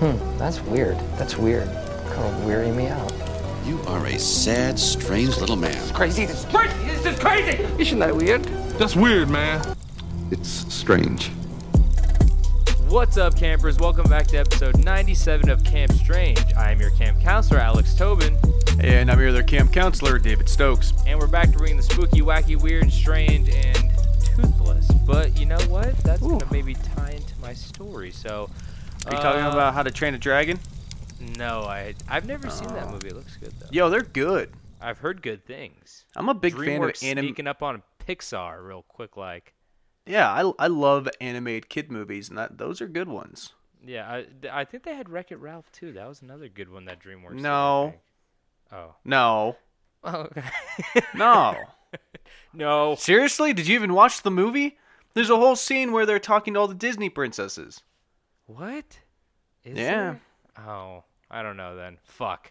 Hmm, 0.00 0.38
that's 0.38 0.60
weird. 0.62 0.96
That's 1.18 1.36
weird. 1.36 1.66
Kind 1.66 2.22
of 2.34 2.44
weary 2.46 2.70
me 2.70 2.86
out. 2.88 3.12
You 3.66 3.78
are 3.86 4.06
a 4.06 4.18
sad, 4.18 4.78
strange 4.78 5.36
little 5.36 5.56
man. 5.56 5.76
It's 5.76 5.92
crazy. 5.92 6.24
This 6.24 6.38
is 6.40 6.44
crazy. 6.46 6.74
This 6.86 7.04
is 7.06 7.18
crazy. 7.18 7.62
Isn't 7.78 7.98
that 7.98 8.16
weird? 8.16 8.42
That's 8.78 8.96
weird, 8.96 9.28
man. 9.28 9.62
It's 10.30 10.48
strange. 10.72 11.28
What's 12.88 13.18
up, 13.18 13.36
campers? 13.36 13.78
Welcome 13.78 14.08
back 14.08 14.26
to 14.28 14.38
episode 14.38 14.82
97 14.82 15.50
of 15.50 15.62
Camp 15.64 15.92
Strange. 15.92 16.42
I 16.56 16.72
am 16.72 16.80
your 16.80 16.90
camp 16.92 17.20
counselor, 17.20 17.60
Alex 17.60 17.94
Tobin, 17.94 18.38
And 18.80 19.10
I'm 19.10 19.20
your 19.20 19.28
other 19.28 19.42
camp 19.42 19.70
counselor, 19.72 20.18
David 20.18 20.48
Stokes. 20.48 20.94
and 21.06 21.18
we're 21.18 21.26
back 21.26 21.52
to 21.52 21.58
bringing 21.58 21.76
the 21.76 21.82
spooky, 21.82 22.22
wacky, 22.22 22.60
weird, 22.60 22.90
strange, 22.90 23.50
and 23.50 23.90
toothless. 24.34 24.90
But 25.06 25.38
you 25.38 25.44
know 25.46 25.60
what? 25.68 25.96
That's 25.98 26.22
gonna 26.22 26.46
maybe 26.50 26.74
tie 26.74 27.10
into 27.10 27.34
my 27.40 27.52
story. 27.52 28.10
So, 28.10 28.48
Are 29.06 29.14
you 29.14 29.20
talking 29.22 29.42
uh, 29.44 29.50
about 29.50 29.74
How 29.74 29.82
to 29.82 29.90
Train 29.90 30.14
a 30.14 30.18
Dragon? 30.18 30.58
No, 31.38 31.62
I 31.62 31.94
I've 32.08 32.26
never 32.26 32.48
seen 32.50 32.68
Oh. 32.70 32.74
that 32.74 32.90
movie. 32.90 33.08
It 33.08 33.16
looks 33.16 33.36
good 33.36 33.52
though. 33.58 33.68
Yo, 33.70 33.90
they're 33.90 34.02
good. 34.02 34.52
I've 34.80 34.98
heard 34.98 35.20
good 35.22 35.44
things. 35.44 36.06
I'm 36.16 36.28
a 36.28 36.34
big 36.34 36.54
fan 36.54 36.62
of 36.62 36.66
DreamWorks 36.90 37.02
anime. 37.04 37.24
sneaking 37.26 37.46
up 37.46 37.62
on 37.62 37.82
Pixar 38.06 38.66
real 38.66 38.82
quick, 38.88 39.16
like. 39.16 39.54
Yeah, 40.06 40.30
I, 40.32 40.50
I 40.58 40.66
love 40.68 41.08
animated 41.20 41.68
kid 41.68 41.92
movies, 41.92 42.28
and 42.30 42.38
that 42.38 42.56
those 42.58 42.80
are 42.80 42.88
good 42.88 43.08
ones. 43.08 43.52
Yeah, 43.86 44.08
I, 44.10 44.26
I 44.50 44.64
think 44.64 44.84
they 44.84 44.94
had 44.94 45.08
Wreck 45.10 45.30
It 45.30 45.36
Ralph 45.38 45.70
too. 45.72 45.92
That 45.92 46.08
was 46.08 46.22
another 46.22 46.48
good 46.48 46.70
one 46.70 46.86
that 46.86 47.00
DreamWorks. 47.02 47.34
No. 47.34 47.90
think. 47.92 48.02
Oh. 48.72 48.94
No, 49.04 49.56
Oh, 50.02 50.20
okay. 50.22 50.42
no. 51.14 51.56
no. 52.54 52.94
Seriously, 52.96 53.52
did 53.52 53.66
you 53.68 53.74
even 53.74 53.92
watch 53.92 54.22
the 54.22 54.30
movie? 54.30 54.78
There's 55.14 55.30
a 55.30 55.36
whole 55.36 55.56
scene 55.56 55.92
where 55.92 56.06
they're 56.06 56.18
talking 56.18 56.54
to 56.54 56.60
all 56.60 56.68
the 56.68 56.74
Disney 56.74 57.08
princesses. 57.10 57.82
What? 58.56 58.98
Is 59.64 59.78
Yeah. 59.78 60.16
there? 60.56 60.66
Oh, 60.66 61.04
I 61.30 61.42
don't 61.42 61.56
know 61.56 61.76
then. 61.76 61.98
Fuck. 62.02 62.50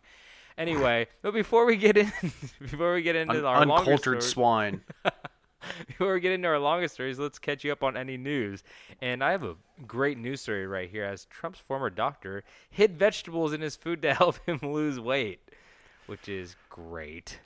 Anyway, 0.58 1.08
but 1.22 1.34
before 1.34 1.66
we 1.66 1.76
get 1.76 1.98
in, 1.98 2.12
before 2.60 2.94
we 2.94 3.02
get 3.02 3.16
into 3.16 3.40
Un- 3.40 3.46
our 3.46 3.62
uncultured 3.62 4.24
swine. 4.24 4.82
before 5.88 6.14
we 6.14 6.20
get 6.22 6.32
into 6.32 6.48
our 6.48 6.60
longest 6.60 6.94
stories, 6.94 7.20
let's 7.20 7.40
catch 7.40 7.64
you 7.64 7.72
up 7.72 7.84
on 7.84 7.98
any 7.98 8.16
news. 8.18 8.64
And 9.02 9.24
I 9.24 9.32
have 9.32 9.44
a 9.44 9.56
great 9.88 10.18
news 10.18 10.42
story 10.42 10.66
right 10.68 10.90
here. 10.90 11.04
As 11.04 11.26
Trump's 11.26 11.60
former 11.60 11.90
doctor 11.90 12.44
hid 12.70 12.98
vegetables 12.98 13.52
in 13.54 13.62
his 13.62 13.76
food 13.76 14.02
to 14.04 14.14
help 14.14 14.38
him 14.46 14.60
lose 14.62 15.00
weight, 15.00 15.42
which 16.08 16.30
is 16.30 16.56
great. 16.70 17.40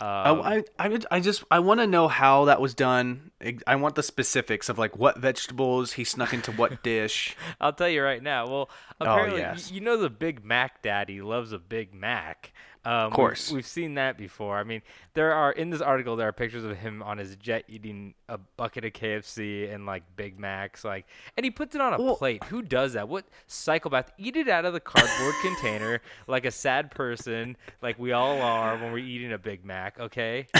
Um, 0.00 0.38
Oh, 0.38 0.42
I, 0.42 0.64
I, 0.78 0.98
I 1.10 1.20
just 1.20 1.44
I 1.50 1.58
want 1.60 1.80
to 1.80 1.86
know 1.86 2.08
how 2.08 2.44
that 2.46 2.60
was 2.60 2.74
done. 2.74 3.30
I 3.66 3.76
want 3.76 3.94
the 3.94 4.02
specifics 4.02 4.68
of 4.68 4.78
like 4.78 4.96
what 4.96 5.18
vegetables 5.18 5.92
he 5.92 6.04
snuck 6.04 6.32
into 6.34 6.52
what 6.52 6.82
dish. 6.82 7.36
I'll 7.60 7.72
tell 7.72 7.88
you 7.88 8.02
right 8.02 8.22
now. 8.22 8.46
Well, 8.46 8.70
apparently, 9.00 9.42
Oh, 9.42 9.48
yes. 9.52 9.70
you 9.70 9.80
know 9.80 9.96
the 9.96 10.10
Big 10.10 10.44
Mac 10.44 10.82
Daddy 10.82 11.20
loves 11.20 11.52
a 11.52 11.58
Big 11.58 11.94
Mac. 11.94 12.52
Um, 12.86 13.06
of 13.08 13.12
course. 13.14 13.50
we've, 13.50 13.56
we've 13.56 13.66
seen 13.66 13.94
that 13.94 14.16
before. 14.16 14.56
I 14.58 14.64
mean, 14.64 14.80
there 15.14 15.32
are 15.32 15.50
in 15.52 15.70
this 15.70 15.80
article 15.80 16.14
there 16.16 16.28
are 16.28 16.32
pictures 16.32 16.64
of 16.64 16.76
him 16.76 17.02
on 17.02 17.18
his 17.18 17.34
jet 17.36 17.64
eating 17.68 18.14
a 18.28 18.38
bucket 18.38 18.84
of 18.84 18.92
KFC 18.92 19.72
and 19.74 19.86
like 19.86 20.04
Big 20.16 20.38
Macs, 20.38 20.84
like, 20.84 21.04
and 21.36 21.44
he 21.44 21.50
puts 21.50 21.74
it 21.74 21.80
on 21.80 21.94
a 21.94 22.00
Well- 22.00 22.16
plate. 22.16 22.44
Who 22.44 22.62
does 22.62 22.92
that? 22.92 23.08
What 23.08 23.26
psychopath? 23.48 24.12
Eat 24.18 24.36
it 24.36 24.48
out 24.48 24.64
of 24.64 24.72
the 24.72 24.80
cardboard 24.80 25.34
container 25.42 26.00
like 26.28 26.44
a 26.46 26.50
sad 26.50 26.90
person, 26.92 27.56
like 27.82 27.98
we 27.98 28.12
all 28.12 28.40
are 28.40 28.76
when 28.78 28.92
we're 28.92 28.98
eating 28.98 29.32
a 29.32 29.38
Big 29.38 29.64
Mac. 29.64 29.98
Okay. 30.00 30.46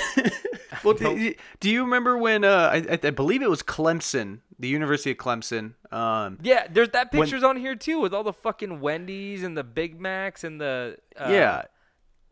Well, 0.85 0.95
do, 0.95 1.17
you- 1.17 1.35
do 1.61 1.71
you 1.71 1.83
remember 1.85 2.19
when 2.19 2.45
uh, 2.45 2.71
I, 2.73 2.99
I- 3.03 3.11
believe 3.11 3.41
it 3.41 3.49
was 3.49 3.63
Clemson, 3.63 4.41
the 4.59 4.69
University 4.69 5.13
of 5.13 5.17
Clemson? 5.17 5.73
Um, 5.93 6.39
Yeah, 6.43 6.67
there's 6.71 6.91
that 6.91 7.13
When- 7.13 7.23
pictures 7.23 7.43
on 7.45 7.57
here 7.57 7.75
too 7.77 8.01
with 8.01 8.13
all 8.13 8.25
the 8.25 8.33
fucking 8.33 8.81
Wendy's 8.81 9.43
and 9.43 9.57
the 9.57 9.65
Big 9.65 9.99
Macs 10.01 10.45
and 10.45 10.61
the 10.61 10.99
uh, 11.19 11.29
yeah, 11.31 11.63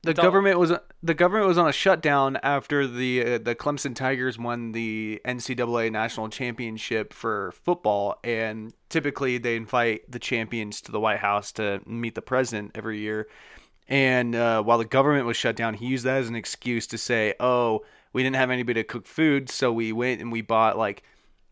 the 0.05 0.15
government 0.15 0.59
was 0.59 0.73
the 1.03 1.15
government 1.15 1.49
was 1.49 1.59
on 1.59 1.69
a 1.69 1.73
shutdown 1.73 2.39
after 2.43 2.87
the 2.87 3.35
uh, 3.35 3.39
the 3.39 3.55
Clemson 3.55 3.95
Tigers 3.95 4.39
won 4.39 4.73
the 4.73 5.21
NCAA 5.25 5.91
national 5.91 6.29
championship 6.29 7.13
for 7.13 7.53
football, 7.53 8.19
and 8.23 8.73
typically 8.89 9.39
they 9.39 9.57
invite 9.57 10.11
the 10.11 10.19
champions 10.19 10.81
to 10.83 10.93
the 10.93 11.01
White 11.01 11.21
House 11.21 11.53
to 11.53 11.81
meet 11.87 12.15
the 12.15 12.23
president 12.23 12.73
every 12.75 13.01
year. 13.01 13.27
And 13.89 14.35
uh, 14.35 14.63
while 14.63 14.79
the 14.79 14.85
government 14.85 15.27
was 15.27 15.37
shut 15.37 15.57
down, 15.57 15.75
he 15.75 15.87
used 15.87 16.05
that 16.05 16.19
as 16.19 16.29
an 16.29 16.37
excuse 16.37 16.87
to 16.89 16.99
say, 16.99 17.35
"Oh, 17.41 17.85
we 18.13 18.23
didn't 18.23 18.37
have 18.37 18.51
anybody 18.51 18.83
to 18.83 18.85
cook 18.85 19.07
food, 19.07 19.51
so 19.51 19.73
we 19.73 19.93
went 19.93 20.21
and 20.21 20.31
we 20.31 20.43
bought 20.43 20.79
like 20.79 21.03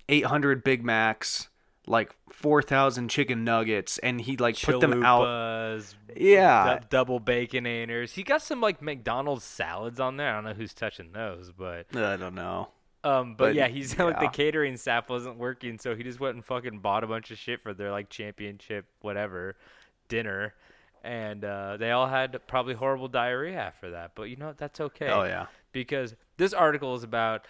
800 0.09 0.63
Big 0.63 0.85
Macs." 0.85 1.49
Like 1.87 2.15
four 2.31 2.63
thousand 2.63 3.09
chicken 3.09 3.43
nuggets, 3.43 3.99
and 3.99 4.21
he 4.21 4.37
like 4.37 4.61
put 4.61 4.81
them 4.81 5.03
out. 5.03 5.23
Chalupas, 5.27 5.95
Yeah, 6.15 6.79
du- 6.79 6.87
double 6.91 7.21
baconators. 7.21 8.13
He 8.13 8.23
got 8.23 8.41
some 8.41 8.61
like 8.61 8.81
McDonald's 8.81 9.43
salads 9.45 9.99
on 9.99 10.17
there. 10.17 10.31
I 10.31 10.35
don't 10.37 10.45
know 10.45 10.53
who's 10.53 10.75
touching 10.75 11.11
those, 11.13 11.51
but 11.51 11.87
I 11.97 12.17
don't 12.17 12.37
know. 12.37 12.69
um, 13.03 13.35
but, 13.35 13.47
But, 13.47 13.55
yeah, 13.57 13.67
he's 13.67 13.99
like 13.99 14.21
the 14.21 14.29
catering 14.29 14.77
staff 14.77 15.11
wasn't 15.11 15.39
working, 15.39 15.77
so 15.79 15.97
he 15.97 16.05
just 16.05 16.21
went 16.21 16.37
and 16.37 16.45
fucking 16.45 16.79
bought 16.79 17.03
a 17.03 17.09
bunch 17.09 17.33
of 17.33 17.39
shit 17.39 17.61
for 17.61 17.75
their 17.75 17.91
like 17.91 18.09
championship 18.09 18.85
whatever 19.01 19.57
dinner, 20.07 20.55
and 21.03 21.45
uh, 21.45 21.79
they 21.79 21.91
all 21.91 22.07
had 22.07 22.39
probably 22.47 22.75
horrible 22.75 23.09
diarrhea 23.09 23.59
after 23.59 23.91
that. 23.91 24.13
But 24.15 24.25
you 24.25 24.37
know 24.37 24.47
what? 24.47 24.59
That's 24.59 24.81
okay. 24.81 25.09
Oh 25.09 25.25
yeah. 25.25 25.47
because 25.73 26.15
this 26.37 26.53
article 26.53 26.95
is 26.95 27.03
about 27.03 27.45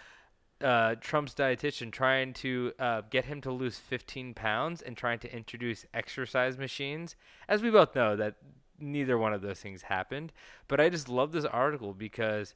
uh, 0.63 0.95
Trump's 0.95 1.33
dietitian 1.33 1.91
trying 1.91 2.33
to 2.33 2.71
uh, 2.79 3.01
get 3.09 3.25
him 3.25 3.41
to 3.41 3.51
lose 3.51 3.77
15 3.77 4.33
pounds 4.33 4.81
and 4.81 4.95
trying 4.95 5.19
to 5.19 5.35
introduce 5.35 5.85
exercise 5.93 6.57
machines. 6.57 7.15
As 7.47 7.61
we 7.61 7.69
both 7.69 7.95
know, 7.95 8.15
that 8.15 8.35
neither 8.79 9.17
one 9.17 9.33
of 9.33 9.41
those 9.41 9.59
things 9.59 9.83
happened. 9.83 10.31
But 10.67 10.79
I 10.79 10.89
just 10.89 11.09
love 11.09 11.31
this 11.31 11.45
article 11.45 11.93
because 11.93 12.55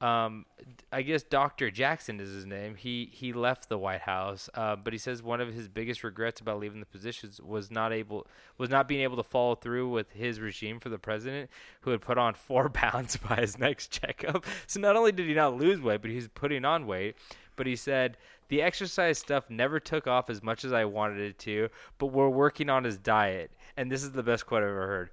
um, 0.00 0.44
I 0.92 1.00
guess 1.00 1.22
Dr. 1.22 1.70
Jackson 1.70 2.20
is 2.20 2.30
his 2.30 2.44
name. 2.44 2.74
He 2.74 3.08
he 3.12 3.32
left 3.32 3.70
the 3.70 3.78
White 3.78 4.02
House, 4.02 4.50
uh, 4.52 4.76
but 4.76 4.92
he 4.92 4.98
says 4.98 5.22
one 5.22 5.40
of 5.40 5.54
his 5.54 5.68
biggest 5.68 6.04
regrets 6.04 6.38
about 6.38 6.58
leaving 6.58 6.80
the 6.80 6.86
positions 6.86 7.40
was 7.40 7.70
not 7.70 7.94
able 7.94 8.26
was 8.58 8.68
not 8.68 8.88
being 8.88 9.00
able 9.00 9.16
to 9.16 9.22
follow 9.22 9.54
through 9.54 9.88
with 9.88 10.10
his 10.12 10.38
regime 10.38 10.80
for 10.80 10.90
the 10.90 10.98
president, 10.98 11.48
who 11.80 11.92
had 11.92 12.02
put 12.02 12.18
on 12.18 12.34
four 12.34 12.68
pounds 12.70 13.16
by 13.16 13.36
his 13.36 13.58
next 13.58 13.90
checkup. 13.90 14.44
So 14.66 14.80
not 14.80 14.96
only 14.96 15.12
did 15.12 15.28
he 15.28 15.34
not 15.34 15.56
lose 15.56 15.80
weight, 15.80 16.02
but 16.02 16.10
he's 16.10 16.28
putting 16.28 16.66
on 16.66 16.86
weight. 16.86 17.16
But 17.56 17.66
he 17.66 17.76
said 17.76 18.16
the 18.48 18.62
exercise 18.62 19.18
stuff 19.18 19.50
never 19.50 19.80
took 19.80 20.06
off 20.06 20.30
as 20.30 20.42
much 20.42 20.64
as 20.64 20.72
I 20.72 20.84
wanted 20.84 21.20
it 21.20 21.38
to, 21.40 21.68
but 21.98 22.06
we're 22.06 22.28
working 22.28 22.70
on 22.70 22.84
his 22.84 22.98
diet. 22.98 23.50
And 23.76 23.90
this 23.90 24.02
is 24.02 24.12
the 24.12 24.22
best 24.22 24.46
quote 24.46 24.62
I've 24.62 24.68
ever 24.68 24.86
heard 24.86 25.10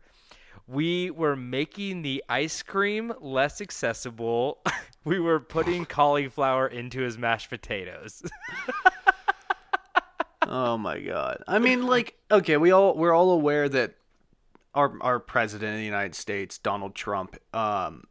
we 0.68 1.12
were 1.12 1.36
making 1.36 2.02
the 2.02 2.24
ice 2.30 2.62
cream 2.64 3.14
less 3.20 3.60
accessible. 3.62 4.60
we 5.04 5.20
were 5.20 5.40
putting 5.40 5.86
cauliflower 5.88 6.68
into 6.68 7.02
his 7.02 7.18
mashed 7.18 7.50
potatoes. 7.50 8.24
Oh 10.46 10.78
my 10.78 11.00
god. 11.00 11.42
I 11.48 11.58
mean, 11.60 11.88
like, 11.88 12.18
okay, 12.30 12.58
we 12.58 12.72
all 12.72 12.96
we're 12.96 13.14
all 13.14 13.32
aware 13.32 13.70
that 13.70 13.96
our 14.76 15.02
our 15.02 15.20
president 15.20 15.72
of 15.72 15.78
the 15.78 15.86
United 15.86 16.16
States, 16.16 16.58
Donald 16.58 16.96
Trump, 16.96 17.38
um, 17.56 18.04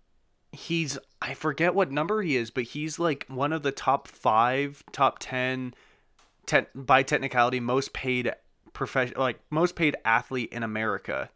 he's 0.50 0.98
I 1.24 1.34
forget 1.34 1.74
what 1.74 1.90
number 1.92 2.20
he 2.22 2.36
is, 2.36 2.50
but 2.50 2.64
he's 2.64 2.98
like 2.98 3.24
one 3.28 3.52
of 3.52 3.62
the 3.62 3.70
top 3.70 4.08
five, 4.08 4.82
top 4.90 5.18
ten, 5.20 5.72
te- 6.46 6.66
by 6.74 7.02
technicality, 7.04 7.60
most 7.60 7.92
paid 7.92 8.32
profession, 8.72 9.16
like 9.18 9.38
most 9.48 9.76
paid 9.76 9.94
athlete 10.04 10.52
in 10.52 10.62
America 10.62 11.30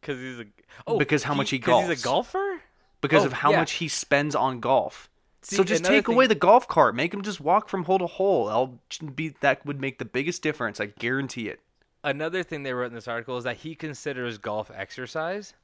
Because 0.00 0.20
he's 0.20 0.40
a 0.40 0.44
oh 0.86 0.98
Because 0.98 1.22
how 1.22 1.32
much 1.34 1.50
he 1.50 1.58
Because 1.58 1.88
he's 1.88 2.00
a 2.00 2.04
golfer. 2.04 2.60
because 3.00 3.22
Oh, 3.22 3.26
of 3.26 3.32
how 3.32 3.52
yeah. 3.52 3.60
much 3.60 3.72
he 3.72 3.88
spends 3.88 4.34
on 4.34 4.60
golf. 4.60 5.08
See, 5.42 5.56
so 5.56 5.64
just 5.64 5.84
take 5.84 6.08
away 6.08 6.26
the 6.26 6.34
golf 6.34 6.66
cart, 6.68 6.94
make 6.94 7.12
him 7.14 7.22
just 7.22 7.40
walk 7.40 7.68
from 7.68 7.84
hole 7.84 7.98
to 7.98 8.06
hole. 8.06 8.48
I'll 8.48 8.80
be 9.14 9.34
that 9.40 9.64
would 9.64 9.80
make 9.80 9.98
the 9.98 10.04
biggest 10.04 10.42
difference. 10.42 10.80
I 10.80 10.86
guarantee 10.86 11.48
it. 11.48 11.60
Another 12.02 12.42
thing 12.42 12.64
they 12.64 12.72
wrote 12.74 12.88
in 12.88 12.94
this 12.94 13.08
article 13.08 13.38
is 13.38 13.44
that 13.44 13.58
he 13.58 13.74
considers 13.74 14.36
golf 14.38 14.70
exercise. 14.74 15.54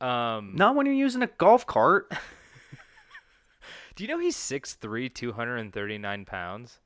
Um, 0.00 0.52
Not 0.56 0.74
when 0.76 0.86
you're 0.86 0.94
using 0.94 1.22
a 1.22 1.26
golf 1.28 1.64
cart. 1.66 2.10
do 3.96 4.04
you 4.04 4.08
know 4.08 4.18
he's 4.20 4.36
6'3", 4.36 5.12
239 5.12 6.24
pounds? 6.24 6.78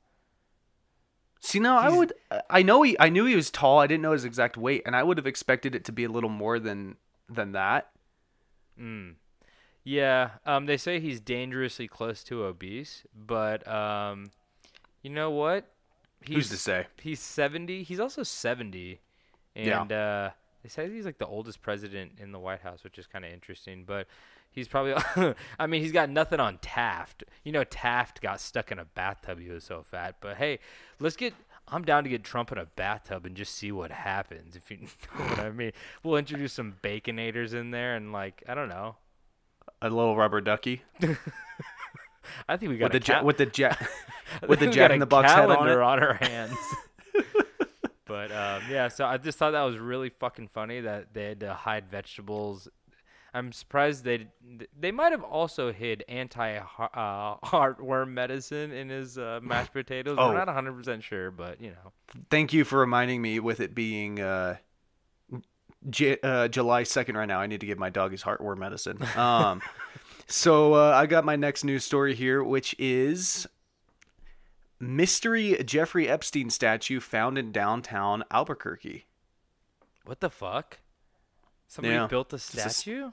See, 1.39 1.59
no, 1.59 1.75
I 1.75 1.89
would. 1.89 2.13
I 2.49 2.61
know 2.61 2.83
he. 2.83 2.95
I 2.99 3.09
knew 3.09 3.25
he 3.25 3.35
was 3.35 3.49
tall. 3.49 3.79
I 3.79 3.87
didn't 3.87 4.03
know 4.03 4.11
his 4.11 4.25
exact 4.25 4.57
weight, 4.57 4.83
and 4.85 4.95
I 4.95 5.01
would 5.01 5.17
have 5.17 5.25
expected 5.25 5.73
it 5.73 5.83
to 5.85 5.91
be 5.91 6.03
a 6.03 6.09
little 6.09 6.29
more 6.29 6.59
than 6.59 6.97
than 7.27 7.51
that. 7.53 7.89
Mm. 8.79 9.15
Yeah, 9.83 10.31
um, 10.45 10.67
they 10.67 10.77
say 10.77 10.99
he's 10.99 11.19
dangerously 11.19 11.87
close 11.87 12.23
to 12.25 12.43
obese, 12.43 13.03
but 13.15 13.67
um, 13.67 14.29
you 15.01 15.09
know 15.09 15.31
what? 15.31 15.65
He's, 16.23 16.35
Who's 16.35 16.49
to 16.49 16.57
say? 16.57 16.85
He's 17.01 17.19
seventy. 17.19 17.81
He's 17.81 17.99
also 17.99 18.21
seventy, 18.21 18.99
Yeah. 19.55 19.81
and 19.81 19.91
uh, 19.91 20.29
they 20.61 20.69
say 20.69 20.87
he's 20.91 21.05
like 21.05 21.17
the 21.17 21.25
oldest 21.25 21.63
president 21.63 22.19
in 22.19 22.31
the 22.31 22.39
White 22.39 22.61
House, 22.61 22.83
which 22.83 22.99
is 22.99 23.07
kind 23.07 23.25
of 23.25 23.31
interesting. 23.31 23.83
But 23.83 24.05
he's 24.51 24.67
probably. 24.67 24.93
I 25.59 25.67
mean, 25.67 25.81
he's 25.81 25.91
got 25.91 26.09
nothing 26.09 26.39
on 26.39 26.59
Taft. 26.59 27.23
You 27.43 27.51
know, 27.51 27.63
Taft 27.63 28.21
got 28.21 28.39
stuck 28.39 28.71
in 28.71 28.79
a 28.79 28.85
bathtub. 28.85 29.39
He 29.39 29.49
was 29.49 29.63
so 29.63 29.81
fat. 29.81 30.17
But 30.21 30.37
hey, 30.37 30.59
let's 30.99 31.15
get 31.15 31.33
I'm 31.67 31.83
down 31.83 32.03
to 32.03 32.09
get 32.09 32.23
Trump 32.23 32.51
in 32.51 32.57
a 32.57 32.65
bathtub 32.65 33.25
and 33.25 33.35
just 33.35 33.55
see 33.55 33.71
what 33.71 33.91
happens. 33.91 34.55
If 34.55 34.69
you 34.69 34.77
know 35.19 35.25
what 35.25 35.39
I 35.39 35.51
mean, 35.51 35.71
we'll 36.03 36.17
introduce 36.17 36.53
some 36.53 36.75
baconators 36.83 37.53
in 37.53 37.71
there 37.71 37.95
and 37.95 38.11
like 38.11 38.43
I 38.47 38.53
don't 38.53 38.69
know. 38.69 38.97
A 39.81 39.89
little 39.89 40.15
rubber 40.15 40.41
ducky 40.41 40.83
I 42.47 42.57
think 42.57 42.71
we 42.71 42.77
got 42.77 42.91
with 42.91 42.93
the 42.93 42.99
jet 42.99 43.25
with 43.25 43.37
the 43.37 43.45
jet 43.45 43.77
with 44.47 44.59
the 44.59 44.67
Jack 44.67 44.91
in 44.91 44.99
the 44.99 45.05
Box 45.05 45.31
head 45.31 45.49
on 45.49 45.67
on 45.67 45.99
our 45.99 46.13
hands. 46.13 46.57
but 48.05 48.31
um, 48.31 48.61
yeah, 48.69 48.87
so 48.87 49.05
I 49.05 49.17
just 49.17 49.37
thought 49.37 49.51
that 49.51 49.63
was 49.63 49.77
really 49.77 50.09
fucking 50.09 50.49
funny 50.49 50.81
that 50.81 51.13
they 51.13 51.29
had 51.29 51.39
to 51.41 51.53
hide 51.53 51.89
vegetables. 51.89 52.67
I'm 53.33 53.51
surprised 53.53 54.03
they 54.03 54.27
they 54.77 54.91
might 54.91 55.11
have 55.13 55.23
also 55.23 55.71
hid 55.71 56.03
anti 56.09 56.57
uh, 56.57 56.65
heartworm 57.45 58.09
medicine 58.09 58.71
in 58.71 58.89
his 58.89 59.17
uh, 59.17 59.39
mashed 59.43 59.71
potatoes. 59.73 60.17
Oh. 60.19 60.27
We're 60.29 60.37
not 60.37 60.47
100 60.47 60.73
percent 60.73 61.03
sure, 61.03 61.31
but 61.31 61.61
you 61.61 61.69
know. 61.71 61.93
Thank 62.29 62.51
you 62.51 62.65
for 62.65 62.79
reminding 62.79 63.21
me. 63.21 63.39
With 63.39 63.59
it 63.61 63.73
being 63.73 64.19
uh, 64.19 64.57
J- 65.89 66.17
uh, 66.21 66.49
July 66.49 66.83
second 66.83 67.15
right 67.15 67.27
now, 67.27 67.39
I 67.39 67.47
need 67.47 67.61
to 67.61 67.65
give 67.65 67.79
my 67.79 67.89
dog 67.89 68.11
his 68.11 68.23
heartworm 68.23 68.57
medicine. 68.57 68.99
Um, 69.17 69.61
so 70.27 70.73
uh, 70.75 70.91
I 70.95 71.05
got 71.07 71.25
my 71.25 71.35
next 71.35 71.63
news 71.65 71.83
story 71.83 72.15
here, 72.15 72.41
which 72.43 72.73
is 72.79 73.47
mystery 74.79 75.61
Jeffrey 75.63 76.07
Epstein 76.07 76.49
statue 76.49 76.99
found 76.99 77.37
in 77.37 77.51
downtown 77.51 78.23
Albuquerque. 78.31 79.05
What 80.05 80.19
the 80.19 80.29
fuck? 80.29 80.79
Somebody 81.67 81.95
Yeah. 81.95 82.07
built 82.07 82.33
a 82.33 82.37
Just 82.37 82.55
a 82.55 82.61
s- 82.61 82.77
statue 82.77 83.11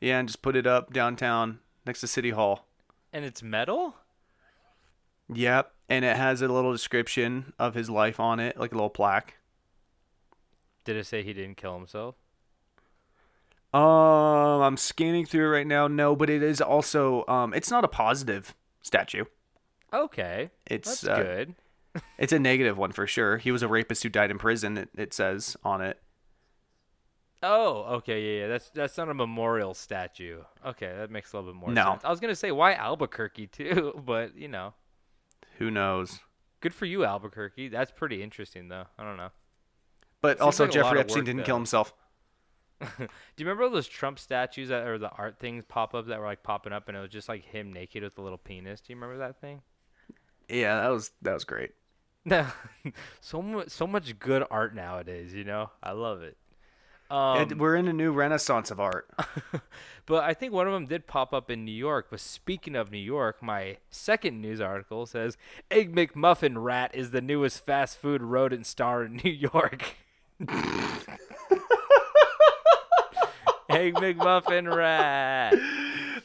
Yeah, 0.00 0.18
and 0.18 0.28
just 0.28 0.42
put 0.42 0.56
it 0.56 0.66
up 0.66 0.92
downtown 0.92 1.60
next 1.86 2.00
to 2.00 2.06
City 2.06 2.30
Hall. 2.30 2.66
and 3.12 3.24
it's 3.24 3.42
metal. 3.42 3.96
Yep, 5.32 5.72
and 5.88 6.04
it 6.04 6.16
has 6.16 6.40
a 6.42 6.48
little 6.48 6.70
description 6.72 7.52
of 7.58 7.74
his 7.74 7.90
life 7.90 8.20
on 8.20 8.38
it, 8.38 8.56
like 8.58 8.72
a 8.72 8.74
little 8.74 8.90
plaque. 8.90 9.34
Did 10.84 10.96
it 10.96 11.06
say 11.06 11.22
he 11.22 11.32
didn't 11.32 11.56
kill 11.56 11.74
himself? 11.76 12.14
Um, 13.74 13.82
I'm 14.62 14.76
scanning 14.76 15.26
through 15.26 15.46
it 15.46 15.50
right 15.50 15.66
now. 15.66 15.88
No, 15.88 16.14
but 16.14 16.30
it 16.30 16.42
is 16.42 16.60
also 16.60 17.24
um, 17.26 17.52
it's 17.54 17.70
not 17.70 17.84
a 17.84 17.88
positive 17.88 18.54
statue. 18.82 19.24
Okay, 19.92 20.50
It's 20.66 21.00
that's 21.00 21.06
uh, 21.08 21.22
good. 21.22 21.54
It's 22.18 22.32
a 22.32 22.38
negative 22.38 22.76
one 22.76 22.92
for 22.92 23.06
sure. 23.06 23.38
He 23.38 23.50
was 23.50 23.62
a 23.62 23.68
rapist 23.68 24.02
who 24.02 24.08
died 24.08 24.30
in 24.30 24.38
prison. 24.38 24.76
It, 24.76 24.90
it 24.96 25.14
says 25.14 25.56
on 25.64 25.80
it. 25.80 26.00
Oh, 27.48 27.84
okay, 27.98 28.20
yeah, 28.22 28.42
yeah. 28.42 28.48
That's 28.48 28.70
that's 28.70 28.96
not 28.98 29.08
a 29.08 29.14
memorial 29.14 29.72
statue. 29.74 30.40
Okay, 30.64 30.92
that 30.96 31.10
makes 31.10 31.32
a 31.32 31.36
little 31.36 31.52
bit 31.52 31.58
more 31.58 31.70
No. 31.70 31.84
sense. 31.92 32.04
I 32.04 32.10
was 32.10 32.20
gonna 32.20 32.34
say 32.34 32.50
why 32.52 32.74
Albuquerque 32.74 33.46
too, 33.58 34.02
but 34.04 34.36
you 34.36 34.48
know, 34.48 34.74
Who 35.58 35.70
knows? 35.70 36.20
good 36.60 36.74
for 36.74 36.86
you, 36.86 37.04
Albuquerque. 37.04 37.68
That's 37.68 37.90
pretty 37.92 38.22
interesting, 38.22 38.68
though. 38.68 38.84
I 38.98 39.04
don't 39.04 39.16
know. 39.16 39.30
But 40.20 40.40
also, 40.40 40.64
like 40.64 40.72
Jeffrey 40.72 40.98
Epstein 41.00 41.20
work, 41.20 41.24
didn't 41.26 41.38
though. 41.40 41.44
kill 41.46 41.56
himself. 41.56 41.94
Do 42.80 42.86
you 42.98 43.08
remember 43.46 43.62
all 43.64 43.70
those 43.70 43.86
Trump 43.88 44.18
statues 44.18 44.68
that 44.68 44.86
or 44.86 44.98
the 44.98 45.10
art 45.10 45.38
things 45.38 45.64
pop 45.66 45.94
up 45.94 46.08
that 46.08 46.18
were 46.18 46.26
like 46.26 46.42
popping 46.42 46.72
up, 46.72 46.88
and 46.88 46.96
it 46.96 47.00
was 47.00 47.10
just 47.10 47.28
like 47.28 47.44
him 47.44 47.72
naked 47.72 48.02
with 48.02 48.18
a 48.18 48.22
little 48.22 48.36
penis? 48.38 48.80
Do 48.80 48.92
you 48.92 48.96
remember 48.96 49.18
that 49.18 49.40
thing? 49.40 49.62
Yeah, 50.48 50.80
that 50.80 50.88
was 50.88 51.10
that 51.22 51.34
was 51.34 51.44
great. 51.44 51.70
So 53.20 53.40
much, 53.42 53.68
so 53.70 53.86
much 53.86 54.18
good 54.18 54.44
art 54.50 54.74
nowadays. 54.74 55.32
You 55.34 55.44
know, 55.44 55.70
I 55.82 55.92
love 55.92 56.22
it. 56.22 56.36
Um, 57.10 57.38
It- 57.40 57.58
we're 57.58 57.76
in 57.76 57.88
a 57.88 57.92
new 57.92 58.12
renaissance 58.12 58.70
of 58.70 58.80
art. 58.80 59.08
But 60.08 60.22
I 60.22 60.34
think 60.34 60.52
one 60.52 60.68
of 60.68 60.72
them 60.72 60.86
did 60.86 61.08
pop 61.08 61.34
up 61.34 61.50
in 61.50 61.64
New 61.64 61.72
York. 61.72 62.06
But 62.12 62.20
speaking 62.20 62.76
of 62.76 62.92
New 62.92 62.98
York, 62.98 63.42
my 63.42 63.78
second 63.90 64.40
news 64.40 64.60
article 64.60 65.04
says 65.04 65.36
Egg 65.68 65.96
McMuffin 65.96 66.62
rat 66.62 66.94
is 66.94 67.10
the 67.10 67.20
newest 67.20 67.66
fast 67.66 67.98
food 67.98 68.22
rodent 68.22 68.66
star 68.66 69.02
in 69.02 69.16
New 69.24 69.32
York. 69.32 69.96
Egg 73.68 73.94
McMuffin 73.96 74.72
rat. 74.74 75.54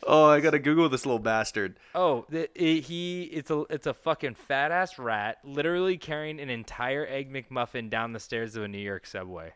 oh, 0.05 0.25
I 0.25 0.39
gotta 0.41 0.59
Google 0.59 0.87
this 0.89 1.05
little 1.05 1.17
bastard. 1.19 1.77
Oh, 1.95 2.25
the, 2.29 2.49
it, 2.53 2.81
he 2.83 3.23
it's 3.23 3.49
a 3.49 3.63
it's 3.69 3.87
a 3.87 3.93
fucking 3.95 4.35
fat 4.35 4.71
ass 4.71 4.99
rat, 4.99 5.39
literally 5.43 5.97
carrying 5.97 6.39
an 6.39 6.51
entire 6.51 7.05
Egg 7.07 7.33
McMuffin 7.33 7.89
down 7.89 8.13
the 8.13 8.19
stairs 8.19 8.55
of 8.55 8.61
a 8.63 8.67
New 8.67 8.77
York 8.77 9.07
subway. 9.07 9.53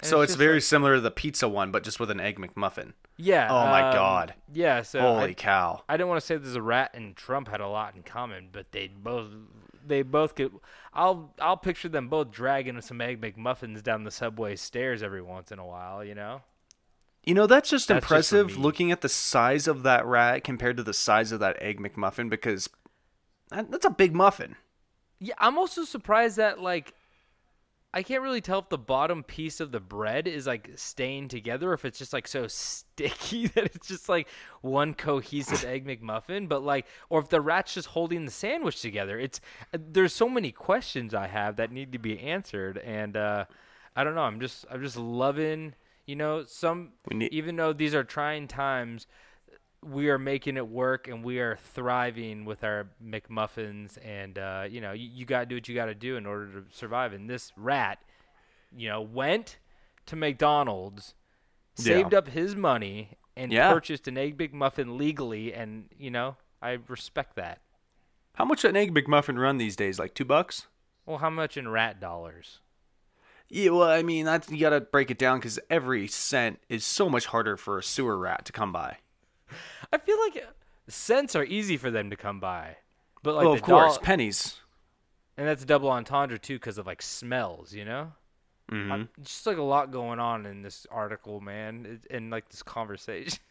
And 0.00 0.08
so 0.10 0.20
it's, 0.20 0.30
just 0.32 0.38
very 0.38 0.54
like- 0.54 0.62
similar 0.62 0.96
to 0.96 1.00
the 1.00 1.10
pizza 1.10 1.48
one, 1.48 1.70
but 1.70 1.82
just 1.82 1.98
with 1.98 2.10
an 2.10 2.20
egg 2.20 2.38
McMuffin. 2.38 2.92
yeah. 3.16 3.48
Oh 3.50 3.66
my 3.66 3.88
um, 3.88 3.94
God. 3.94 4.34
Yeah. 4.52 4.82
So 4.82 5.00
Holy 5.00 5.30
I- 5.30 5.34
cow! 5.34 5.82
I 5.88 5.96
didn't 5.96 6.08
want 6.08 6.20
to 6.20 6.26
say 6.26 6.36
there's 6.36 6.54
a 6.54 6.62
rat 6.62 6.90
and 6.94 7.16
Trump 7.16 7.48
had 7.48 7.60
a 7.60 7.68
lot 7.68 7.94
in 7.94 8.02
common, 8.02 8.48
but 8.52 8.72
they 8.72 8.88
both 8.88 9.28
they 9.86 10.02
both 10.02 10.34
could. 10.34 10.52
I'll 10.92 11.32
I'll 11.40 11.56
picture 11.56 11.88
them 11.88 12.08
both 12.08 12.30
dragging 12.30 12.80
some 12.82 13.00
egg 13.00 13.20
McMuffins 13.20 13.82
down 13.82 14.04
the 14.04 14.10
subway 14.10 14.56
stairs 14.56 15.02
every 15.02 15.22
once 15.22 15.50
in 15.50 15.58
a 15.58 15.66
while. 15.66 16.04
You 16.04 16.14
know. 16.14 16.42
You 17.24 17.34
know 17.34 17.46
that's 17.48 17.70
just 17.70 17.88
That's 17.88 18.04
impressive 18.04 18.48
me. 18.48 18.54
looking 18.54 18.92
at 18.92 19.00
the 19.00 19.08
size 19.08 19.66
of 19.66 19.82
that 19.82 20.06
rat 20.06 20.44
compared 20.44 20.76
to 20.76 20.84
the 20.84 20.92
size 20.94 21.32
of 21.32 21.40
that 21.40 21.60
egg 21.60 21.80
McMuffin 21.80 22.30
because 22.30 22.68
that's 23.50 23.84
a 23.84 23.90
big 23.90 24.14
muffin. 24.14 24.54
Yeah, 25.18 25.34
I'm 25.38 25.58
also 25.58 25.84
surprised 25.84 26.36
that 26.36 26.60
like 26.60 26.94
I 27.96 28.02
can't 28.02 28.20
really 28.22 28.42
tell 28.42 28.58
if 28.58 28.68
the 28.68 28.76
bottom 28.76 29.22
piece 29.22 29.58
of 29.58 29.72
the 29.72 29.80
bread 29.80 30.28
is 30.28 30.46
like 30.46 30.68
staying 30.76 31.28
together, 31.28 31.70
or 31.70 31.72
if 31.72 31.86
it's 31.86 31.98
just 31.98 32.12
like 32.12 32.28
so 32.28 32.46
sticky 32.48 33.46
that 33.46 33.74
it's 33.74 33.88
just 33.88 34.06
like 34.06 34.28
one 34.60 34.92
cohesive 34.92 35.64
egg 35.68 35.86
McMuffin. 35.86 36.46
But 36.46 36.62
like, 36.62 36.84
or 37.08 37.20
if 37.20 37.30
the 37.30 37.40
rat's 37.40 37.72
just 37.72 37.88
holding 37.88 38.26
the 38.26 38.30
sandwich 38.30 38.82
together. 38.82 39.18
It's 39.18 39.40
uh, 39.72 39.78
there's 39.80 40.12
so 40.12 40.28
many 40.28 40.52
questions 40.52 41.14
I 41.14 41.28
have 41.28 41.56
that 41.56 41.72
need 41.72 41.92
to 41.92 41.98
be 41.98 42.20
answered, 42.20 42.76
and 42.76 43.16
uh, 43.16 43.46
I 43.96 44.04
don't 44.04 44.14
know. 44.14 44.24
I'm 44.24 44.40
just 44.40 44.66
I'm 44.70 44.82
just 44.82 44.98
loving. 44.98 45.72
You 46.04 46.16
know, 46.16 46.44
some 46.44 46.90
need- 47.10 47.32
even 47.32 47.56
though 47.56 47.72
these 47.72 47.94
are 47.94 48.04
trying 48.04 48.46
times, 48.46 49.06
we 49.82 50.08
are 50.08 50.18
making 50.18 50.56
it 50.56 50.66
work 50.68 51.08
and 51.08 51.22
we 51.24 51.38
are 51.38 51.56
thriving 51.56 52.44
with 52.44 52.64
our 52.64 52.88
McMuffins. 53.04 53.98
And, 54.04 54.38
uh, 54.38 54.64
you 54.68 54.80
know, 54.80 54.92
you, 54.92 55.08
you 55.12 55.24
got 55.24 55.40
to 55.40 55.46
do 55.46 55.56
what 55.56 55.68
you 55.68 55.74
got 55.74 55.86
to 55.86 55.94
do 55.94 56.16
in 56.16 56.26
order 56.26 56.46
to 56.46 56.64
survive. 56.70 57.12
And 57.12 57.28
this 57.30 57.52
rat, 57.56 57.98
you 58.76 58.88
know, 58.88 59.00
went 59.00 59.58
to 60.06 60.16
McDonald's, 60.16 61.14
saved 61.74 62.14
up 62.14 62.28
his 62.28 62.56
money, 62.56 63.10
and 63.36 63.52
Yeah. 63.52 63.70
purchased 63.72 64.08
an 64.08 64.16
Egg 64.18 64.38
McMuffin 64.38 64.98
legally. 64.98 65.52
And, 65.52 65.88
you 65.96 66.10
know, 66.10 66.36
I 66.62 66.78
respect 66.88 67.36
that. 67.36 67.60
How 68.34 68.44
much 68.44 68.62
does 68.62 68.70
an 68.70 68.76
egg 68.76 68.94
McMuffin 68.94 69.38
run 69.38 69.56
these 69.56 69.76
days? 69.76 69.98
Like 69.98 70.14
two 70.14 70.24
bucks? 70.24 70.66
Well, 71.06 71.18
how 71.18 71.30
much 71.30 71.56
in 71.56 71.68
rat 71.68 72.00
dollars? 72.00 72.60
Yeah, 73.48 73.70
well, 73.70 73.88
I 73.88 74.02
mean, 74.02 74.24
that's, 74.26 74.50
you 74.50 74.58
gotta 74.58 74.80
break 74.80 75.10
it 75.10 75.18
down 75.18 75.38
because 75.38 75.58
every 75.70 76.06
cent 76.08 76.58
is 76.68 76.84
so 76.84 77.08
much 77.08 77.26
harder 77.26 77.56
for 77.56 77.78
a 77.78 77.82
sewer 77.82 78.18
rat 78.18 78.44
to 78.46 78.52
come 78.52 78.72
by. 78.72 78.98
I 79.92 79.98
feel 79.98 80.18
like 80.20 80.46
cents 80.88 81.34
are 81.36 81.44
easy 81.44 81.76
for 81.76 81.90
them 81.90 82.10
to 82.10 82.16
come 82.16 82.40
by. 82.40 82.76
But, 83.22 83.34
like, 83.34 83.44
well, 83.44 83.52
the 83.54 83.58
of 83.60 83.64
course, 83.64 83.94
doll- 83.96 84.02
pennies. 84.04 84.56
and 85.36 85.46
that's 85.48 85.64
double 85.64 85.90
entendre, 85.90 86.38
too, 86.38 86.54
because 86.56 86.78
of, 86.78 86.86
like, 86.86 87.02
smells, 87.02 87.72
you 87.74 87.84
know? 87.84 88.12
hmm 88.68 88.90
I'm- 88.92 89.08
just 89.22 89.46
like 89.46 89.58
a 89.58 89.62
lot 89.62 89.90
going 89.92 90.18
on 90.18 90.44
in 90.46 90.62
this 90.62 90.86
article, 90.90 91.40
man, 91.40 92.00
and 92.10 92.30
like 92.30 92.48
this 92.48 92.62
conversation. 92.62 93.38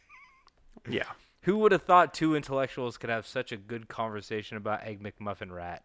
Yeah. 0.90 1.06
Who 1.42 1.58
would 1.60 1.72
have 1.72 1.82
thought 1.84 2.14
two 2.14 2.36
intellectuals 2.36 2.98
could 2.98 3.10
have 3.10 3.26
such 3.26 3.52
a 3.52 3.58
good 3.58 3.88
conversation 3.88 4.58
about 4.58 4.84
Egg 4.84 5.02
McMuffin 5.02 5.52
Rat? 5.52 5.84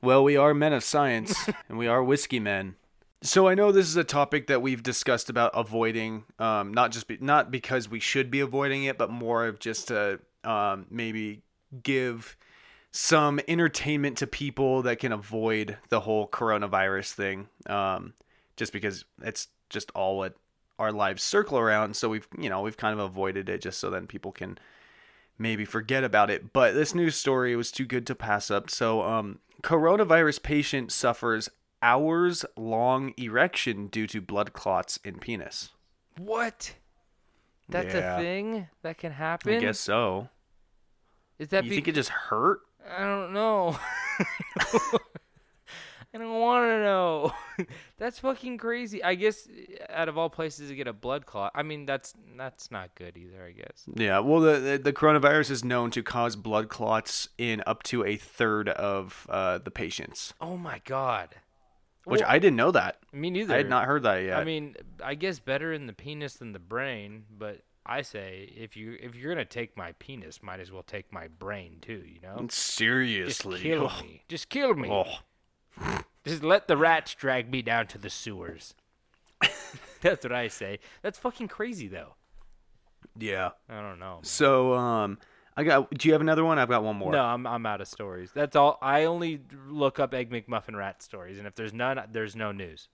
Well, 0.00 0.24
we 0.24 0.36
are 0.36 0.54
men 0.54 0.72
of 0.72 0.82
science, 0.84 1.34
and 1.68 1.76
we 1.76 1.86
are 1.86 2.02
whiskey 2.02 2.40
men. 2.40 2.76
So 3.22 3.48
I 3.48 3.54
know 3.54 3.70
this 3.70 3.86
is 3.86 3.96
a 3.96 4.04
topic 4.04 4.46
that 4.46 4.62
we've 4.62 4.82
discussed 4.82 5.28
about 5.28 5.50
avoiding, 5.54 6.24
um, 6.38 6.72
not 6.72 6.90
just 6.90 7.06
be, 7.06 7.18
not 7.20 7.50
because 7.50 7.88
we 7.88 8.00
should 8.00 8.30
be 8.30 8.40
avoiding 8.40 8.84
it, 8.84 8.96
but 8.96 9.10
more 9.10 9.46
of 9.46 9.58
just 9.58 9.88
to 9.88 10.20
um, 10.42 10.86
maybe 10.90 11.42
give 11.82 12.36
some 12.92 13.38
entertainment 13.46 14.16
to 14.18 14.26
people 14.26 14.82
that 14.82 14.98
can 14.98 15.12
avoid 15.12 15.76
the 15.90 16.00
whole 16.00 16.26
coronavirus 16.26 17.12
thing. 17.12 17.48
Um, 17.66 18.14
just 18.56 18.72
because 18.72 19.04
it's 19.22 19.48
just 19.68 19.90
all 19.94 20.18
what 20.18 20.34
our 20.78 20.92
lives 20.92 21.22
circle 21.22 21.58
around. 21.58 21.96
So 21.96 22.08
we've 22.08 22.28
you 22.38 22.48
know 22.48 22.62
we've 22.62 22.76
kind 22.76 22.98
of 22.98 23.04
avoided 23.04 23.48
it 23.48 23.60
just 23.60 23.80
so 23.80 23.90
then 23.90 24.06
people 24.06 24.32
can 24.32 24.58
maybe 25.38 25.64
forget 25.64 26.04
about 26.04 26.30
it. 26.30 26.52
But 26.52 26.74
this 26.74 26.94
news 26.94 27.16
story 27.16 27.56
was 27.56 27.70
too 27.70 27.86
good 27.86 28.06
to 28.06 28.14
pass 28.14 28.50
up. 28.50 28.70
So, 28.70 29.02
um, 29.02 29.40
coronavirus 29.62 30.42
patient 30.42 30.92
suffers 30.92 31.48
hours 31.82 32.44
long 32.56 33.12
erection 33.16 33.86
due 33.88 34.06
to 34.08 34.20
blood 34.20 34.52
clots 34.52 34.98
in 35.04 35.18
penis. 35.18 35.70
What? 36.18 36.74
That's 37.68 37.94
Yeah. 37.94 38.16
a 38.16 38.20
thing 38.20 38.68
that 38.82 38.98
can 38.98 39.12
happen. 39.12 39.54
I 39.54 39.60
guess 39.60 39.78
so. 39.78 40.28
Is 41.38 41.48
that 41.48 41.64
you 41.64 41.70
be- 41.70 41.76
think 41.76 41.88
it 41.88 41.94
just 41.94 42.10
hurt? 42.10 42.60
I 42.88 43.00
don't 43.04 43.32
know. 43.32 43.78
I 46.12 46.18
don't 46.18 46.40
want 46.40 46.64
to 46.64 46.78
know. 46.80 47.32
That's 47.98 48.18
fucking 48.18 48.58
crazy. 48.58 49.02
I 49.04 49.14
guess 49.14 49.46
out 49.88 50.08
of 50.08 50.18
all 50.18 50.28
places 50.28 50.68
to 50.70 50.74
get 50.74 50.88
a 50.88 50.92
blood 50.92 51.24
clot, 51.24 51.52
I 51.54 51.62
mean 51.62 51.86
that's 51.86 52.14
that's 52.36 52.70
not 52.72 52.96
good 52.96 53.16
either. 53.16 53.44
I 53.44 53.52
guess. 53.52 53.84
Yeah, 53.94 54.18
well, 54.18 54.40
the, 54.40 54.58
the 54.58 54.78
the 54.78 54.92
coronavirus 54.92 55.50
is 55.52 55.64
known 55.64 55.92
to 55.92 56.02
cause 56.02 56.34
blood 56.34 56.68
clots 56.68 57.28
in 57.38 57.62
up 57.64 57.84
to 57.84 58.04
a 58.04 58.16
third 58.16 58.68
of 58.70 59.26
uh, 59.30 59.58
the 59.58 59.70
patients, 59.70 60.34
Oh 60.40 60.56
my 60.56 60.80
god. 60.84 61.36
Which 62.04 62.20
Well, 62.20 62.30
I 62.30 62.38
didn't 62.38 62.56
know 62.56 62.70
that. 62.72 62.98
Me 63.12 63.30
neither. 63.30 63.54
I 63.54 63.58
had 63.58 63.68
not 63.68 63.84
heard 63.86 64.02
that 64.04 64.18
yet. 64.24 64.38
I 64.38 64.44
mean, 64.44 64.76
I 65.02 65.14
guess 65.14 65.38
better 65.38 65.72
in 65.72 65.86
the 65.86 65.92
penis 65.92 66.34
than 66.34 66.52
the 66.52 66.58
brain, 66.58 67.24
but 67.36 67.60
I 67.86 68.02
say 68.02 68.52
if 68.56 68.76
you 68.76 68.96
if 69.00 69.14
you're 69.14 69.32
gonna 69.32 69.44
take 69.44 69.76
my 69.76 69.92
penis, 69.98 70.42
might 70.42 70.60
as 70.60 70.70
well 70.72 70.82
take 70.82 71.12
my 71.12 71.28
brain 71.28 71.78
too. 71.80 72.02
You 72.06 72.20
know, 72.22 72.46
Seriously. 72.50 73.54
just 73.54 73.62
kill 73.62 73.90
Oh. 73.90 74.02
me. 74.02 74.22
Just 74.28 74.48
kill 74.48 74.74
me. 74.74 74.88
Oh. 74.90 76.00
Just 76.26 76.42
let 76.42 76.68
the 76.68 76.76
rats 76.76 77.14
drag 77.14 77.50
me 77.50 77.62
down 77.62 77.86
to 77.88 77.98
the 77.98 78.10
sewers. 78.10 78.74
That's 80.02 80.24
what 80.24 80.32
I 80.32 80.48
say. 80.48 80.78
That's 81.02 81.18
fucking 81.18 81.48
crazy 81.48 81.88
though. 81.88 82.14
Yeah. 83.18 83.50
I 83.68 83.80
don't 83.80 83.98
know. 83.98 84.16
man. 84.16 84.24
So, 84.24 84.74
um, 84.74 85.18
I 85.60 85.64
got. 85.64 85.90
Do 85.90 86.08
you 86.08 86.14
have 86.14 86.22
another 86.22 86.44
one? 86.44 86.58
I've 86.58 86.68
got 86.68 86.82
one 86.82 86.96
more. 86.96 87.12
No, 87.12 87.22
I'm 87.22 87.46
I'm 87.46 87.66
out 87.66 87.80
of 87.80 87.88
stories. 87.88 88.30
That's 88.34 88.56
all. 88.56 88.78
I 88.80 89.04
only 89.04 89.42
look 89.68 89.98
up 89.98 90.14
Egg 90.14 90.30
McMuffin 90.30 90.74
rat 90.74 91.02
stories, 91.02 91.38
and 91.38 91.46
if 91.46 91.54
there's 91.54 91.74
none, 91.74 92.00
there's 92.10 92.34
no 92.34 92.50
news. 92.50 92.88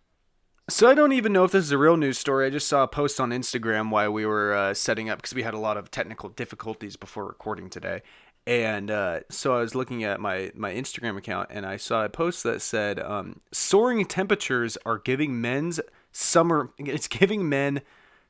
So 0.69 0.91
I 0.91 0.95
don't 0.95 1.13
even 1.13 1.33
know 1.33 1.45
if 1.45 1.53
this 1.53 1.65
is 1.65 1.71
a 1.71 1.79
real 1.79 1.97
news 1.97 2.19
story. 2.19 2.45
I 2.47 2.51
just 2.51 2.67
saw 2.67 2.83
a 2.83 2.89
post 2.89 3.21
on 3.21 3.31
Instagram 3.31 3.91
while 3.91 4.11
we 4.11 4.27
were 4.27 4.53
uh, 4.53 4.75
setting 4.75 5.09
up 5.09 5.19
because 5.19 5.33
we 5.33 5.45
had 5.45 5.55
a 5.55 5.59
lot 5.59 5.77
of 5.77 5.93
technical 5.93 6.29
difficulties 6.29 6.97
before 6.97 7.25
recording 7.25 7.71
today, 7.71 8.03
and 8.49 8.91
uh, 8.91 9.21
so 9.31 9.57
I 9.57 9.61
was 9.61 9.77
looking 9.77 10.03
at 10.03 10.19
my 10.19 10.51
my 10.55 10.73
Instagram 10.73 11.17
account 11.17 11.51
and 11.53 11.65
I 11.65 11.77
saw 11.77 12.05
a 12.05 12.09
post 12.09 12.43
that 12.43 12.63
said 12.63 12.99
um, 12.99 13.41
soaring 13.53 14.05
temperatures 14.07 14.77
are 14.85 14.99
giving 14.99 15.41
men's 15.41 15.79
summer. 16.11 16.73
It's 16.79 17.07
giving 17.07 17.49
men 17.49 17.83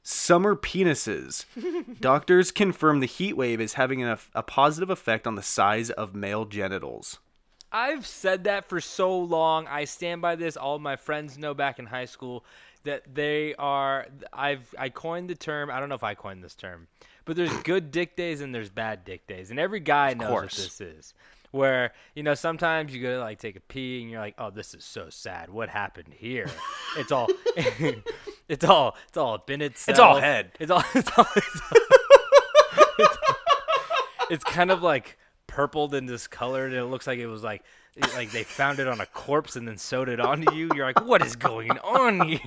summer 0.07 0.55
penises. 0.55 1.45
Doctors 2.01 2.53
confirm 2.53 3.01
the 3.01 3.07
heat 3.07 3.37
wave 3.37 3.61
is 3.61 3.75
having 3.75 4.05
a, 4.05 4.19
a 4.35 4.43
positive 4.43 4.89
effect 4.89 5.27
on 5.27 5.35
the 5.35 5.43
size 5.43 5.91
of 5.91 6.15
male 6.15 6.45
genitals. 6.45 7.19
I've 7.73 8.07
said 8.07 8.45
that 8.45 8.69
for 8.69 8.81
so 8.81 9.19
long. 9.19 9.67
I 9.67 9.85
stand 9.85 10.23
by 10.23 10.37
this. 10.37 10.57
All 10.57 10.79
my 10.79 10.95
friends 10.95 11.37
know 11.37 11.55
back 11.55 11.81
in 11.81 11.87
high 11.87 12.05
school 12.05 12.45
that 12.85 13.03
they 13.13 13.55
are. 13.57 14.07
I've 14.33 14.73
I 14.79 14.91
coined 14.91 15.29
the 15.29 15.35
term. 15.35 15.71
I 15.71 15.81
don't 15.81 15.89
know 15.89 15.97
if 15.97 16.05
I 16.05 16.15
coined 16.15 16.43
this 16.43 16.55
term, 16.55 16.87
but 17.25 17.35
there's 17.35 17.53
good 17.65 17.91
dick 17.91 18.15
days 18.15 18.41
and 18.41 18.55
there's 18.55 18.71
bad 18.71 19.05
dick 19.05 19.27
days, 19.27 19.51
and 19.51 19.59
every 19.59 19.81
guy 19.81 20.15
knows 20.15 20.31
what 20.31 20.51
this 20.53 20.81
is. 20.81 21.15
Where 21.57 21.93
you 22.15 22.23
know 22.23 22.35
sometimes 22.35 22.95
you 22.95 23.03
go 23.03 23.17
to 23.17 23.21
like 23.21 23.39
take 23.39 23.57
a 23.57 23.61
pee 23.61 24.03
and 24.03 24.11
you're 24.11 24.21
like, 24.21 24.35
oh, 24.39 24.51
this 24.51 24.75
is 24.75 24.85
so 24.85 25.09
sad. 25.09 25.51
What 25.51 25.69
happened 25.69 26.15
here? 26.17 26.49
It's 26.97 27.11
all. 27.11 27.29
it's 28.49 28.65
all. 28.65 28.97
It's 29.09 29.17
all 29.17 29.39
been 29.39 29.63
itself. 29.63 29.99
all 29.99 30.21
head. 30.21 30.53
It's 30.61 30.71
all. 30.71 30.85
It's 30.95 31.11
all. 31.17 31.27
It's, 31.35 31.61
all, 31.61 31.77
it's, 32.99 33.19
it's 34.31 34.45
kind 34.45 34.71
of 34.71 34.83
like 34.83 35.19
purpled 35.47 35.95
and 35.95 36.07
discolored, 36.07 36.73
and 36.73 36.81
it 36.81 36.87
looks 36.87 37.07
like 37.07 37.19
it 37.19 37.27
was 37.27 37.43
like 37.43 37.63
like 38.15 38.31
they 38.31 38.43
found 38.43 38.79
it 38.79 38.89
on 38.89 39.01
a 39.01 39.07
corpse 39.07 39.57
and 39.57 39.67
then 39.67 39.79
sewed 39.79 40.09
it 40.09 40.21
onto 40.21 40.55
you. 40.55 40.71
You're 40.75 40.87
like, 40.87 41.05
what 41.05 41.25
is 41.25 41.37
going 41.37 41.73
on 41.79 42.29
here? 42.29 42.41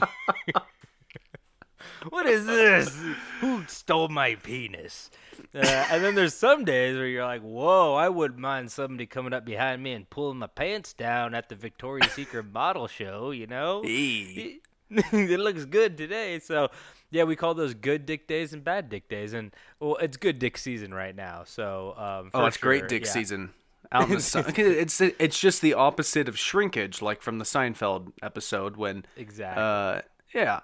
what 2.10 2.25
is 2.25 2.46
this? 2.46 2.96
Who 3.42 3.66
stole 3.68 4.10
my 4.10 4.36
penis? 4.36 5.10
Uh, 5.53 5.60
and 5.91 6.03
then 6.03 6.15
there's 6.15 6.34
some 6.34 6.65
days 6.65 6.96
where 6.96 7.08
you're 7.08 7.25
like, 7.25 7.41
whoa, 7.41 7.96
I 7.96 8.10
wouldn't 8.10 8.39
mind 8.39 8.72
somebody 8.72 9.05
coming 9.05 9.34
up 9.34 9.46
behind 9.46 9.81
me 9.84 9.93
and 9.93 10.10
pulling 10.10 10.38
my 10.38 10.48
pants 10.48 10.93
down 10.93 11.34
at 11.34 11.50
the 11.50 11.55
Victoria's 11.55 12.12
Secret 12.12 12.46
model 12.53 12.88
show, 12.88 13.31
you 13.31 13.48
know? 13.48 13.81
it 13.86 15.39
looks 15.39 15.65
good 15.65 15.98
today. 15.98 16.39
So, 16.39 16.69
yeah, 17.12 17.24
we 17.24 17.36
call 17.36 17.53
those 17.53 17.74
good 17.74 18.05
dick 18.05 18.27
days 18.27 18.53
and 18.53 18.63
bad 18.63 18.89
dick 18.89 19.08
days. 19.10 19.34
And, 19.34 19.53
well, 19.79 19.96
it's 19.98 20.17
good 20.17 20.39
dick 20.39 20.58
season 20.58 20.93
right 20.93 21.15
now. 21.15 21.43
So, 21.46 21.93
um, 21.98 22.31
Oh, 22.34 22.46
it's 22.46 22.58
great 22.58 22.88
dick 22.88 23.05
yeah. 23.05 23.12
season. 23.12 23.50
Out 23.91 24.08
in 24.10 24.15
the 24.15 24.22
sun. 24.22 24.46
It's 24.55 25.01
it's 25.01 25.39
just 25.39 25.62
the 25.63 25.74
opposite 25.74 26.27
of 26.29 26.38
shrinkage, 26.38 27.01
like 27.01 27.24
from 27.24 27.39
the 27.39 27.46
Seinfeld 27.46 28.12
episode 28.22 28.77
when. 28.77 29.03
Exactly. 29.17 29.63
Uh, 29.63 30.01
yeah. 30.31 30.60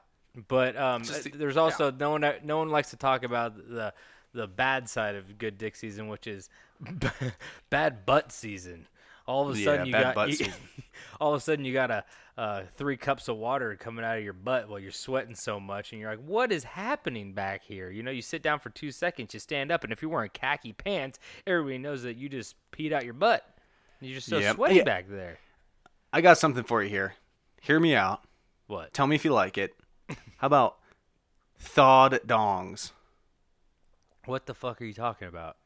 But 0.48 0.75
um, 0.77 1.01
the- 1.01 1.32
there's 1.34 1.58
also 1.58 1.89
no 1.89 2.12
one 2.12 2.24
no 2.44 2.60
one 2.60 2.70
likes 2.70 2.91
to 2.91 2.98
talk 2.98 3.24
about 3.24 3.55
the 3.58 3.94
the 4.36 4.48
bad 4.48 4.88
side 4.89 5.15
of 5.15 5.38
good 5.38 5.58
dick 5.58 5.75
season, 5.75 6.08
which 6.08 6.27
is 6.27 6.50
bad 7.70 8.06
butt 8.06 8.32
season. 8.32 8.88
All 9.27 9.50
of 9.50 9.56
a 9.56 9.58
Yeah, 9.60 9.65
sudden 9.65 9.86
you 9.88 9.92
bad 9.94 10.04
got 10.04 10.15
butt 10.15 10.30
you- 10.30 10.36
season. 10.36 10.54
all 11.20 11.34
of 11.34 11.38
a 11.39 11.44
sudden 11.44 11.65
you 11.65 11.74
got 11.74 11.89
a 11.89 12.04
uh, 12.38 12.63
three 12.75 12.98
cups 12.98 13.27
of 13.27 13.38
water 13.38 13.75
coming 13.80 14.04
out 14.06 14.18
of 14.18 14.24
your 14.24 14.34
butt 14.34 14.70
while 14.70 14.77
you're 14.77 14.92
sweating 14.92 15.34
so 15.36 15.58
much, 15.60 15.92
and 15.94 16.01
you're 16.01 16.10
like, 16.12 16.20
"What 16.25 16.51
is 16.51 16.63
happening 16.65 17.34
back 17.34 17.63
here?" 17.63 17.89
You 17.89 18.04
know, 18.04 18.12
you 18.12 18.22
sit 18.22 18.44
down 18.44 18.60
for 18.60 18.70
two 18.70 18.92
seconds, 18.92 19.34
you 19.34 19.39
stand 19.39 19.72
up, 19.72 19.84
and 19.86 19.94
if 19.94 20.01
you're 20.01 20.12
wearing 20.12 20.30
khaki 20.34 20.74
pants, 20.74 21.18
everybody 21.48 21.77
knows 21.77 22.04
that 22.04 22.18
you 22.18 22.27
just 22.30 22.56
peed 22.72 22.92
out 22.92 23.06
your 23.06 23.13
butt. 23.13 23.44
You're 24.01 24.15
just 24.15 24.27
so 24.30 24.38
Yep. 24.39 24.56
sweaty 24.56 24.75
Yeah. 24.75 24.84
back 24.84 25.08
there. 25.10 25.39
I 26.12 26.20
got 26.22 26.38
something 26.38 26.63
for 26.65 26.84
you 26.84 26.89
here. 26.89 27.15
Hear 27.62 27.80
me 27.80 27.96
out. 27.96 28.22
What? 28.68 28.94
Tell 28.94 29.08
me 29.08 29.15
if 29.15 29.24
you 29.25 29.32
like 29.32 29.58
it. 29.58 29.74
How 30.38 30.48
about 30.48 30.77
thawed 31.60 32.20
dongs? 32.27 32.92
What 34.25 34.46
the 34.46 34.53
fuck 34.53 34.82
are 34.82 34.86
you 34.86 34.94
talking 34.94 35.27
about? 35.27 35.58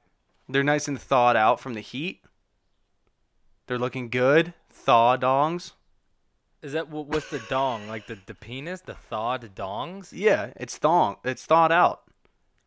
They're 0.47 0.63
nice 0.63 0.87
and 0.87 0.99
thawed 0.99 1.35
out 1.35 1.59
from 1.59 1.73
the 1.75 1.81
heat. 1.81 2.21
They're 3.67 3.77
looking 3.77 4.09
good. 4.09 4.53
Thaw 4.69 5.17
dongs. 5.17 5.73
Is 6.61 6.73
that 6.73 6.89
what, 6.89 7.07
what's 7.07 7.29
the 7.29 7.41
dong? 7.49 7.87
Like 7.87 8.07
the, 8.07 8.17
the 8.25 8.33
penis? 8.33 8.81
The 8.81 8.95
thawed 8.95 9.55
dongs? 9.55 10.09
Yeah, 10.11 10.51
it's 10.57 10.77
thong. 10.77 11.17
It's 11.23 11.45
thawed 11.45 11.71
out. 11.71 12.01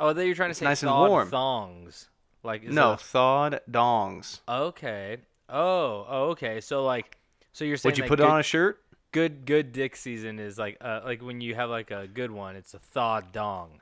Oh, 0.00 0.08
I 0.10 0.14
thought 0.14 0.20
you 0.20 0.28
were 0.28 0.34
trying 0.34 0.48
to 0.48 0.50
It's 0.52 0.60
say 0.60 0.64
nice 0.64 0.82
and 0.82 0.90
warm. 0.92 1.28
thongs. 1.28 2.08
Like 2.42 2.64
is 2.64 2.74
no, 2.74 2.96
thawed 2.96 3.60
dongs. 3.70 4.40
okay. 4.48 5.18
Oh, 5.48 6.06
oh, 6.08 6.22
okay. 6.30 6.60
So 6.60 6.84
like, 6.84 7.18
so 7.52 7.64
you're 7.64 7.76
saying 7.76 7.90
Would 7.92 7.98
you 7.98 8.04
put 8.04 8.18
good, 8.18 8.24
it 8.24 8.30
on 8.30 8.40
a 8.40 8.42
shirt? 8.42 8.78
good 9.12 9.44
good 9.44 9.72
dick 9.72 9.94
season 9.94 10.38
is 10.38 10.56
like 10.58 10.78
uh 10.80 11.00
like 11.04 11.20
when 11.20 11.42
you 11.42 11.54
have 11.54 11.68
like 11.68 11.90
a 11.90 12.06
good 12.06 12.30
one, 12.30 12.56
it's 12.56 12.72
a 12.74 12.78
thawed 12.78 13.30
dong. 13.32 13.81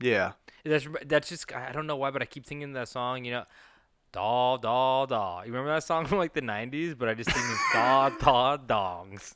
Yeah. 0.00 0.32
That's 0.64 0.86
that's 1.06 1.28
just 1.28 1.52
I 1.54 1.72
don't 1.72 1.86
know 1.86 1.96
why, 1.96 2.10
but 2.10 2.20
I 2.22 2.24
keep 2.24 2.44
thinking 2.44 2.68
of 2.70 2.74
that 2.74 2.88
song. 2.88 3.24
You 3.24 3.32
know, 3.32 3.44
doll, 4.12 4.58
doll, 4.58 5.06
doll. 5.06 5.40
You 5.46 5.52
remember 5.52 5.70
that 5.70 5.84
song 5.84 6.04
from 6.08 6.18
like 6.18 6.32
the 6.34 6.42
'90s? 6.42 6.96
But 6.98 7.08
I 7.08 7.14
just 7.14 7.30
think 7.30 7.44
of 7.44 7.58
thaw 7.72 8.10
thaw 8.10 8.56
dongs. 8.66 9.34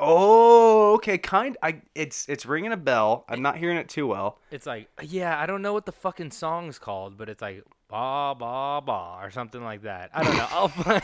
Oh, 0.00 0.94
okay. 0.94 1.18
Kind. 1.18 1.56
I. 1.62 1.80
It's 1.94 2.28
it's 2.28 2.44
ringing 2.46 2.72
a 2.72 2.76
bell. 2.76 3.24
I'm 3.28 3.42
not 3.42 3.56
hearing 3.56 3.76
it 3.78 3.88
too 3.88 4.06
well. 4.06 4.38
It's 4.50 4.66
like 4.66 4.88
yeah, 5.02 5.40
I 5.40 5.46
don't 5.46 5.62
know 5.62 5.72
what 5.72 5.86
the 5.86 5.92
fucking 5.92 6.30
song's 6.32 6.78
called, 6.78 7.16
but 7.16 7.28
it's 7.28 7.40
like 7.42 7.64
ba 7.88 8.34
ba 8.38 8.80
ba 8.84 9.18
or 9.22 9.30
something 9.30 9.62
like 9.62 9.82
that. 9.82 10.10
I 10.12 10.22
don't 10.24 10.36
know. 10.36 10.46
I'll 10.50 10.68
find. 10.84 11.02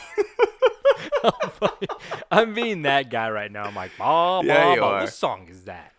I'll 1.24 1.50
find- 1.50 1.86
I'm 2.30 2.54
being 2.54 2.82
that 2.82 3.10
guy 3.10 3.30
right 3.30 3.50
now. 3.50 3.64
I'm 3.64 3.74
like 3.74 3.92
ba 3.98 4.40
ba 4.42 4.46
Yeah, 4.46 4.74
ba. 4.76 4.80
What 4.80 5.12
song 5.12 5.48
is 5.48 5.64
that? 5.64 5.92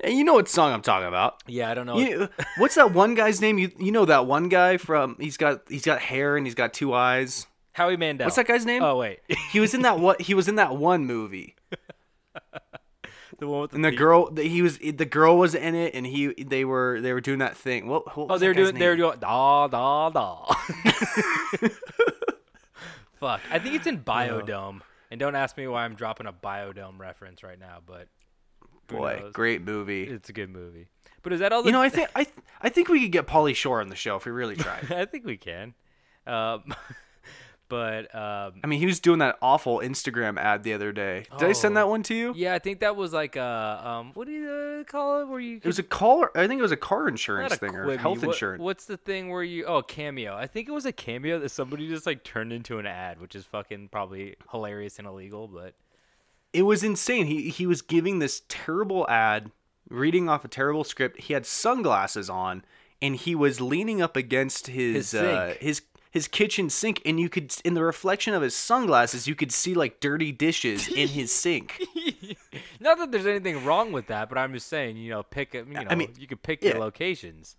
And 0.00 0.14
you 0.16 0.24
know 0.24 0.34
what 0.34 0.48
song 0.48 0.72
I'm 0.72 0.82
talking 0.82 1.08
about? 1.08 1.42
Yeah, 1.46 1.70
I 1.70 1.74
don't 1.74 1.86
know. 1.86 1.98
You, 1.98 2.28
what's 2.58 2.74
that 2.74 2.92
one 2.92 3.14
guy's 3.14 3.40
name? 3.40 3.58
You 3.58 3.70
you 3.78 3.92
know 3.92 4.04
that 4.04 4.26
one 4.26 4.48
guy 4.48 4.76
from? 4.76 5.16
He's 5.18 5.36
got 5.36 5.62
he's 5.68 5.84
got 5.84 6.00
hair 6.00 6.36
and 6.36 6.46
he's 6.46 6.54
got 6.54 6.74
two 6.74 6.92
eyes. 6.94 7.46
Howie 7.72 7.96
Mandel. 7.96 8.26
What's 8.26 8.36
that 8.36 8.46
guy's 8.46 8.66
name? 8.66 8.82
Oh 8.82 8.96
wait, 8.96 9.20
He 9.50 9.60
was 9.60 9.74
in 9.74 9.82
that 9.82 9.98
what? 9.98 10.20
He 10.20 10.34
was 10.34 10.48
in 10.48 10.56
that 10.56 10.76
one 10.76 11.06
movie. 11.06 11.54
the 13.38 13.46
one 13.46 13.62
with 13.62 13.70
the, 13.70 13.76
And 13.76 13.84
the 13.84 13.92
girl, 13.92 14.30
the, 14.30 14.42
he 14.42 14.62
was 14.62 14.78
the 14.78 15.04
girl 15.04 15.38
was 15.38 15.54
in 15.54 15.74
it, 15.74 15.94
and 15.94 16.06
he 16.06 16.32
they 16.34 16.64
were 16.64 17.00
they 17.00 17.12
were 17.12 17.20
doing 17.20 17.38
that 17.40 17.56
thing. 17.56 17.86
What? 17.86 18.16
what 18.16 18.30
Oh, 18.30 18.38
they 18.38 18.48
were 18.48 18.54
doing. 18.54 18.74
They 18.74 18.88
were 18.88 18.96
doing 18.96 19.18
da 19.18 19.68
da 19.68 20.10
da. 20.10 20.44
Fuck. 23.20 23.40
I 23.50 23.58
think 23.58 23.74
it's 23.74 23.86
in 23.86 24.00
Biodome. 24.02 24.80
And 25.10 25.20
don't 25.20 25.34
ask 25.36 25.56
me 25.56 25.66
why 25.66 25.84
I'm 25.84 25.94
dropping 25.94 26.26
a 26.26 26.32
Biodome 26.32 26.98
reference 26.98 27.42
right 27.42 27.58
now, 27.58 27.78
but 27.86 28.08
Boy, 28.88 29.22
great 29.32 29.62
movie. 29.62 30.04
It's 30.04 30.28
a 30.28 30.32
good 30.32 30.50
movie. 30.50 30.88
But 31.22 31.32
is 31.32 31.40
that 31.40 31.52
all? 31.52 31.62
The 31.62 31.68
You 31.68 31.72
know, 31.72 31.82
I 31.82 31.88
think 31.96 32.08
I 32.14 32.24
th- 32.24 32.36
I 32.62 32.68
think 32.68 32.88
we 32.88 33.00
could 33.02 33.12
get 33.12 33.26
Pauly 33.26 33.54
Shore 33.54 33.80
on 33.80 33.88
the 33.88 33.96
show 33.96 34.16
if 34.16 34.24
we 34.26 34.32
really 34.32 34.56
tried. 34.56 34.90
I 34.92 35.04
think 35.06 35.24
we 35.26 35.36
can. 35.36 35.74
Um, 36.26 36.62
but 37.68 38.14
um, 38.14 38.60
I 38.62 38.66
mean, 38.68 38.78
he 38.78 38.86
was 38.86 39.00
doing 39.00 39.18
that 39.18 39.38
awful 39.42 39.78
Instagram 39.80 40.38
ad 40.38 40.62
the 40.62 40.72
other 40.72 40.92
day. 40.92 41.24
Did 41.38 41.48
I 41.48 41.52
send 41.52 41.72
Oh. 41.76 41.80
that 41.80 41.88
one 41.88 42.04
to 42.04 42.14
you? 42.14 42.32
yeah, 42.36 42.54
I 42.54 42.60
think 42.60 42.78
that 42.80 42.94
was 42.94 43.12
like 43.12 43.34
a 43.34 43.82
um, 43.84 44.12
what 44.14 44.26
do 44.26 44.32
you 44.32 44.48
uh, 44.48 44.84
call 44.84 45.20
it? 45.22 45.28
Where 45.28 45.40
you 45.40 45.56
It 45.56 45.64
was 45.66 45.80
a 45.80 45.82
car. 45.82 46.30
I 46.36 46.46
think 46.46 46.60
it 46.60 46.62
was 46.62 46.70
a 46.72 46.76
car 46.76 47.08
insurance 47.08 47.52
a 47.54 47.56
thing 47.56 47.74
or 47.74 47.96
health 47.96 48.18
What- 48.18 48.28
insurance. 48.34 48.60
What's 48.62 48.84
the 48.86 48.96
thing 48.96 49.30
where 49.30 49.42
you? 49.42 49.64
Oh, 49.66 49.82
cameo. 49.82 50.36
I 50.36 50.46
think 50.46 50.68
it 50.68 50.72
was 50.72 50.86
a 50.86 50.92
cameo 50.92 51.40
that 51.40 51.48
somebody 51.48 51.88
just 51.88 52.06
like 52.06 52.22
turned 52.22 52.52
into 52.52 52.78
an 52.78 52.86
ad, 52.86 53.20
which 53.20 53.34
is 53.34 53.44
fucking 53.44 53.88
probably 53.88 54.36
hilarious 54.52 54.98
and 55.00 55.08
illegal. 55.08 55.48
But 55.48 55.74
It 56.56 56.62
was 56.62 56.82
insane. 56.82 57.26
He 57.26 57.50
he 57.50 57.66
was 57.66 57.82
giving 57.82 58.18
this 58.18 58.42
terrible 58.48 59.06
ad, 59.10 59.50
reading 59.90 60.26
off 60.26 60.42
a 60.42 60.48
terrible 60.48 60.84
script. 60.84 61.20
He 61.20 61.34
had 61.34 61.44
sunglasses 61.44 62.30
on, 62.30 62.64
and 63.02 63.14
he 63.14 63.34
was 63.34 63.60
leaning 63.60 64.00
up 64.00 64.16
against 64.16 64.68
his 64.68 65.10
His 65.10 65.14
uh, 65.14 65.54
his 65.60 65.82
his 66.10 66.28
kitchen 66.28 66.70
sink, 66.70 67.02
and 67.04 67.20
you 67.20 67.28
could 67.28 67.54
in 67.62 67.74
the 67.74 67.82
reflection 67.82 68.32
of 68.32 68.40
his 68.40 68.54
sunglasses, 68.54 69.28
you 69.28 69.34
could 69.34 69.52
see 69.52 69.74
like 69.74 70.00
dirty 70.00 70.32
dishes 70.32 70.88
in 70.88 71.08
his 71.08 71.30
sink. 71.30 71.78
Not 72.80 72.96
that 72.96 73.12
there's 73.12 73.26
anything 73.26 73.62
wrong 73.62 73.92
with 73.92 74.06
that, 74.06 74.30
but 74.30 74.38
I'm 74.38 74.54
just 74.54 74.68
saying, 74.68 74.96
you 74.96 75.10
know, 75.10 75.22
pick 75.22 75.54
a, 75.54 75.58
you 75.58 75.64
know, 75.64 75.84
I 75.90 75.94
mean, 75.94 76.14
you 76.18 76.26
could 76.26 76.42
pick 76.42 76.62
yeah. 76.62 76.70
your 76.70 76.80
locations. 76.80 77.56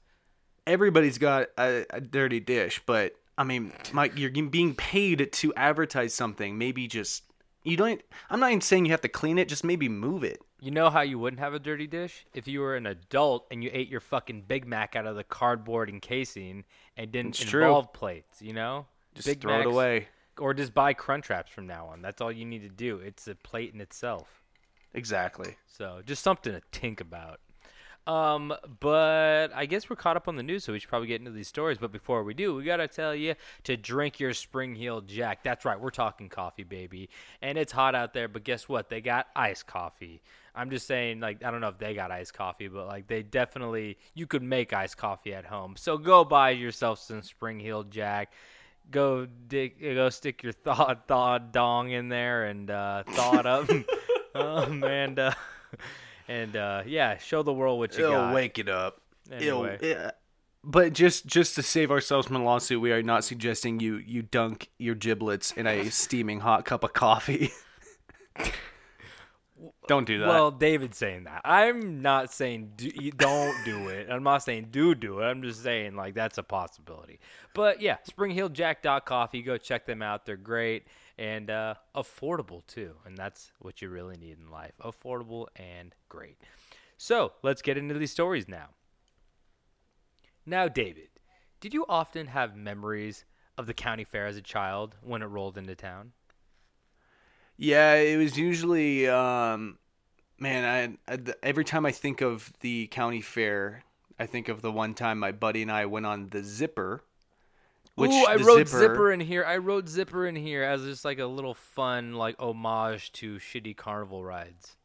everybody's 0.66 1.20
got 1.20 1.50
a, 1.56 1.86
a 1.92 2.02
dirty 2.02 2.40
dish, 2.40 2.82
but 2.88 3.14
I 3.38 3.44
mean, 3.44 3.74
Mike, 3.94 4.14
you're 4.18 4.32
being 4.32 4.74
paid 4.74 5.32
to 5.32 5.54
advertise 5.54 6.16
something. 6.16 6.58
Maybe 6.58 6.88
just 6.88 7.27
you 7.68 7.78
don't. 7.78 8.02
I'm 8.30 8.40
not 8.40 8.50
even 8.52 8.62
saying 8.62 8.86
you 8.86 8.92
have 8.92 9.02
to 9.02 9.10
clean 9.10 9.38
it. 9.38 9.48
Just 9.50 9.64
maybe 9.64 9.90
move 9.90 10.24
it. 10.24 10.40
You 10.60 10.72
know 10.72 10.90
how 10.90 11.02
you 11.02 11.20
wouldn't 11.20 11.40
have 11.40 11.54
a 11.54 11.60
dirty 11.60 11.86
dish 11.86 12.26
if 12.34 12.48
you 12.48 12.62
were 12.62 12.76
an 12.76 12.88
adult 12.88 13.46
and 13.52 13.64
you 13.64 13.70
ate 13.74 13.90
your 13.90 14.00
fucking 14.00 14.44
Big 14.48 14.66
Mac 14.66 14.96
out 14.96 15.06
of 15.06 15.16
the 15.16 15.24
cardboard 15.24 15.90
encasing 15.90 16.64
and 16.96 17.12
didn't 17.12 17.40
It's 17.40 17.50
true. 17.50 17.64
involve 17.64 17.94
plates. 17.94 18.42
You 18.42 18.54
know, 18.54 18.88
Just 19.14 19.28
Big 19.28 19.42
throw 19.42 19.60
it 19.60 19.66
away. 19.68 20.08
or 20.40 20.54
just 20.56 20.74
buy 20.74 20.94
Crunchwraps 20.96 21.50
from 21.52 21.68
now 21.68 21.88
on. 21.88 22.02
That's 22.02 22.22
all 22.22 22.32
you 22.32 22.46
need 22.46 22.64
to 22.64 22.70
do. 22.70 22.98
It's 22.98 23.28
a 23.28 23.36
plate 23.36 23.74
in 23.74 23.82
itself. 23.82 24.42
Exactly. 24.94 25.58
So 25.68 26.02
just 26.06 26.24
something 26.24 26.54
to 26.54 26.62
think 26.72 27.02
about. 27.02 27.40
Um, 28.08 28.54
but 28.80 29.50
I 29.54 29.66
guess 29.66 29.90
we're 29.90 29.98
caught 29.98 30.16
up 30.16 30.30
on 30.30 30.38
the 30.38 30.44
news, 30.44 30.64
so 30.64 30.72
we 30.72 30.80
should 30.80 30.90
probably 30.90 31.10
get 31.10 31.20
into 31.20 31.32
these 31.32 31.50
stories. 31.50 31.78
But 31.78 31.92
before 31.92 32.24
we 32.24 32.34
do, 32.34 32.56
we 32.56 32.64
gotta 32.64 32.88
tell 32.88 33.14
you 33.14 33.36
to 33.64 33.76
drink 33.76 34.20
your 34.20 34.34
Spring 34.34 34.76
Heel 34.76 35.02
Jack. 35.02 35.44
That's 35.44 35.66
right, 35.66 35.80
we're 35.80 35.90
talking 35.90 36.30
coffee, 36.30 36.64
baby, 36.64 37.10
and 37.42 37.58
it's 37.58 37.74
hot 37.74 37.96
out 37.96 38.14
there. 38.14 38.30
But 38.30 38.46
guess 38.46 38.70
what? 38.70 38.90
They 38.90 39.02
got 39.02 39.28
iced 39.36 39.68
coffee. 39.68 40.22
I'm 40.56 40.70
just 40.70 40.88
saying, 40.88 41.20
like, 41.20 41.44
I 41.44 41.52
don't 41.52 41.62
know 41.62 41.68
if 41.68 41.78
they 41.78 41.94
got 41.94 42.10
iced 42.12 42.34
coffee, 42.34 42.70
but 42.70 42.88
like, 42.88 43.08
they 43.08 43.24
definitely 43.24 43.98
you 44.16 44.26
could 44.26 44.42
make 44.42 44.72
iced 44.72 44.98
coffee 44.98 45.34
at 45.34 45.46
home. 45.46 45.76
So 45.78 45.98
go 45.98 46.24
buy 46.24 46.52
yourself 46.52 47.00
some 47.00 47.22
Spring 47.22 47.60
Heel 47.60 47.84
Jack. 47.84 48.32
Go 48.90 49.26
dig, 49.26 49.82
go 49.82 50.10
stick 50.10 50.44
your 50.44 50.54
thaw 50.54 50.96
thaw 51.08 51.40
dong 51.40 51.92
in 51.92 52.08
there 52.08 52.46
and 52.46 52.72
uh, 52.72 53.04
thaw 53.04 53.40
it 53.40 53.46
up. 53.46 53.70
um, 54.36 54.84
and 54.84 55.20
uh, 55.20 55.32
and 56.28 56.56
uh, 56.56 56.84
yeah, 56.86 57.18
show 57.18 57.44
the 57.44 57.54
world 57.54 57.80
what 57.80 57.98
you 57.98 58.06
It'll 58.06 58.18
got. 58.18 58.34
wake 58.34 58.60
it 58.60 58.70
up. 58.70 59.02
Anyway. 59.32 59.76
It'll, 59.76 59.88
yeah. 59.88 60.12
But 60.64 60.94
just 60.94 61.26
just 61.26 61.56
to 61.56 61.64
save 61.64 61.92
ourselves 61.92 62.28
from 62.28 62.36
a 62.38 62.44
lawsuit, 62.44 62.82
we 62.82 62.92
are 62.92 63.04
not 63.04 63.24
suggesting 63.24 63.80
you 63.80 63.98
you 63.98 64.22
dunk 64.22 64.70
your 64.78 64.96
giblets 64.96 65.52
in 65.52 65.66
a 65.66 65.90
steaming 65.90 66.42
hot 66.42 66.66
cup 66.66 66.84
of 66.84 66.94
coffee. 66.94 67.52
Don't 69.88 70.06
do 70.06 70.20
that. 70.20 70.28
Well, 70.28 70.52
David's 70.52 70.98
saying 70.98 71.26
that. 71.26 71.42
I'm 71.46 72.02
not 72.02 72.34
saying 72.34 72.74
do, 72.76 72.92
don't 73.12 73.56
do 73.66 73.88
it. 73.90 74.10
I'm 74.10 74.24
not 74.24 74.44
saying 74.44 74.68
do 74.72 74.96
do 74.96 75.20
it. 75.20 75.26
I'm 75.26 75.42
just 75.42 75.64
saying 75.64 75.96
like 75.96 76.14
that's 76.14 76.38
a 76.38 76.44
possibility. 76.44 77.20
But 77.54 77.82
yeah, 77.82 77.98
SpringHillJack.coffee. 78.10 79.42
Go 79.42 79.58
check 79.58 79.86
them 79.86 80.02
out. 80.02 80.26
They're 80.26 80.38
great 80.38 80.88
and 81.18 81.50
uh, 81.50 81.76
affordable 81.96 82.66
too. 82.68 82.96
And 83.06 83.18
that's 83.18 83.52
what 83.60 83.82
you 83.82 83.90
really 83.90 84.18
need 84.18 84.38
in 84.40 84.52
life: 84.52 84.74
affordable 84.82 85.48
and 85.56 85.96
great. 86.10 86.38
So 86.98 87.34
let's 87.44 87.62
get 87.62 87.78
into 87.78 87.94
these 87.96 88.12
stories 88.12 88.48
now. 88.48 88.70
Now, 90.46 90.68
David, 90.68 91.10
did 91.60 91.74
you 91.74 91.86
often 91.90 92.28
have 92.28 92.56
memories 92.56 93.26
of 93.58 93.68
the 93.68 93.74
county 93.74 94.04
fair 94.04 94.28
as 94.28 94.38
a 94.38 94.42
child 94.42 94.96
when 95.02 95.22
it 95.22 95.26
rolled 95.26 95.58
into 95.58 95.76
town? 95.76 96.14
Yeah, 97.58 97.96
it 97.96 98.18
was 98.18 98.38
usually, 98.38 99.08
um, 99.08 99.78
man. 100.40 100.98
I, 101.08 101.14
I 101.14 101.20
every 101.42 101.66
time 101.66 101.86
I 101.86 101.92
think 101.92 102.22
of 102.22 102.54
the 102.60 102.88
county 102.88 103.22
fair, 103.22 103.84
I 104.20 104.26
think 104.26 104.48
of 104.48 104.62
the 104.62 104.72
one 104.72 104.94
time 104.94 105.20
my 105.20 105.32
buddy 105.32 105.64
and 105.64 105.72
I 105.72 105.86
went 105.86 106.06
on 106.06 106.30
the 106.30 106.44
Zipper. 106.44 107.04
Which 107.96 108.12
Ooh, 108.12 108.26
I 108.28 108.36
wrote 108.36 108.68
zipper. 108.68 109.12
in 109.12 109.20
here. 109.20 109.44
I 109.44 109.58
wrote 109.58 109.90
zipper 109.90 110.28
in 110.28 110.36
here 110.36 110.62
as 110.62 110.84
just 110.84 111.04
like 111.04 111.18
a 111.18 111.26
little 111.26 111.56
fun 111.56 112.14
like 112.14 112.40
homage 112.40 113.12
to 113.14 113.38
shitty 113.38 113.76
carnival 113.76 114.24
rides. 114.24 114.76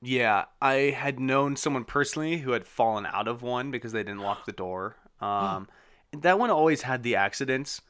Yeah, 0.00 0.46
I 0.62 0.94
had 0.96 1.20
known 1.20 1.56
someone 1.56 1.84
personally 1.84 2.38
who 2.38 2.52
had 2.52 2.66
fallen 2.66 3.04
out 3.04 3.28
of 3.28 3.42
one 3.42 3.70
because 3.70 3.92
they 3.92 4.02
didn't 4.02 4.20
lock 4.20 4.46
the 4.46 4.52
door. 4.52 4.96
Um, 5.18 5.66
that 6.12 6.38
one 6.38 6.50
always 6.50 6.82
had 6.82 7.02
the 7.02 7.16
accidents, 7.16 7.80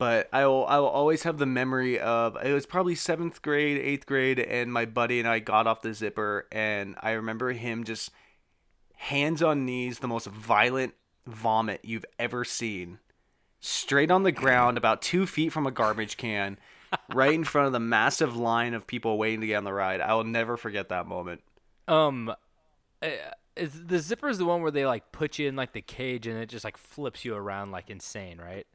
but 0.00 0.30
I 0.32 0.46
will 0.46 0.66
I 0.66 0.78
will 0.78 0.88
always 0.88 1.24
have 1.24 1.36
the 1.36 1.44
memory 1.44 2.00
of 2.00 2.34
it 2.42 2.54
was 2.54 2.64
probably 2.64 2.94
seventh 2.94 3.42
grade, 3.42 3.76
eighth 3.76 4.06
grade, 4.06 4.40
and 4.40 4.72
my 4.72 4.86
buddy 4.86 5.18
and 5.18 5.28
I 5.28 5.40
got 5.40 5.66
off 5.66 5.82
the 5.82 5.92
zipper, 5.92 6.46
and 6.50 6.96
I 7.02 7.10
remember 7.10 7.52
him 7.52 7.84
just 7.84 8.10
hands 8.96 9.42
on 9.42 9.66
knees, 9.66 9.98
the 9.98 10.08
most 10.08 10.26
violent 10.26 10.94
vomit 11.26 11.80
you've 11.82 12.06
ever 12.18 12.46
seen, 12.46 12.98
straight 13.60 14.10
on 14.10 14.22
the 14.22 14.32
ground, 14.32 14.78
about 14.78 15.02
two 15.02 15.26
feet 15.26 15.52
from 15.52 15.66
a 15.66 15.70
garbage 15.70 16.16
can. 16.16 16.58
right 17.14 17.34
in 17.34 17.44
front 17.44 17.66
of 17.66 17.72
the 17.72 17.78
massive 17.78 18.34
line 18.34 18.72
of 18.74 18.86
people 18.86 19.18
waiting 19.18 19.42
to 19.42 19.46
get 19.46 19.56
on 19.56 19.64
the 19.64 19.72
ride. 19.72 20.00
I 20.00 20.14
will 20.14 20.24
never 20.24 20.56
forget 20.56 20.88
that 20.88 21.06
moment. 21.06 21.40
Um, 21.86 22.34
uh, 23.00 23.08
is 23.54 23.86
the 23.86 24.00
zipper 24.00 24.28
is 24.28 24.38
the 24.38 24.44
one 24.44 24.62
where 24.62 24.72
they 24.72 24.86
like 24.86 25.12
put 25.12 25.38
you 25.38 25.46
in 25.46 25.54
like 25.54 25.72
the 25.72 25.82
cage 25.82 26.26
and 26.26 26.36
it 26.36 26.48
just 26.48 26.64
like 26.64 26.76
flips 26.76 27.24
you 27.24 27.36
around 27.36 27.70
like 27.70 27.90
insane, 27.90 28.38
right? 28.38 28.66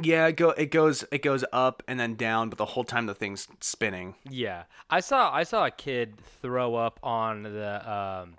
Yeah, 0.00 0.26
it 0.26 0.36
go 0.36 0.50
it 0.50 0.70
goes 0.70 1.04
it 1.12 1.22
goes 1.22 1.44
up 1.52 1.82
and 1.86 2.00
then 2.00 2.16
down, 2.16 2.48
but 2.48 2.58
the 2.58 2.64
whole 2.64 2.84
time 2.84 3.06
the 3.06 3.14
thing's 3.14 3.46
spinning. 3.60 4.16
Yeah, 4.28 4.64
I 4.90 5.00
saw 5.00 5.32
I 5.32 5.44
saw 5.44 5.66
a 5.66 5.70
kid 5.70 6.18
throw 6.42 6.74
up 6.74 6.98
on 7.02 7.44
the 7.44 7.90
um, 7.92 8.34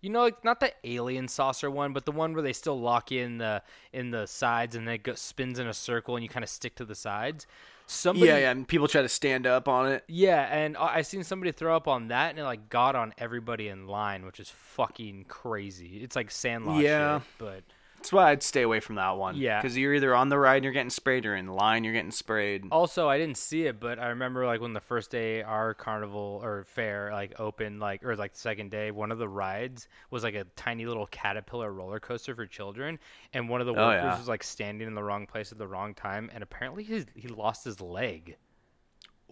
you 0.00 0.10
know, 0.10 0.20
like 0.22 0.44
not 0.44 0.60
the 0.60 0.72
alien 0.84 1.26
saucer 1.26 1.70
one, 1.70 1.92
but 1.92 2.04
the 2.04 2.12
one 2.12 2.34
where 2.34 2.42
they 2.42 2.52
still 2.52 2.78
lock 2.78 3.10
you 3.10 3.22
in 3.22 3.38
the 3.38 3.62
in 3.92 4.10
the 4.10 4.26
sides 4.26 4.76
and 4.76 4.86
then 4.86 5.00
it 5.02 5.18
spins 5.18 5.58
in 5.58 5.66
a 5.66 5.74
circle 5.74 6.14
and 6.14 6.22
you 6.22 6.28
kind 6.28 6.44
of 6.44 6.50
stick 6.50 6.74
to 6.76 6.84
the 6.84 6.94
sides. 6.94 7.46
Somebody, 7.90 8.26
yeah, 8.26 8.36
yeah, 8.36 8.50
and 8.50 8.68
people 8.68 8.86
try 8.86 9.00
to 9.00 9.08
stand 9.08 9.46
up 9.46 9.66
on 9.66 9.90
it. 9.90 10.04
Yeah, 10.08 10.42
and 10.42 10.76
I 10.76 10.96
I 10.96 11.02
seen 11.02 11.24
somebody 11.24 11.52
throw 11.52 11.74
up 11.74 11.88
on 11.88 12.08
that, 12.08 12.28
and 12.30 12.38
it 12.38 12.44
like 12.44 12.68
got 12.68 12.94
on 12.94 13.14
everybody 13.16 13.68
in 13.68 13.86
line, 13.86 14.26
which 14.26 14.38
is 14.40 14.50
fucking 14.50 15.24
crazy. 15.26 16.02
It's 16.02 16.14
like 16.14 16.30
Sandlot 16.30 16.82
Yeah. 16.82 17.20
shit, 17.20 17.28
but 17.38 17.62
That's 17.98 18.12
why 18.12 18.30
I'd 18.30 18.42
stay 18.42 18.62
away 18.62 18.80
from 18.80 18.94
that 18.94 19.16
one. 19.16 19.36
Yeah. 19.36 19.60
because 19.60 19.76
you're 19.76 19.92
either 19.92 20.14
on 20.14 20.28
the 20.28 20.38
ride 20.38 20.56
and 20.56 20.64
you're 20.64 20.72
getting 20.72 20.88
sprayed, 20.88 21.26
or 21.26 21.34
in 21.36 21.48
line 21.48 21.82
you're 21.84 21.92
getting 21.92 22.12
sprayed. 22.12 22.64
also 22.70 23.08
I 23.08 23.18
didn't 23.18 23.36
see 23.36 23.66
it, 23.66 23.80
but 23.80 23.98
I 23.98 24.08
remember 24.08 24.46
like 24.46 24.60
when 24.60 24.72
the 24.72 24.80
first 24.80 25.10
day 25.10 25.42
our 25.42 25.74
carnival 25.74 26.40
or 26.42 26.64
fair 26.64 27.10
like 27.12 27.38
opened, 27.40 27.80
like 27.80 28.04
or 28.04 28.14
like 28.16 28.32
the 28.32 28.38
second 28.38 28.70
day, 28.70 28.90
one 28.92 29.10
of 29.12 29.18
the 29.18 29.28
rides 29.28 29.88
was 30.10 30.22
like 30.22 30.34
a 30.34 30.44
tiny 30.56 30.86
little 30.86 31.06
caterpillar 31.06 31.72
roller 31.72 32.00
coaster 32.00 32.34
for 32.34 32.46
children, 32.46 32.98
and 33.32 33.48
one 33.48 33.60
of 33.60 33.66
the 33.66 33.74
Oh, 33.74 33.86
workers 33.88 34.04
yeah. 34.04 34.18
was 34.18 34.28
like 34.28 34.42
standing 34.44 34.86
in 34.86 34.94
the 34.94 35.02
wrong 35.04 35.26
place 35.26 35.50
at 35.52 35.58
the 35.58 35.66
wrong 35.68 35.92
time, 35.92 36.30
and 36.32 36.42
apparently 36.42 36.84
he 36.84 37.04
he 37.14 37.28
lost 37.28 37.64
his 37.64 37.80
leg. 37.80 38.36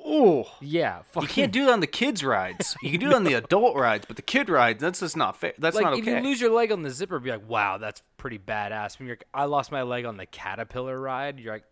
Oh, 0.04 0.46
Yeah, 0.60 1.02
you 1.20 1.26
can't 1.26 1.50
do 1.52 1.64
that 1.66 1.72
on 1.72 1.80
the 1.80 1.86
kids' 1.86 2.22
rides. 2.22 2.76
You 2.82 2.90
can 2.92 3.00
do 3.00 3.08
it 3.08 3.14
on 3.14 3.24
the 3.24 3.34
adult 3.42 3.76
rides, 3.76 4.04
but 4.06 4.16
the 4.16 4.22
kid 4.22 4.48
rides, 4.48 4.80
that's 4.80 5.00
just 5.00 5.16
not 5.16 5.36
fair. 5.36 5.52
That's 5.58 5.74
like 5.74 5.84
not 5.84 5.98
if 5.98 6.06
you 6.06 6.20
lose 6.20 6.40
your 6.40 6.52
leg 6.52 6.70
on 6.70 6.82
the 6.82 6.90
zipper, 6.90 7.18
be 7.18 7.30
like, 7.30 7.48
wow, 7.48 7.78
that's 7.78 8.02
pretty 8.16 8.38
badass. 8.38 8.98
When 8.98 9.08
you're, 9.08 9.18
I 9.34 9.44
lost 9.46 9.72
my 9.72 9.82
leg 9.82 10.04
on 10.04 10.16
the 10.16 10.26
caterpillar 10.26 11.00
ride. 11.00 11.40
You're 11.40 11.54
like, 11.54 11.64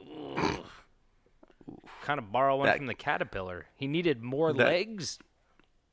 kind 2.02 2.18
of 2.18 2.30
borrow 2.32 2.56
one 2.56 2.66
That- 2.66 2.76
from 2.78 2.86
the 2.86 2.94
caterpillar. 2.94 3.66
He 3.76 3.86
needed 3.86 4.22
more 4.22 4.52
That- 4.52 4.66
legs. 4.66 5.18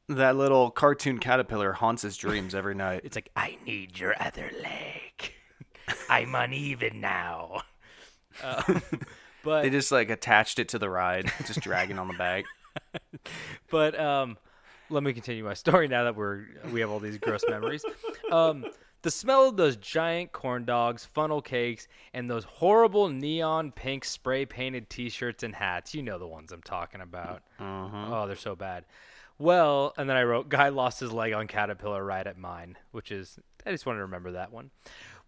that 0.09 0.35
little 0.35 0.71
cartoon 0.71 1.19
caterpillar 1.19 1.73
haunts 1.73 2.01
his 2.01 2.17
dreams 2.17 2.53
every 2.55 2.75
night. 2.75 3.01
It's 3.03 3.15
like, 3.15 3.29
I 3.35 3.57
need 3.65 3.97
your 3.99 4.15
other 4.19 4.51
leg. 4.61 5.33
I'm 6.09 6.33
uneven 6.35 6.99
now. 7.01 7.61
Um, 8.43 8.81
but 9.43 9.63
They 9.63 9.69
just 9.69 9.91
like 9.91 10.09
attached 10.09 10.59
it 10.59 10.69
to 10.69 10.79
the 10.79 10.89
ride, 10.89 11.31
just 11.45 11.61
dragging 11.61 11.99
on 11.99 12.07
the 12.07 12.13
back. 12.13 12.45
but 13.69 13.99
um, 13.99 14.37
let 14.89 15.03
me 15.03 15.13
continue 15.13 15.43
my 15.43 15.53
story 15.53 15.87
now 15.87 16.03
that 16.05 16.15
we're 16.15 16.45
we 16.71 16.79
have 16.81 16.89
all 16.89 16.99
these 16.99 17.17
gross 17.17 17.43
memories. 17.49 17.83
Um, 18.31 18.65
the 19.01 19.11
smell 19.11 19.47
of 19.49 19.57
those 19.57 19.77
giant 19.77 20.31
corn 20.31 20.63
dogs, 20.63 21.05
funnel 21.05 21.41
cakes, 21.41 21.87
and 22.13 22.29
those 22.29 22.43
horrible 22.43 23.09
neon 23.09 23.71
pink 23.71 24.05
spray 24.05 24.45
painted 24.45 24.89
T-shirts 24.89 25.43
and 25.43 25.55
hats. 25.55 25.93
You 25.95 26.03
know 26.03 26.19
the 26.19 26.27
ones 26.27 26.51
I'm 26.51 26.61
talking 26.61 27.01
about. 27.01 27.41
Oh, 27.59 28.27
they're 28.27 28.35
so 28.35 28.55
bad. 28.55 28.85
Well, 29.39 29.93
and 29.97 30.07
then 30.07 30.17
I 30.17 30.23
wrote, 30.23 30.49
"Guy 30.49 30.69
lost 30.69 30.99
his 30.99 31.11
leg 31.11 31.33
on 31.33 31.47
Caterpillar 31.47 32.05
ride 32.05 32.27
at 32.27 32.37
mine," 32.37 32.77
which 32.91 33.11
is 33.11 33.39
I 33.65 33.71
just 33.71 33.85
wanted 33.87 33.97
to 33.97 34.03
remember 34.05 34.33
that 34.33 34.51
one. 34.51 34.69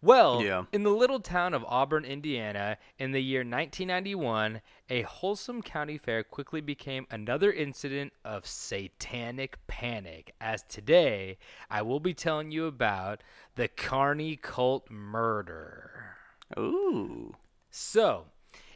Well, 0.03 0.43
Yeah. 0.43 0.65
in 0.73 0.83
the 0.83 0.89
little 0.89 1.21
town 1.21 1.53
of 1.53 1.63
Auburn, 1.63 2.03
Indiana, 2.03 2.77
in 2.97 3.13
the 3.13 3.23
year 3.23 3.45
1991, 3.45 4.61
a 4.89 5.03
wholesome 5.03 5.61
county 5.61 5.97
fair 5.97 6.25
quickly 6.25 6.59
became 6.59 7.07
another 7.09 7.53
incident 7.53 8.11
of 8.25 8.45
satanic 8.45 9.65
panic. 9.65 10.35
As 10.41 10.61
today, 10.63 11.37
I 11.69 11.83
will 11.83 12.01
be 12.01 12.13
telling 12.13 12.51
you 12.51 12.65
about 12.65 13.23
the 13.55 13.69
Carney 13.69 14.35
cult 14.35 14.91
murder. 14.91 16.17
Ooh. 16.59 17.37
So, 17.69 18.25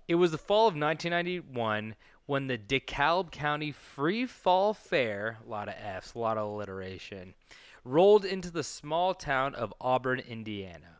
it 0.08 0.16
was 0.16 0.32
the 0.32 0.38
fall 0.38 0.70
of 0.70 0.78
1991 0.78 1.96
when 2.26 2.48
the 2.48 2.58
DeKalb 2.58 3.32
County 3.32 3.74
Free 3.74 4.26
Fall 4.26 4.74
Fair, 4.74 5.40
a 5.46 5.50
lot 5.50 5.68
of 5.68 5.76
F's, 5.78 6.13
a 6.13 6.20
lot 6.20 6.38
of 6.38 6.48
alliteration, 6.48 7.34
rolled 7.84 8.24
into 8.24 8.50
the 8.50 8.63
small 8.63 9.13
town 9.13 9.54
of 9.56 9.74
Auburn, 9.82 10.20
Indiana. 10.20 10.97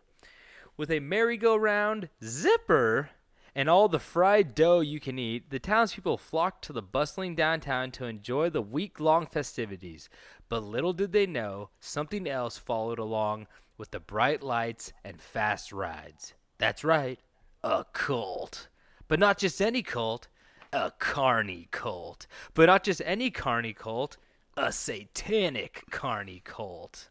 With 0.78 0.92
a 0.92 1.00
merry-go-round, 1.00 2.10
zipper, 2.24 3.10
and 3.56 3.68
all 3.68 3.90
the 3.90 3.98
fried 3.98 4.54
dough 4.54 4.82
you 4.82 5.00
can 5.00 5.18
eat, 5.18 5.50
the 5.50 5.58
townspeople 5.58 6.20
flocked 6.20 6.64
to 6.66 6.74
the 6.74 6.84
bustling 6.84 7.34
downtown 7.34 7.90
to 7.94 8.06
enjoy 8.06 8.52
the 8.52 8.62
week 8.62 9.00
long 9.00 9.26
festivities. 9.26 10.08
But 10.50 10.62
little 10.62 10.94
did 10.94 11.14
they 11.14 11.26
know, 11.26 11.72
something 11.80 12.30
else 12.30 12.60
followed 12.60 13.00
along 13.00 13.48
with 13.76 13.90
the 13.90 14.00
bright 14.00 14.44
lights 14.44 14.94
and 15.04 15.20
fast 15.20 15.74
rides. 15.74 16.36
That's 16.60 16.84
right, 16.84 17.20
a 17.64 17.84
cult. 17.92 18.68
But 19.08 19.20
not 19.20 19.40
just 19.40 19.60
any 19.60 19.82
cult, 19.82 20.28
a 20.72 20.92
carny 20.92 21.70
cult. 21.72 22.28
But 22.54 22.68
not 22.68 22.84
just 22.84 23.02
any 23.04 23.32
carny 23.32 23.74
cult, 23.74 24.18
a 24.56 24.72
satanic 24.72 25.86
carny 25.90 26.44
cult. 26.46 27.10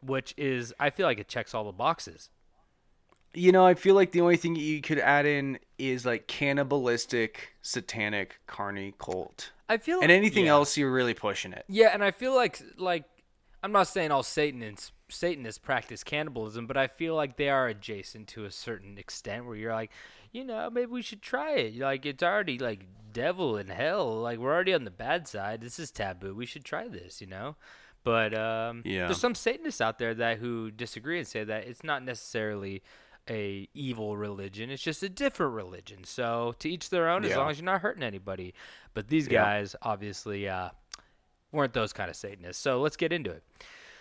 Which 0.00 0.32
is, 0.38 0.72
I 0.80 0.88
feel 0.88 1.06
like 1.06 1.18
it 1.18 1.28
checks 1.28 1.52
all 1.52 1.64
the 1.64 1.72
boxes. 1.72 2.30
You 3.34 3.52
know, 3.52 3.66
I 3.66 3.74
feel 3.74 3.94
like 3.94 4.12
the 4.12 4.20
only 4.20 4.36
thing 4.36 4.56
you 4.56 4.80
could 4.80 4.98
add 4.98 5.26
in 5.26 5.58
is 5.78 6.06
like 6.06 6.26
cannibalistic, 6.26 7.54
satanic, 7.62 8.38
carny 8.46 8.94
cult. 8.98 9.50
I 9.68 9.78
feel 9.78 9.96
like 9.98 10.04
And 10.04 10.12
anything 10.12 10.44
yeah. 10.46 10.52
else, 10.52 10.76
you're 10.76 10.92
really 10.92 11.14
pushing 11.14 11.52
it. 11.52 11.64
Yeah, 11.68 11.88
and 11.92 12.02
I 12.04 12.10
feel 12.10 12.34
like 12.34 12.60
like 12.76 13.04
I'm 13.62 13.72
not 13.72 13.88
saying 13.88 14.10
all 14.10 14.22
Satanists 14.22 14.92
Satanists 15.08 15.58
practice 15.58 16.02
cannibalism, 16.04 16.66
but 16.66 16.76
I 16.76 16.86
feel 16.86 17.14
like 17.14 17.36
they 17.36 17.48
are 17.48 17.68
adjacent 17.68 18.28
to 18.28 18.44
a 18.44 18.50
certain 18.50 18.98
extent 18.98 19.46
where 19.46 19.56
you're 19.56 19.72
like, 19.72 19.90
you 20.32 20.44
know, 20.44 20.70
maybe 20.70 20.90
we 20.90 21.02
should 21.02 21.22
try 21.22 21.52
it. 21.56 21.76
Like 21.78 22.04
it's 22.06 22.22
already 22.22 22.58
like 22.58 22.86
devil 23.12 23.56
and 23.56 23.70
hell. 23.70 24.20
Like 24.20 24.38
we're 24.38 24.52
already 24.52 24.74
on 24.74 24.84
the 24.84 24.90
bad 24.90 25.28
side. 25.28 25.60
This 25.60 25.78
is 25.78 25.90
taboo. 25.90 26.34
We 26.34 26.46
should 26.46 26.64
try 26.64 26.88
this, 26.88 27.20
you 27.20 27.26
know? 27.26 27.56
But 28.02 28.36
um 28.36 28.82
Yeah. 28.84 29.06
there's 29.06 29.20
some 29.20 29.34
Satanists 29.34 29.80
out 29.80 29.98
there 29.98 30.14
that 30.14 30.38
who 30.38 30.70
disagree 30.70 31.18
and 31.18 31.26
say 31.26 31.44
that 31.44 31.66
it's 31.66 31.84
not 31.84 32.02
necessarily 32.02 32.82
a 33.28 33.68
evil 33.74 34.16
religion. 34.16 34.70
It's 34.70 34.82
just 34.82 35.02
a 35.02 35.08
different 35.08 35.54
religion. 35.54 36.04
So 36.04 36.54
to 36.58 36.68
each 36.68 36.90
their 36.90 37.08
own 37.08 37.24
as 37.24 37.36
long 37.36 37.50
as 37.50 37.58
you're 37.58 37.64
not 37.64 37.80
hurting 37.80 38.02
anybody. 38.02 38.54
But 38.92 39.08
these 39.08 39.26
Yeah. 39.28 39.42
guys 39.42 39.74
obviously 39.82 40.48
uh 40.48 40.70
weren't 41.52 41.72
those 41.72 41.92
kind 41.92 42.10
of 42.10 42.16
Satanists. 42.16 42.62
So 42.62 42.80
let's 42.80 42.96
get 42.96 43.12
into 43.12 43.30
it. 43.30 43.42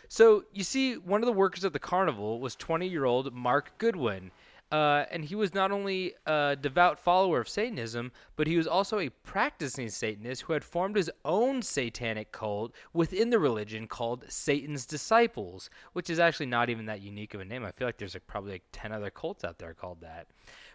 So 0.09 0.43
you 0.51 0.63
see, 0.63 0.95
one 0.95 1.21
of 1.21 1.25
the 1.25 1.31
workers 1.33 1.63
at 1.63 1.73
the 1.73 1.79
carnival 1.79 2.39
was 2.39 2.55
20 2.55 2.87
year 2.87 3.05
old 3.05 3.33
Mark 3.33 3.77
Goodwin. 3.77 4.31
Uh, 4.71 5.05
and 5.11 5.25
he 5.25 5.35
was 5.35 5.53
not 5.53 5.71
only 5.71 6.15
a 6.25 6.57
devout 6.59 6.97
follower 6.97 7.39
of 7.39 7.47
Satanism, 7.47 8.11
but 8.35 8.47
he 8.47 8.57
was 8.57 8.65
also 8.65 8.97
a 8.97 9.09
practicing 9.09 9.87
Satanist 9.87 10.41
who 10.43 10.53
had 10.53 10.63
formed 10.63 10.95
his 10.95 11.11
own 11.23 11.61
satanic 11.61 12.31
cult 12.31 12.73
within 12.91 13.29
the 13.29 13.37
religion 13.37 13.87
called 13.87 14.23
Satan's 14.29 14.87
Disciples, 14.87 15.69
which 15.93 16.09
is 16.09 16.17
actually 16.17 16.47
not 16.47 16.71
even 16.71 16.87
that 16.87 17.01
unique 17.01 17.35
of 17.35 17.41
a 17.41 17.45
name. 17.45 17.63
I 17.63 17.69
feel 17.71 17.87
like 17.87 17.97
there's 17.97 18.15
like 18.15 18.25
probably 18.25 18.53
like 18.53 18.63
10 18.71 18.91
other 18.91 19.11
cults 19.11 19.43
out 19.43 19.59
there 19.59 19.75
called 19.75 20.01
that. 20.01 20.25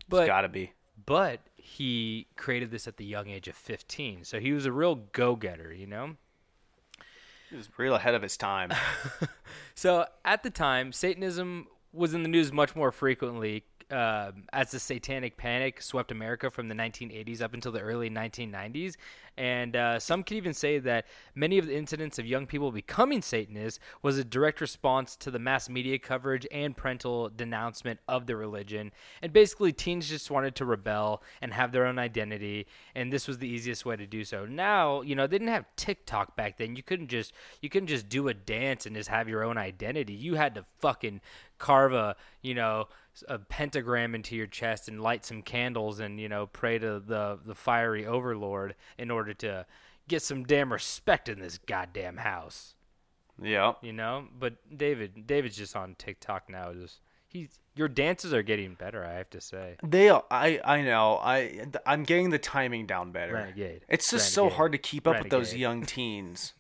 But 0.09 0.27
Gotta 0.29 0.49
be. 0.49 0.71
but 1.05 1.41
he 1.57 2.29
created 2.37 2.71
this 2.71 2.87
at 2.87 2.99
the 2.99 3.05
young 3.05 3.29
age 3.29 3.49
of 3.49 3.57
15. 3.57 4.23
So 4.23 4.39
he 4.39 4.53
was 4.53 4.65
a 4.65 4.71
real 4.73 4.95
go-getter, 5.13 5.73
you 5.73 5.89
know? 5.89 6.15
He 7.51 7.57
was 7.57 7.69
real 7.79 7.95
ahead 7.97 8.15
of 8.15 8.23
his 8.23 8.37
time. 8.37 8.71
So 9.75 10.07
at 10.25 10.43
the 10.43 10.51
time, 10.51 10.93
Satanism 10.93 11.69
was 11.93 12.13
in 12.13 12.23
the 12.25 12.29
news 12.29 12.53
much 12.53 12.75
more 12.77 12.91
frequently 12.93 13.65
um 13.91 14.45
as 14.53 14.71
the 14.71 14.79
Satanic 14.79 15.37
Panic 15.37 15.81
swept 15.83 16.11
America 16.13 16.51
from 16.51 16.69
the 16.69 16.75
1980s 16.75 17.43
up 17.43 17.55
until 17.55 17.73
the 17.73 17.81
early 17.81 18.11
1990s. 18.11 18.97
And 19.39 19.77
uh, 19.77 20.01
some 20.01 20.25
could 20.25 20.37
even 20.37 20.53
say 20.53 20.81
that 20.81 21.07
many 21.33 21.59
of 21.59 21.67
the 21.69 21.77
incidents 21.77 22.19
of 22.19 22.27
young 22.27 22.45
people 22.45 22.73
becoming 22.73 23.23
Satanists 23.23 23.79
was 24.03 24.19
a 24.19 24.25
direct 24.25 24.61
response 24.61 25.15
to 25.15 25.31
the 25.31 25.39
mass 25.39 25.69
media 25.69 25.97
coverage 26.01 26.45
and 26.51 26.77
parental 26.77 27.29
denouncement 27.29 28.01
of 28.09 28.27
the 28.27 28.35
religion. 28.35 28.91
And 29.23 29.33
basically, 29.33 29.73
teens 29.73 30.09
just 30.09 30.29
wanted 30.29 30.57
to 30.57 30.65
rebel 30.65 31.23
and 31.41 31.55
have 31.55 31.71
their 31.71 31.87
own 31.87 32.01
identity, 32.01 32.67
and 32.97 33.13
this 33.13 33.29
was 33.29 33.39
the 33.39 33.47
easiest 33.47 33.87
way 33.87 33.95
to 33.95 34.09
do 34.09 34.25
so. 34.25 34.45
Now, 34.45 35.03
you 35.03 35.15
know, 35.15 35.29
they 35.29 35.39
didn't 35.39 35.55
have 35.55 35.67
TikTok 35.77 36.35
back 36.35 36.59
then. 36.59 36.75
You 36.75 36.83
couldn't 36.83 37.09
just 37.09 37.33
you 37.61 37.69
couldn't 37.69 37.87
just 37.89 38.09
do 38.09 38.27
a 38.27 38.35
dance 38.35 38.87
and 38.87 38.97
just 38.97 39.09
have 39.09 39.29
your 39.29 39.45
own 39.45 39.57
identity. 39.57 40.15
You 40.15 40.35
had 40.35 40.57
to 40.57 40.65
fucking 40.81 41.21
carve 41.59 41.93
a 41.93 42.17
you 42.43 42.55
know 42.55 42.89
a 43.29 43.39
pentagram 43.39 44.15
into 44.15 44.37
your 44.37 44.47
chest 44.47 44.89
and 44.89 45.01
light 45.01 45.25
some 45.25 45.43
candles 45.43 46.01
and 46.01 46.21
you 46.21 46.29
know 46.29 46.47
pray 46.47 46.79
to 46.79 47.01
the 47.01 47.39
the 47.45 47.55
fiery 47.55 48.07
overlord 48.07 48.75
in 48.97 49.11
order 49.11 49.35
to 49.35 49.67
get 50.07 50.23
some 50.23 50.45
damn 50.45 50.73
respect 50.73 51.29
in 51.29 51.41
this 51.41 51.59
goddamn 51.59 52.19
house 52.19 52.75
yeah. 53.43 53.75
you 53.83 53.93
know 53.93 54.27
but 54.39 54.57
david 54.77 55.27
david's 55.27 55.57
just 55.57 55.77
on 55.77 55.95
tiktok 55.97 56.49
now 56.49 56.73
just 56.73 57.01
he's 57.27 57.59
your 57.75 57.89
dances 57.89 58.33
are 58.33 58.43
getting 58.43 58.75
better 58.75 59.05
i 59.05 59.13
have 59.13 59.31
to 59.31 59.41
say 59.41 59.77
They, 59.85 60.11
I, 60.11 60.61
I 60.65 60.83
know. 60.83 61.21
I, 61.23 61.67
I'm 61.87 62.03
getting 62.03 62.31
the 62.31 62.39
timing 62.39 62.87
down 62.87 63.13
better. 63.13 63.35
Renegade. 63.35 63.83
It's 63.89 64.11
just 64.11 64.33
so 64.33 64.49
hard 64.49 64.73
to 64.73 64.79
keep 64.79 65.07
up 65.07 65.21
with 65.21 65.31
those 65.31 65.55
young 65.55 65.87
teens. 65.87 66.55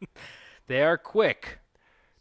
they 0.66 0.82
are 0.82 0.98
quick 0.98 1.59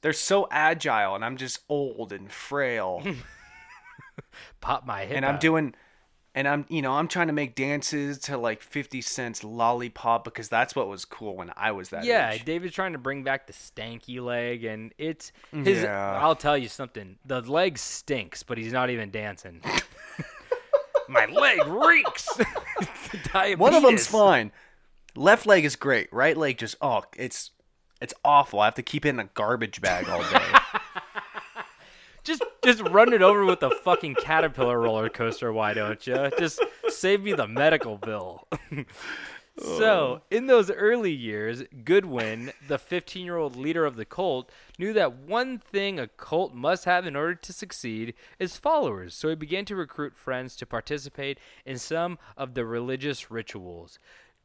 They're 0.02 0.14
so 0.14 0.48
agile, 0.50 1.16
and 1.16 1.26
I'm 1.26 1.38
just 1.38 1.60
old 1.68 2.14
and 2.14 2.32
frail. 2.32 3.04
pop 4.62 4.86
my 4.86 5.06
hip 5.06 5.18
and 5.18 5.26
I'm 5.26 5.36
out. 5.36 5.42
doing, 5.42 5.76
and 6.36 6.48
I'm, 6.48 6.66
you 6.70 6.82
know, 6.82 6.94
I'm 6.94 7.08
trying 7.08 7.28
to 7.28 7.34
make 7.34 7.56
dances 7.56 8.20
to 8.20 8.38
like 8.38 8.62
50 8.62 9.02
Cent's 9.02 9.44
Lollipop 9.44 10.24
because 10.24 10.50
that's 10.50 10.76
what 10.76 10.88
was 10.88 11.06
cool 11.06 11.36
when 11.36 11.52
I 11.56 11.72
was 11.72 11.90
that 11.90 12.06
yeah, 12.06 12.32
age. 12.32 12.46
David's 12.46 12.74
trying 12.74 12.94
to 12.94 13.00
bring 13.00 13.24
back 13.24 13.48
the 13.48 13.54
stanky 13.54 14.22
leg, 14.22 14.64
and 14.64 14.94
it's 14.98 15.32
mm, 15.54 15.66
his. 15.66 15.84
Yeah. 15.84 16.20
I'll 16.22 16.36
tell 16.36 16.58
you 16.58 16.68
something. 16.68 17.18
The 17.26 17.42
leg 17.42 17.78
stinks, 17.78 18.44
but 18.44 18.58
he's 18.58 18.74
not 18.74 18.90
even 18.90 19.12
dancing. 19.12 19.62
My 21.10 21.26
leg 21.26 21.66
reeks. 21.66 22.30
One 23.58 23.74
of 23.74 23.82
them's 23.82 24.06
fine. 24.06 24.52
Left 25.16 25.48
leg 25.48 25.66
is 25.66 25.76
great. 25.76 26.08
Right 26.14 26.38
leg 26.38 26.60
just 26.60 26.76
oh, 26.82 27.04
it's 27.18 27.50
it's 28.02 28.14
awful. 28.24 28.60
I 28.60 28.66
have 28.66 28.76
to 28.76 28.84
keep 28.84 29.06
it 29.06 29.10
in 29.10 29.20
a 29.20 29.26
garbage 29.34 29.82
bag 29.82 30.10
all 30.10 30.22
day. 30.22 30.46
Just, 32.26 32.44
just 32.64 32.82
run 32.82 33.14
it 33.14 33.24
over 33.24 33.44
with 33.46 33.64
a 33.64 33.72
fucking 33.72 34.16
caterpillar 34.16 34.80
roller 34.80 35.10
coaster. 35.10 35.52
Why 35.52 35.74
don't 35.74 36.06
you? 36.06 36.30
Just 36.38 36.62
save 36.90 37.24
me 37.24 37.34
the 37.34 37.48
medical 37.48 37.98
bill. 37.98 38.46
So, 39.62 40.22
in 40.32 40.48
those 40.48 40.72
early 40.72 41.12
years, 41.12 41.64
Goodwin, 41.84 42.54
the 42.68 42.78
15 42.78 43.26
year 43.26 43.36
old 43.36 43.58
leader 43.58 43.86
of 43.86 43.98
the 43.98 44.06
cult, 44.06 44.50
knew 44.78 44.94
that 44.94 45.16
one 45.16 45.58
thing 45.58 46.00
a 46.00 46.08
cult 46.08 46.54
must 46.54 46.86
have 46.86 47.06
in 47.06 47.16
order 47.16 47.36
to 47.36 47.52
succeed 47.54 48.14
is 48.40 48.56
followers. 48.56 49.14
So, 49.14 49.28
he 49.28 49.36
began 49.36 49.66
to 49.66 49.76
recruit 49.76 50.16
friends 50.16 50.56
to 50.58 50.66
participate 50.66 51.40
in 51.66 51.78
some 51.78 52.18
of 52.38 52.54
the 52.54 52.66
religious 52.66 53.30
rituals. 53.30 54.00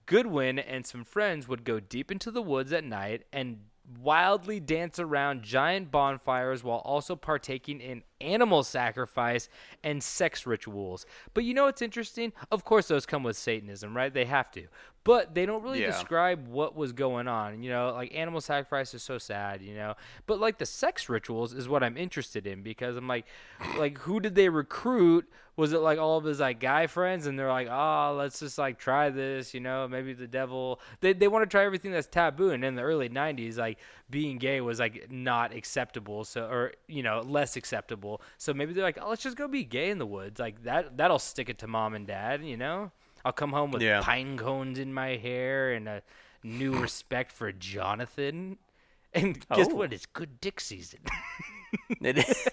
Goodwin 0.07 0.59
and 0.59 0.87
some 0.87 1.05
friends 1.05 1.49
would 1.49 1.65
go 1.65 1.81
deep 1.81 2.11
into 2.11 2.31
the 2.31 2.43
woods 2.43 2.73
at 2.73 2.85
night 2.85 3.25
and 3.33 3.61
wildly 4.01 4.61
dance 4.61 4.99
around 4.99 5.43
giant 5.43 5.91
bonfires 5.91 6.63
while 6.65 6.79
also 6.79 7.17
partaking 7.17 7.81
in 7.81 8.03
animal 8.21 8.63
sacrifice 8.63 9.49
and 9.83 10.03
sex 10.03 10.47
rituals. 10.47 11.07
But 11.35 11.45
you 11.45 11.55
know 11.55 11.65
what's 11.65 11.83
interesting? 11.83 12.33
Of 12.51 12.65
course, 12.65 12.89
those 12.89 13.07
come 13.07 13.23
with 13.23 13.37
Satanism, 13.37 13.97
right? 13.97 14.13
They 14.13 14.25
have 14.25 14.51
to. 14.53 14.67
But 15.05 15.35
they 15.35 15.45
don't 15.45 15.63
really 15.63 15.83
Yeah. 15.83 15.89
describe 15.89 16.49
what 16.49 16.75
was 16.75 16.93
going 16.93 17.29
on. 17.29 17.63
You 17.63 17.71
know, 17.71 17.93
like 17.93 18.15
animal 18.15 18.41
sacrifice 18.41 18.95
is 18.95 19.03
so 19.03 19.19
sad, 19.19 19.61
you 19.61 19.75
know. 19.75 19.95
But 20.27 20.41
like 20.41 20.57
the 20.59 20.65
sex 20.67 21.09
rituals 21.11 21.53
is 21.53 21.69
what 21.69 21.83
I'm 21.83 21.97
interested 21.99 22.47
in 22.47 22.63
because 22.63 22.97
I'm 22.97 23.07
like, 23.09 23.27
like 23.77 23.99
who 23.99 24.19
did 24.21 24.35
they 24.35 24.49
recruit? 24.49 25.31
Was 25.57 25.73
it 25.73 25.79
like 25.81 25.99
all 26.01 26.17
of 26.19 26.25
his 26.25 26.41
like 26.41 26.59
guy 26.59 26.87
friends 26.89 27.27
and 27.27 27.39
they're 27.39 27.51
like, 27.53 27.69
oh, 27.71 28.15
let's 28.19 28.41
just 28.41 28.57
like 28.59 28.79
try 28.79 29.11
this, 29.11 29.53
you 29.55 29.61
know? 29.61 29.87
Maybe 29.87 30.13
the 30.15 30.27
devil. 30.27 30.81
They 31.01 31.13
they 31.13 31.29
want 31.29 31.43
to 31.43 31.51
try 31.55 31.65
everything 31.67 31.93
that's 31.93 32.07
taboo. 32.09 32.51
And 32.51 32.65
in 32.65 32.75
the 32.75 32.83
early 32.83 33.11
'90s, 33.11 33.59
like 33.59 33.79
being 34.09 34.39
gay 34.39 34.63
was 34.63 34.81
like 34.81 35.11
not 35.11 35.55
acceptable, 35.55 36.25
so 36.25 36.47
or 36.47 36.73
you 36.89 37.03
know 37.03 37.21
less 37.21 37.57
acceptable. 37.57 38.04
So 38.39 38.53
maybe 38.55 38.73
they're 38.73 38.85
like, 38.85 38.99
oh, 39.01 39.09
let's 39.11 39.23
just 39.23 39.37
go 39.37 39.49
be 39.49 39.65
gay 39.65 39.91
in 39.91 39.99
the 39.99 40.07
woods. 40.07 40.39
Like 40.41 40.63
that 40.65 40.97
that'll 40.97 41.19
stick 41.19 41.49
it 41.49 41.59
to 41.59 41.67
mom 41.67 41.95
and 41.95 42.07
dad, 42.07 42.45
you 42.45 42.57
know. 42.57 42.91
I'll 43.25 43.33
come 43.33 43.53
home 43.53 43.71
with 43.71 43.83
Yeah. 43.83 44.01
pine 44.03 44.37
cones 44.37 44.79
in 44.79 44.93
my 44.93 45.17
hair 45.17 45.73
and 45.73 45.89
a 45.89 46.03
new 46.43 46.79
respect 46.81 47.33
for 47.33 47.51
Jonathan. 47.53 48.59
And 49.15 49.35
guess 49.51 49.69
Oh. 49.71 49.77
what? 49.77 49.93
It's 49.93 50.07
good 50.07 50.41
dick 50.41 50.61
season. 50.61 51.01
It 52.01 52.19
is. 52.19 52.49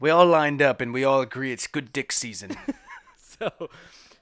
we 0.00 0.08
all 0.10 0.24
lined 0.26 0.62
up 0.62 0.80
and 0.80 0.92
we 0.94 1.04
all 1.04 1.20
agree 1.20 1.52
it's 1.52 1.66
good 1.66 1.92
dick 1.92 2.10
season. 2.12 2.56
so, 3.18 3.50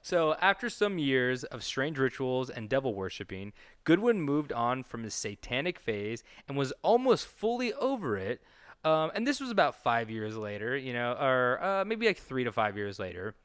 so 0.01 0.35
after 0.41 0.69
some 0.69 0.97
years 0.97 1.43
of 1.45 1.63
strange 1.63 1.97
rituals 1.97 2.49
and 2.49 2.67
devil 2.69 2.93
worshipping, 2.93 3.53
Goodwin 3.85 4.21
moved 4.21 4.51
on 4.51 4.83
from 4.83 5.03
his 5.03 5.13
satanic 5.13 5.79
phase 5.79 6.23
and 6.47 6.57
was 6.57 6.73
almost 6.81 7.25
fully 7.25 7.73
over 7.75 8.17
it. 8.17 8.41
Um, 8.83 9.11
and 9.15 9.25
this 9.25 9.39
was 9.39 9.49
about 9.49 9.75
five 9.83 10.09
years 10.09 10.35
later, 10.35 10.75
you 10.75 10.93
know, 10.93 11.13
or 11.13 11.63
uh, 11.63 11.85
maybe 11.85 12.05
like 12.05 12.17
three 12.17 12.43
to 12.43 12.51
five 12.51 12.75
years 12.77 12.99
later. 12.99 13.35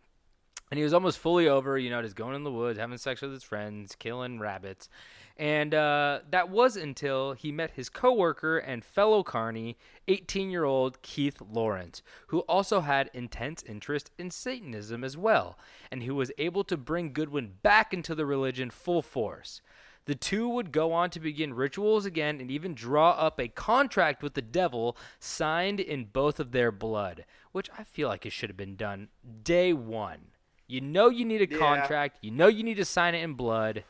and 0.71 0.79
he 0.79 0.85
was 0.85 0.93
almost 0.93 1.19
fully 1.19 1.49
over, 1.49 1.79
you 1.79 1.91
know, 1.91 2.03
just 2.03 2.17
going 2.17 2.35
in 2.35 2.45
the 2.45 2.51
woods, 2.53 2.79
having 2.79 2.99
sex 2.99 3.23
with 3.23 3.33
his 3.33 3.43
friends, 3.43 3.95
killing 3.99 4.39
rabbits. 4.39 4.89
And 5.37 5.73
uh, 5.73 6.21
that 6.31 6.51
was 6.51 6.77
until 6.77 7.33
he 7.33 7.53
met 7.53 7.71
his 7.71 7.89
coworker 7.89 8.59
and 8.59 8.85
fellow 8.85 9.23
carney, 9.23 9.79
18 10.09 10.51
year 10.51 10.65
old 10.65 11.01
Keith 11.03 11.41
Lawrence, 11.41 12.03
who 12.27 12.41
also 12.41 12.81
had 12.81 13.09
intense 13.15 13.63
interest 13.63 14.11
in 14.19 14.33
Satanism 14.33 15.05
as 15.05 15.17
well, 15.17 15.57
and 15.93 16.03
who 16.03 16.17
was 16.17 16.33
able 16.39 16.65
to 16.65 16.77
bring 16.77 17.13
Goodwin 17.13 17.53
back 17.63 17.95
into 17.95 18.17
the 18.17 18.27
religion 18.27 18.69
full 18.69 19.01
force. 19.01 19.63
The 20.09 20.15
two 20.15 20.49
would 20.49 20.73
go 20.73 20.95
on 20.95 21.11
to 21.11 21.21
begin 21.21 21.53
rituals 21.53 22.07
again 22.07 22.41
and 22.41 22.51
even 22.51 22.73
draw 22.73 23.11
up 23.11 23.39
a 23.39 23.47
contract 23.47 24.23
with 24.23 24.33
the 24.33 24.41
devil 24.41 24.97
signed 25.21 25.81
in 25.81 26.07
both 26.07 26.41
of 26.41 26.53
their 26.53 26.73
blood, 26.73 27.27
which 27.53 27.69
I 27.79 27.85
feel 27.85 28.09
like 28.09 28.25
it 28.25 28.33
should 28.33 28.49
have 28.49 28.57
been 28.57 28.75
done 28.75 29.09
day 29.43 29.75
one. 29.75 30.29
You 30.67 30.81
know 30.81 31.11
you 31.11 31.27
need 31.27 31.43
a 31.43 31.47
contract, 31.47 32.21
you 32.23 32.31
know 32.31 32.47
you 32.47 32.63
need 32.63 32.79
to 32.79 32.87
sign 32.87 33.15
it 33.15 33.23
in 33.23 33.35
blood. 33.35 33.85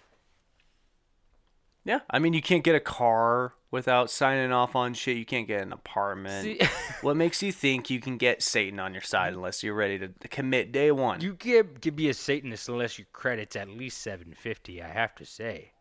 Yeah, 1.84 2.00
I 2.10 2.18
mean, 2.18 2.32
you 2.32 2.42
can't 2.42 2.64
get 2.64 2.74
a 2.74 2.80
car 2.80 3.54
without 3.70 4.10
signing 4.10 4.50
off 4.50 4.74
on 4.74 4.94
shit. 4.94 5.18
You 5.18 5.24
can't 5.24 5.46
get 5.46 5.62
an 5.62 5.72
apartment. 5.72 6.42
See- 6.42 6.60
what 7.00 7.16
makes 7.16 7.44
you 7.44 7.52
think 7.52 7.90
you 7.90 8.00
can 8.00 8.16
get 8.16 8.42
Satan 8.42 8.80
on 8.80 8.92
your 8.92 9.02
side 9.02 9.34
unless 9.34 9.62
you're 9.62 9.72
ready 9.72 10.00
to 10.00 10.08
commit 10.28 10.72
day 10.72 10.90
one? 10.90 11.20
You 11.20 11.34
can't 11.34 11.94
be 11.94 12.08
a 12.08 12.14
Satanist 12.14 12.68
unless 12.68 12.98
your 12.98 13.06
credit's 13.12 13.54
at 13.54 13.68
least 13.68 14.02
750, 14.02 14.82
I 14.82 14.88
have 14.88 15.14
to 15.14 15.24
say. 15.24 15.74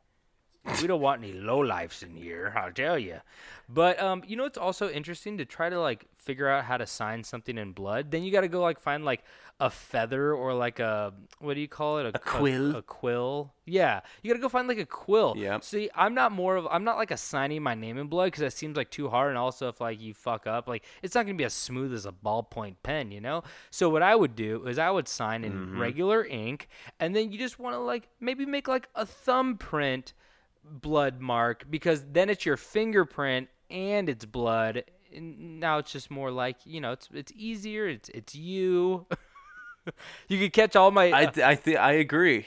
We 0.82 0.88
don't 0.88 1.02
want 1.02 1.24
any 1.24 1.34
low 1.34 1.60
lifes 1.60 2.04
in 2.04 2.16
here, 2.16 2.54
I'll 2.56 2.72
tell 2.72 3.00
you. 3.00 3.22
But 3.70 4.02
um, 4.02 4.24
you 4.26 4.38
know 4.38 4.46
it's 4.46 4.58
also 4.58 4.90
interesting 4.90 5.38
to 5.40 5.46
try 5.46 5.70
to 5.70 5.80
like 5.80 6.06
figure 6.14 6.48
out 6.48 6.66
how 6.66 6.78
to 6.78 6.86
sign 6.86 7.24
something 7.24 7.58
in 7.58 7.74
blood. 7.74 8.12
Then 8.12 8.24
you 8.24 8.32
got 8.32 8.42
to 8.42 8.48
go 8.48 8.62
like 8.62 8.80
find 8.80 9.04
like 9.04 9.24
a 9.60 9.70
feather 9.70 10.34
or 10.34 10.54
like 10.54 10.80
a 10.80 11.14
what 11.40 11.56
do 11.56 11.60
you 11.62 11.68
call 11.68 11.98
it? 11.98 12.06
A 12.16 12.20
quill? 12.20 12.76
A, 12.78 12.82
quill. 12.82 13.52
Yeah, 13.66 14.02
you 14.22 14.30
got 14.30 14.36
to 14.38 14.42
go 14.42 14.48
find 14.50 14.68
like 14.68 14.78
a 14.78 14.86
quill. 14.86 15.34
Yep. 15.38 15.64
See, 15.64 15.90
I'm 15.96 16.14
not 16.14 16.32
more 16.32 16.56
of 16.56 16.68
I'm 16.70 16.86
not 16.86 16.98
like 16.98 17.12
a 17.12 17.18
signing 17.18 17.62
my 17.62 17.76
name 17.76 17.98
in 17.98 18.08
blood 18.08 18.28
because 18.28 18.42
that 18.42 18.54
seems 18.54 18.78
like 18.78 18.90
too 18.90 19.10
hard. 19.10 19.30
And 19.30 19.38
also, 19.38 19.68
if 19.68 19.82
like 19.82 20.00
you 20.00 20.14
fuck 20.14 20.48
up, 20.48 20.68
like 20.68 20.86
it's 21.02 21.16
not 21.16 21.26
gonna 21.26 21.38
be 21.38 21.44
as 21.44 21.54
smooth 21.54 21.94
as 21.94 22.06
a 22.06 22.14
ballpoint 22.14 22.76
pen, 22.84 23.12
you 23.12 23.20
know. 23.20 23.44
So 23.70 23.90
what 23.90 24.02
I 24.02 24.16
would 24.16 24.36
do 24.36 24.66
is 24.66 24.80
I 24.80 24.92
would 24.92 25.08
sign 25.08 25.44
in 25.44 25.78
regular 25.78 26.24
ink, 26.24 26.70
and 27.00 27.14
then 27.14 27.32
you 27.32 27.38
just 27.38 27.60
want 27.60 27.74
to 27.74 27.80
like 27.80 28.08
maybe 28.22 28.46
make 28.46 28.68
like 28.68 28.88
a 28.96 29.06
thumbprint 29.06 30.14
blood 30.70 31.20
mark 31.20 31.66
because 31.70 32.06
then 32.12 32.30
it's 32.30 32.46
your 32.46 32.58
fingerprint 32.58 33.50
and 33.70 34.10
it's 34.10 34.26
blood. 34.26 34.84
And 35.16 35.60
now 35.60 35.78
it's 35.78 35.92
just 35.92 36.12
more 36.12 36.32
like 36.32 36.58
you 36.66 36.82
know 36.82 36.92
it's 36.92 37.10
it's 37.14 37.32
easier. 37.36 37.88
It's 37.88 38.10
it's 38.10 38.36
you. 38.36 39.06
you 40.28 40.40
could 40.40 40.54
catch 40.54 40.76
all 40.76 40.92
my 40.92 41.12
I 41.12 41.26
uh, 41.26 41.32
I 41.44 41.56
th- 41.56 41.78
I 41.78 41.94
agree. 41.94 42.46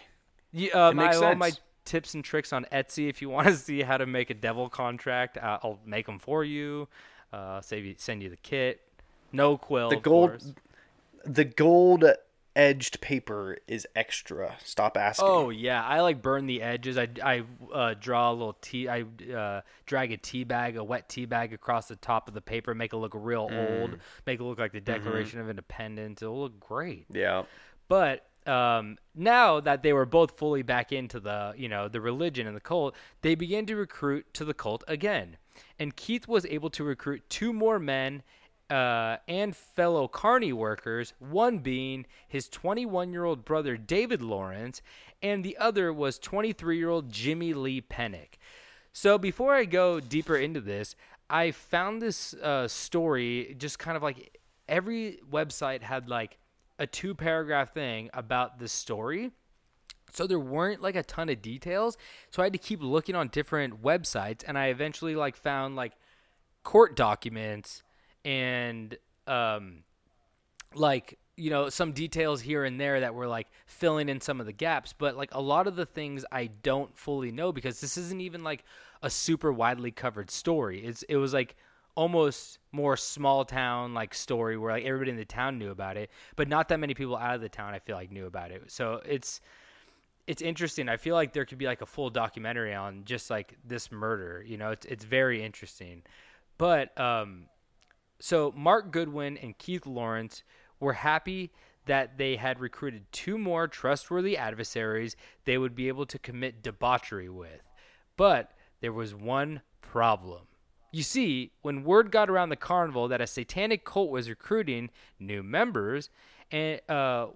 you, 0.52 0.66
makes 0.66 0.76
I 0.76 1.12
have 1.14 1.22
all 1.22 1.34
my 1.36 1.52
tips 1.84 2.14
and 2.14 2.24
tricks 2.24 2.52
on 2.52 2.66
Etsy. 2.72 3.08
If 3.08 3.22
you 3.22 3.28
want 3.28 3.48
to 3.48 3.54
see 3.68 3.82
how 3.82 3.96
to 3.96 4.06
make 4.06 4.30
a 4.30 4.34
devil 4.34 4.68
contract, 4.68 5.38
uh, 5.38 5.58
I'll 5.62 5.80
make 5.84 6.06
them 6.06 6.18
for 6.18 6.44
you. 6.44 6.88
Uh, 7.32 7.60
save 7.60 7.84
you, 7.84 7.94
send 7.96 8.22
you 8.22 8.28
the 8.28 8.36
kit. 8.36 8.80
No 9.32 9.56
quill. 9.56 9.90
The 9.90 9.96
gold-. 9.96 10.54
The 11.24 11.44
gold 11.44 12.04
edged 12.56 13.00
paper 13.00 13.58
is 13.66 13.86
extra. 13.94 14.56
Stop 14.64 14.96
asking. 14.96 15.28
Oh 15.28 15.50
yeah, 15.50 15.84
I 15.84 16.00
like 16.00 16.20
burn 16.22 16.46
the 16.46 16.62
edges. 16.62 16.98
I, 16.98 17.08
I 17.22 17.42
uh, 17.72 17.94
draw 17.98 18.30
a 18.30 18.34
little 18.34 18.56
tea. 18.60 18.88
I 18.88 19.04
uh, 19.34 19.60
drag 19.86 20.12
a 20.12 20.16
tea 20.16 20.44
bag, 20.44 20.76
a 20.76 20.84
wet 20.84 21.08
tea 21.08 21.26
bag 21.26 21.52
across 21.52 21.88
the 21.88 21.96
top 21.96 22.28
of 22.28 22.34
the 22.34 22.40
paper, 22.40 22.74
make 22.74 22.92
it 22.92 22.96
look 22.96 23.12
real 23.14 23.48
Mm. 23.48 23.80
old, 23.80 23.96
make 24.26 24.40
it 24.40 24.42
look 24.42 24.58
like 24.58 24.72
the 24.72 24.80
Mm-hmm. 24.80 24.92
Declaration 25.04 25.40
of 25.40 25.48
Independence. 25.48 26.22
It'll 26.22 26.40
look 26.40 26.58
great. 26.60 27.06
yeah. 27.10 27.44
But 27.88 28.26
um, 28.46 28.98
now 29.14 29.60
that 29.60 29.82
they 29.82 29.92
were 29.92 30.06
both 30.06 30.38
fully 30.38 30.62
back 30.62 30.92
into 30.92 31.18
the, 31.20 31.52
you 31.56 31.68
know, 31.68 31.88
the 31.88 32.00
religion 32.00 32.46
and 32.46 32.56
the 32.56 32.60
cult, 32.60 32.94
they 33.22 33.34
began 33.34 33.66
to 33.66 33.76
recruit 33.76 34.32
to 34.34 34.44
the 34.44 34.54
cult 34.54 34.82
again. 34.88 35.36
And 35.78 35.94
Keith 35.96 36.26
was 36.28 36.46
able 36.46 36.70
to 36.70 36.84
recruit 36.84 37.28
two 37.28 37.52
more 37.52 37.78
men 37.78 38.22
uh, 38.70 39.16
and 39.26 39.54
fellow 39.56 40.06
Carney 40.06 40.52
workers, 40.52 41.12
one 41.18 41.58
being 41.58 42.06
his 42.28 42.48
21 42.48 43.12
year 43.12 43.24
old 43.24 43.44
brother 43.44 43.76
David 43.76 44.22
Lawrence, 44.22 44.80
and 45.22 45.44
the 45.44 45.58
other 45.58 45.92
was 45.92 46.18
23 46.18 46.78
year 46.78 46.88
old 46.88 47.10
Jimmy 47.10 47.52
Lee 47.52 47.82
Pennick. 47.82 48.38
So 48.92 49.18
before 49.18 49.54
I 49.54 49.64
go 49.64 50.00
deeper 50.00 50.36
into 50.36 50.60
this, 50.60 50.94
I 51.28 51.50
found 51.50 52.00
this 52.00 52.34
uh, 52.34 52.68
story 52.68 53.54
just 53.58 53.78
kind 53.78 53.96
of 53.96 54.02
like 54.02 54.38
every 54.68 55.18
website 55.30 55.82
had 55.82 56.08
like 56.08 56.38
a 56.78 56.86
two 56.86 57.14
paragraph 57.14 57.74
thing 57.74 58.10
about 58.14 58.58
the 58.58 58.68
story. 58.68 59.32
So 60.12 60.26
there 60.26 60.40
weren't 60.40 60.82
like 60.82 60.96
a 60.96 61.04
ton 61.04 61.28
of 61.28 61.40
details. 61.40 61.96
So 62.30 62.42
I 62.42 62.46
had 62.46 62.52
to 62.52 62.58
keep 62.58 62.82
looking 62.82 63.14
on 63.14 63.28
different 63.28 63.82
websites 63.82 64.42
and 64.46 64.58
I 64.58 64.66
eventually 64.66 65.14
like 65.14 65.36
found 65.36 65.76
like 65.76 65.92
court 66.64 66.96
documents 66.96 67.82
and 68.24 68.96
um 69.26 69.82
like 70.74 71.18
you 71.36 71.50
know 71.50 71.68
some 71.68 71.92
details 71.92 72.40
here 72.40 72.64
and 72.64 72.80
there 72.80 73.00
that 73.00 73.14
were 73.14 73.26
like 73.26 73.48
filling 73.66 74.08
in 74.08 74.20
some 74.20 74.40
of 74.40 74.46
the 74.46 74.52
gaps. 74.52 74.94
But 74.96 75.16
like 75.16 75.34
a 75.34 75.40
lot 75.40 75.66
of 75.66 75.76
the 75.76 75.86
things 75.86 76.24
i 76.30 76.46
don't 76.46 76.96
fully 76.96 77.32
know 77.32 77.52
because 77.52 77.80
this 77.80 77.96
isn't 77.96 78.20
even 78.20 78.44
like 78.44 78.64
a 79.02 79.10
super 79.10 79.52
widely 79.52 79.90
covered 79.90 80.30
story. 80.30 80.84
It's 80.84 81.02
it 81.04 81.16
was 81.16 81.32
like 81.32 81.56
almost 81.96 82.58
more 82.70 82.96
small 82.96 83.44
town 83.44 83.94
like 83.94 84.14
story 84.14 84.56
where 84.56 84.72
like 84.72 84.84
everybody 84.84 85.10
in 85.10 85.16
the 85.16 85.24
town 85.24 85.58
knew 85.58 85.70
about 85.70 85.96
it 85.96 86.08
but 86.36 86.48
not 86.48 86.68
that 86.68 86.78
many 86.78 86.94
people 86.94 87.16
out 87.16 87.34
of 87.34 87.40
the 87.40 87.48
town 87.48 87.74
i 87.74 87.80
feel 87.80 87.96
like 87.96 88.12
knew 88.12 88.26
about 88.26 88.50
it. 88.52 88.62
So 88.70 89.02
it's 89.04 89.40
it's 90.26 90.42
interesting. 90.42 90.88
I 90.88 90.96
feel 90.96 91.16
like 91.16 91.32
there 91.32 91.44
could 91.44 91.58
be 91.58 91.66
like 91.66 91.80
a 91.80 91.86
full 91.86 92.10
documentary 92.10 92.74
on 92.74 93.02
just 93.04 93.30
like 93.30 93.56
this 93.64 93.90
murder 93.90 94.44
you 94.46 94.56
know? 94.56 94.70
It's 94.70 94.86
it's 94.86 95.04
very 95.04 95.42
interesting. 95.42 96.02
But 96.58 96.98
um 97.00 97.46
so 98.20 98.52
Mark 98.56 98.90
Goodwin 98.90 99.36
and 99.38 99.56
Keith 99.58 99.86
Lawrence 99.86 100.42
were 100.78 100.94
happy 100.94 101.50
that 101.86 102.18
they 102.18 102.36
had 102.36 102.60
recruited 102.60 103.10
two 103.10 103.38
more 103.38 103.66
trustworthy 103.66 104.36
adversaries 104.36 105.16
they 105.44 105.58
would 105.58 105.74
be 105.74 105.88
able 105.88 106.06
to 106.06 106.18
commit 106.18 106.62
debauchery 106.62 107.28
with. 107.28 107.62
But 108.16 108.52
there 108.80 108.92
was 108.92 109.14
one 109.14 109.62
problem. 109.80 110.42
You 110.92 111.02
see, 111.02 111.52
when 111.62 111.84
word 111.84 112.10
got 112.10 112.28
around 112.28 112.48
the 112.48 112.56
carnival 112.56 113.08
that 113.08 113.20
a 113.20 113.26
satanic 113.26 113.84
cult 113.84 114.10
was 114.10 114.28
recruiting 114.28 114.90
new 115.18 115.42
members, 115.42 116.10
and 116.50 116.80
uh, 116.88 117.28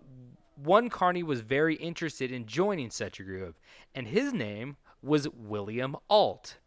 one 0.56 0.90
carney 0.90 1.22
was 1.22 1.40
very 1.40 1.76
interested 1.76 2.32
in 2.32 2.46
joining 2.46 2.90
such 2.90 3.20
a 3.20 3.24
group, 3.24 3.56
and 3.94 4.08
his 4.08 4.32
name 4.32 4.76
was 5.02 5.28
William 5.28 5.96
Alt. 6.10 6.58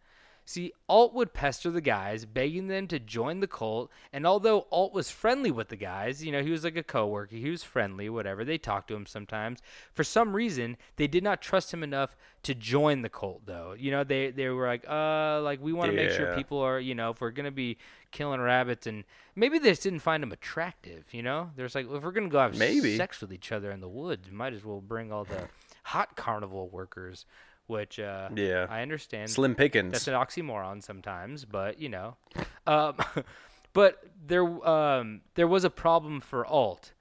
See, 0.50 0.72
Alt 0.88 1.14
would 1.14 1.34
pester 1.34 1.70
the 1.70 1.82
guys, 1.82 2.24
begging 2.24 2.68
them 2.68 2.88
to 2.88 3.00
join 3.00 3.42
the 3.42 3.48
cult. 3.48 3.92
And 4.14 4.26
although 4.26 4.66
Alt 4.72 4.94
was 4.94 5.12
friendly 5.12 5.52
with 5.52 5.68
the 5.68 5.76
guys, 5.76 6.24
you 6.24 6.32
know, 6.32 6.42
he 6.42 6.52
was 6.52 6.64
like 6.64 6.78
a 6.78 6.84
coworker, 6.84 7.36
he 7.36 7.50
was 7.50 7.64
friendly, 7.64 8.08
whatever. 8.08 8.46
They 8.46 8.58
talked 8.58 8.88
to 8.88 8.96
him 8.96 9.06
sometimes. 9.06 9.60
For 9.94 10.06
some 10.06 10.34
reason, 10.34 10.78
they 10.96 11.06
did 11.06 11.22
not 11.22 11.42
trust 11.42 11.74
him 11.74 11.84
enough 11.84 12.16
to 12.44 12.56
join 12.56 13.02
the 13.02 13.10
cult, 13.10 13.46
though. 13.46 13.76
You 13.78 13.92
know, 13.92 14.06
they 14.06 14.32
they 14.32 14.48
were 14.48 14.66
like, 14.66 14.86
uh, 14.90 15.42
like 15.42 15.62
we 15.62 15.74
want 15.74 15.92
to 15.92 15.98
make 15.98 16.12
sure 16.12 16.34
people 16.34 16.60
are, 16.60 16.80
you 16.80 16.96
know, 16.96 17.10
if 17.10 17.20
we're 17.20 17.32
gonna 17.32 17.52
be 17.52 17.78
killing 18.12 18.40
rabbits, 18.40 18.88
and 18.88 19.04
maybe 19.36 19.60
they 19.60 19.72
just 19.72 19.84
didn't 19.84 20.00
find 20.00 20.24
him 20.24 20.32
attractive. 20.32 21.14
You 21.14 21.24
know, 21.24 21.52
there's 21.58 21.76
like, 21.76 21.92
if 21.92 22.04
we're 22.04 22.12
gonna 22.12 22.30
go 22.30 22.40
have 22.40 22.58
Maybe. 22.58 22.96
sex 22.96 23.20
with 23.20 23.34
each 23.34 23.52
other 23.52 23.70
in 23.70 23.82
the 23.82 23.90
woods, 23.90 24.32
might 24.32 24.54
as 24.54 24.64
well 24.64 24.80
bring 24.80 25.12
all 25.12 25.26
the 25.26 25.50
hot 25.84 26.16
carnival 26.16 26.70
workers. 26.70 27.26
Which 27.68 28.00
uh, 28.00 28.30
Yeah. 28.34 28.66
I 28.70 28.82
understand. 28.82 29.30
Slim 29.30 29.56
Pickens. 29.56 29.92
That's 29.92 30.08
an 30.08 30.14
oxymoron 30.14 30.82
sometimes, 30.82 31.46
but 31.46 31.80
you 31.80 31.90
know. 31.90 32.16
Um, 32.66 32.96
but 33.74 34.04
there, 34.26 34.46
um, 34.68 35.22
there 35.36 35.48
was 35.48 35.64
a 35.64 35.70
problem 35.70 36.20
for 36.20 36.46
Alt, 36.46 36.94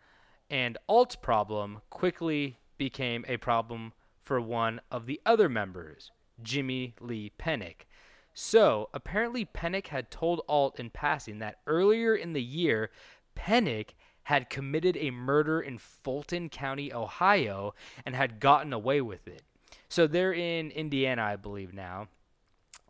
and 0.51 0.77
Alt's 0.87 1.17
problem 1.17 1.81
quickly 1.91 2.59
became 2.79 3.25
a 3.29 3.37
problem 3.37 3.93
for 4.23 4.41
one 4.41 4.81
of 4.91 5.07
the 5.07 5.21
other 5.25 5.49
members, 5.49 6.11
Jimmy 6.43 6.95
Lee 7.01 7.31
Pennick. 7.39 7.87
So 8.35 8.91
apparently, 8.93 9.47
Pennick 9.47 9.87
had 9.87 10.11
told 10.11 10.43
Alt 10.49 10.79
in 10.79 10.91
passing 10.91 11.39
that 11.39 11.61
earlier 11.67 12.15
in 12.15 12.33
the 12.33 12.43
year, 12.43 12.91
Pennick 13.35 13.95
had 14.25 14.51
committed 14.51 14.97
a 14.97 15.13
murder 15.13 15.61
in 15.61 15.79
Fulton 15.79 16.49
County, 16.49 16.93
Ohio, 16.93 17.73
and 18.05 18.17
had 18.17 18.41
gotten 18.41 18.73
away 18.73 19.01
with 19.01 19.29
it. 19.29 19.43
So 19.89 20.07
they're 20.07 20.33
in 20.33 20.71
Indiana, 20.71 21.23
I 21.23 21.37
believe 21.37 21.73
now. 21.75 22.09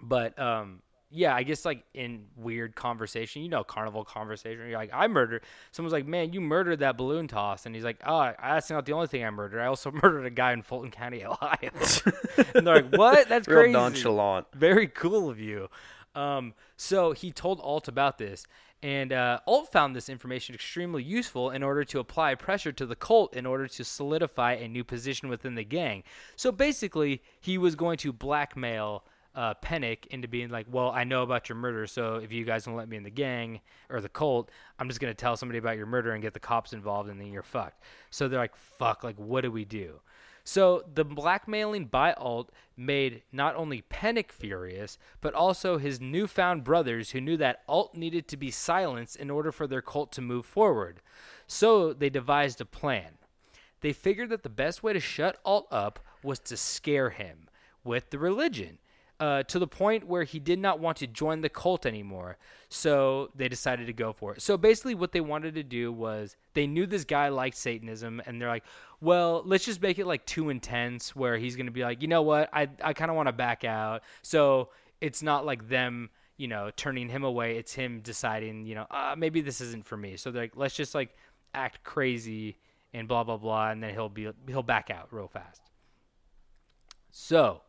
But 0.03 0.39
um, 0.39 0.81
yeah, 1.11 1.35
I 1.35 1.43
guess 1.45 1.65
like 1.65 1.85
in 1.95 2.27
weird 2.37 2.75
conversation, 2.75 3.43
you 3.43 3.49
know, 3.49 3.65
carnival 3.65 4.05
conversation. 4.05 4.69
You're 4.69 4.79
like, 4.79 4.91
I 4.93 5.07
murdered. 5.07 5.43
Someone's 5.73 5.93
like, 5.93 6.07
man, 6.07 6.33
you 6.33 6.41
murdered 6.41 6.81
that 6.81 6.97
balloon 6.97 7.29
toss, 7.29 7.65
and 7.67 7.75
he's 7.75 7.85
like, 7.85 7.99
oh, 8.07 8.33
that's 8.43 8.71
not 8.71 8.87
the 8.87 8.93
only 8.93 9.07
thing 9.07 9.25
I 9.25 9.31
murdered. 9.31 9.61
I 9.61 9.67
also 9.67 9.91
murdered 10.03 10.27
a 10.27 10.31
guy 10.31 10.53
in 10.53 10.63
Fulton 10.63 10.91
County, 10.91 11.25
Ohio. 11.25 11.71
and 12.55 12.67
they're 12.67 12.83
like, 12.83 12.95
what? 12.97 13.29
That's 13.29 13.49
Real 13.49 13.61
crazy. 13.61 13.73
nonchalant. 13.73 14.47
Very 14.55 14.89
cool 14.89 15.31
of 15.31 15.39
you. 15.41 15.69
Um, 16.15 16.55
so 16.77 17.13
he 17.13 17.31
told 17.31 17.61
Alt 17.61 17.89
about 17.89 18.19
this, 18.19 18.47
and 18.87 19.13
uh, 19.13 19.41
Alt 19.49 19.73
found 19.73 19.97
this 19.97 20.09
information 20.09 20.55
extremely 20.55 21.03
useful 21.03 21.51
in 21.51 21.65
order 21.65 21.83
to 21.83 21.99
apply 21.99 22.37
pressure 22.37 22.71
to 22.71 22.87
the 22.87 22.95
cult 22.95 23.35
in 23.35 23.45
order 23.45 23.67
to 23.67 23.83
solidify 23.83 24.53
a 24.53 24.69
new 24.69 24.85
position 24.85 25.29
within 25.29 25.57
the 25.57 25.65
gang. 25.65 26.05
So 26.37 26.53
basically, 26.53 27.21
he 27.41 27.59
was 27.59 27.75
going 27.75 27.97
to 27.99 28.13
blackmail 28.13 29.05
uh, 29.35 29.55
Pennick 29.55 30.07
into 30.07 30.29
being 30.29 30.51
like, 30.51 30.67
"Well, 30.71 30.93
I 30.93 31.03
know 31.03 31.25
about 31.25 31.49
your 31.49 31.57
murder, 31.57 31.89
so 31.89 32.17
if 32.17 32.31
you 32.31 32.45
guys 32.45 32.65
don't 32.65 32.77
let 32.77 32.89
me 32.89 32.97
in 32.97 33.03
the 33.03 33.11
gang 33.11 33.61
or 33.91 34.01
the 34.01 34.09
cult, 34.09 34.53
I'm 34.79 34.87
just 34.87 35.01
gonna 35.01 35.15
tell 35.15 35.37
somebody 35.37 35.59
about 35.59 35.77
your 35.77 35.87
murder 35.87 36.13
and 36.13 36.23
get 36.23 36.33
the 36.33 36.39
cops 36.39 36.73
involved, 36.73 37.11
and 37.11 37.21
then 37.21 37.33
you're 37.33 37.43
fucked." 37.43 37.83
So 38.11 38.29
they're 38.29 38.39
like, 38.39 38.55
"Fuck! 38.55 39.03
Like, 39.03 39.19
what 39.19 39.41
do 39.41 39.51
we 39.51 39.65
do?" 39.65 40.01
So 40.49 40.85
the 40.95 41.05
blackmailing 41.05 41.87
by 41.87 42.13
Alt 42.13 42.53
made 42.77 43.23
not 43.33 43.57
only 43.57 43.83
Pennick 43.83 44.31
furious, 44.31 44.97
but 45.21 45.35
also 45.35 45.77
his 45.77 46.01
newfound 46.01 46.63
brothers 46.63 47.11
who 47.11 47.21
knew 47.21 47.37
that 47.39 47.65
Alt 47.69 47.97
needed 47.97 48.29
to 48.29 48.37
be 48.37 48.53
silenced 48.53 49.17
in 49.17 49.29
order 49.29 49.51
for 49.51 49.67
their 49.67 49.83
cult 49.83 50.13
to 50.13 50.23
move 50.23 50.47
forward. 50.47 51.01
So 51.49 51.93
they 51.93 52.11
devised 52.11 52.61
a 52.61 52.65
plan. 52.65 53.19
They 53.81 53.93
figured 53.93 54.29
that 54.29 54.45
the 54.45 54.49
best 54.49 54.85
way 54.85 54.93
to 54.93 55.01
shut 55.01 55.41
Alt 55.45 55.67
up 55.73 55.99
was 56.23 56.39
to 56.39 56.57
scare 56.57 57.11
him 57.11 57.49
with 57.83 58.11
the 58.11 58.19
religion. 58.19 58.79
Uh, 59.19 59.43
to 59.45 59.59
the 59.59 59.67
point 59.67 60.07
where 60.07 60.25
he 60.25 60.39
did 60.39 60.59
not 60.59 60.79
want 60.79 60.99
to 60.99 61.07
join 61.07 61.41
the 61.41 61.49
cult 61.49 61.87
anymore. 61.87 62.37
So 62.69 63.31
they 63.35 63.49
decided 63.49 63.87
to 63.87 63.95
go 63.95 64.13
for 64.13 64.35
it. 64.35 64.43
So 64.43 64.59
basically, 64.59 64.95
what 64.95 65.13
they 65.13 65.23
wanted 65.23 65.55
to 65.55 65.63
do 65.63 65.91
was 65.91 66.37
they 66.53 66.67
knew 66.67 66.85
this 66.85 67.05
guy 67.05 67.31
liked 67.31 67.57
Satanism, 67.57 68.21
and 68.27 68.39
they're 68.39 68.51
like, 68.51 68.65
well, 69.01 69.43
let's 69.47 69.65
just 69.65 69.81
make 69.81 69.99
it 69.99 70.07
like 70.07 70.27
too 70.27 70.51
intense 70.51 71.17
where 71.17 71.39
he's 71.39 71.57
going 71.57 71.67
to 71.67 71.73
be 71.73 71.83
like, 71.83 72.03
you 72.03 72.09
know 72.09 72.21
what, 72.21 72.51
I, 72.53 72.69
I 72.83 72.93
kind 72.93 73.11
of 73.11 73.17
want 73.17 73.29
to 73.29 73.33
back 73.33 73.65
out. 73.65 74.03
So 74.21 74.69
it's 75.01 75.23
not 75.23 75.47
like 75.47 75.69
them, 75.69 76.11
you 76.37 76.49
know, 76.49 76.71
turning 76.77 77.09
him 77.09 77.25
away. 77.25 77.57
It's 77.57 77.73
him 77.73 78.01
deciding, 78.01 78.67
you 78.67 78.75
know, 78.75 78.87
uh, 78.91 79.15
maybe 79.17 79.41
this 79.41 79.63
isn't 79.63 79.87
for 79.87 79.97
me. 79.97 80.17
So 80.17 80.31
they're 80.31 80.43
like, 80.43 80.57
let's 80.57 80.75
just 80.75 80.95
like 80.95 81.17
act 81.55 81.85
crazy 81.85 82.59
and 82.93 83.09
blah, 83.09 83.25
blah, 83.25 83.39
blah. 83.39 83.71
And 83.71 83.83
then 83.83 83.95
he'll 83.95 84.11
be, 84.11 84.29
he'll 84.47 84.63
back 84.63 84.91
out 84.91 85.09
real 85.11 85.29
fast. 85.29 85.63
So 87.11 87.63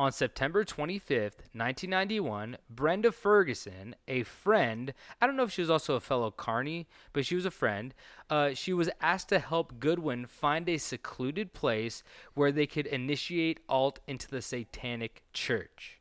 on 0.00 0.10
September 0.12 0.64
25th, 0.64 1.44
1991, 1.52 2.56
Brenda 2.70 3.12
Ferguson, 3.12 3.94
a 4.08 4.22
friend, 4.22 4.94
I 5.20 5.26
don't 5.26 5.36
know 5.36 5.42
if 5.42 5.52
she 5.52 5.60
was 5.60 5.68
also 5.68 5.94
a 5.94 6.00
fellow 6.00 6.30
Carney, 6.30 6.88
but 7.12 7.26
she 7.26 7.34
was 7.34 7.44
a 7.44 7.50
friend, 7.50 7.92
uh, 8.30 8.54
she 8.54 8.72
was 8.72 8.88
asked 9.02 9.28
to 9.28 9.38
help 9.38 9.78
Goodwin 9.78 10.24
find 10.24 10.70
a 10.70 10.78
secluded 10.78 11.52
place 11.52 12.02
where 12.32 12.50
they 12.50 12.66
could 12.66 12.86
initiate 12.86 13.60
Alt 13.68 14.00
into 14.06 14.26
the 14.26 14.40
Satanic 14.40 15.22
Church. 15.34 16.00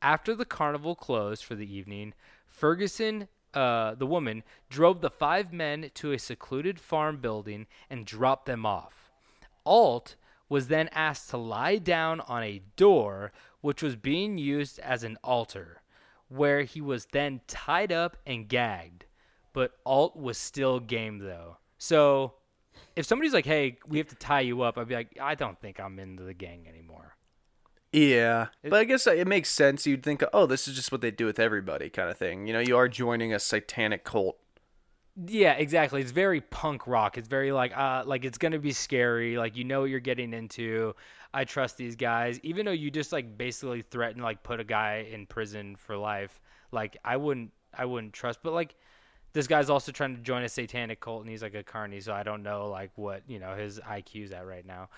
After 0.00 0.34
the 0.34 0.46
carnival 0.46 0.94
closed 0.94 1.44
for 1.44 1.56
the 1.56 1.70
evening, 1.70 2.14
Ferguson, 2.46 3.28
uh, 3.52 3.96
the 3.96 4.06
woman, 4.06 4.44
drove 4.70 5.02
the 5.02 5.10
five 5.10 5.52
men 5.52 5.90
to 5.96 6.12
a 6.12 6.18
secluded 6.18 6.80
farm 6.80 7.18
building 7.18 7.66
and 7.90 8.06
dropped 8.06 8.46
them 8.46 8.64
off. 8.64 9.10
Alt 9.66 10.16
was 10.48 10.68
then 10.68 10.88
asked 10.92 11.30
to 11.30 11.36
lie 11.36 11.78
down 11.78 12.20
on 12.20 12.42
a 12.42 12.62
door 12.76 13.32
which 13.60 13.82
was 13.82 13.96
being 13.96 14.38
used 14.38 14.78
as 14.78 15.02
an 15.02 15.18
altar, 15.24 15.82
where 16.28 16.62
he 16.62 16.80
was 16.80 17.06
then 17.06 17.40
tied 17.46 17.90
up 17.90 18.16
and 18.26 18.48
gagged. 18.48 19.06
But 19.52 19.72
Alt 19.84 20.16
was 20.16 20.38
still 20.38 20.78
game 20.80 21.18
though. 21.18 21.56
So 21.78 22.34
if 22.94 23.06
somebody's 23.06 23.32
like, 23.32 23.46
"Hey, 23.46 23.78
we 23.86 23.98
have 23.98 24.08
to 24.08 24.14
tie 24.14 24.40
you 24.40 24.62
up," 24.62 24.78
I'd 24.78 24.88
be 24.88 24.94
like, 24.94 25.18
"I 25.20 25.34
don't 25.34 25.60
think 25.60 25.80
I'm 25.80 25.98
into 25.98 26.22
the 26.22 26.34
gang 26.34 26.68
anymore." 26.68 27.16
Yeah, 27.92 28.48
but 28.62 28.74
I 28.74 28.84
guess 28.84 29.06
it 29.06 29.26
makes 29.26 29.48
sense. 29.50 29.86
You'd 29.86 30.02
think, 30.02 30.22
oh, 30.32 30.44
this 30.44 30.68
is 30.68 30.76
just 30.76 30.92
what 30.92 31.00
they 31.00 31.10
do 31.10 31.24
with 31.24 31.38
everybody, 31.38 31.88
kind 31.88 32.10
of 32.10 32.18
thing. 32.18 32.46
You 32.46 32.52
know, 32.52 32.60
you 32.60 32.76
are 32.76 32.88
joining 32.88 33.32
a 33.32 33.38
satanic 33.38 34.04
cult. 34.04 34.38
Yeah, 35.24 35.52
exactly. 35.52 36.02
It's 36.02 36.10
very 36.10 36.42
punk 36.42 36.86
rock. 36.86 37.16
It's 37.16 37.28
very 37.28 37.50
like 37.50 37.76
uh 37.76 38.02
like 38.06 38.24
it's 38.24 38.36
gonna 38.38 38.58
be 38.58 38.72
scary. 38.72 39.38
Like 39.38 39.56
you 39.56 39.64
know 39.64 39.80
what 39.80 39.90
you're 39.90 40.00
getting 40.00 40.32
into. 40.34 40.94
I 41.32 41.44
trust 41.44 41.76
these 41.76 41.96
guys, 41.96 42.38
even 42.42 42.66
though 42.66 42.72
you 42.72 42.90
just 42.90 43.12
like 43.12 43.38
basically 43.38 43.82
threaten 43.82 44.22
like 44.22 44.42
put 44.42 44.60
a 44.60 44.64
guy 44.64 45.06
in 45.10 45.26
prison 45.26 45.76
for 45.76 45.96
life. 45.96 46.40
Like 46.70 46.98
I 47.04 47.16
wouldn't 47.16 47.52
I 47.72 47.86
wouldn't 47.86 48.12
trust. 48.12 48.40
But 48.42 48.52
like 48.52 48.74
this 49.32 49.46
guy's 49.46 49.70
also 49.70 49.90
trying 49.90 50.16
to 50.16 50.22
join 50.22 50.42
a 50.42 50.48
satanic 50.48 51.00
cult 51.00 51.22
and 51.22 51.30
he's 51.30 51.42
like 51.42 51.54
a 51.54 51.62
carney, 51.62 52.00
so 52.00 52.12
I 52.12 52.22
don't 52.22 52.42
know 52.42 52.68
like 52.68 52.90
what 52.96 53.22
you 53.26 53.38
know 53.38 53.54
his 53.54 53.80
IQ's 53.80 54.32
at 54.32 54.46
right 54.46 54.66
now. 54.66 54.90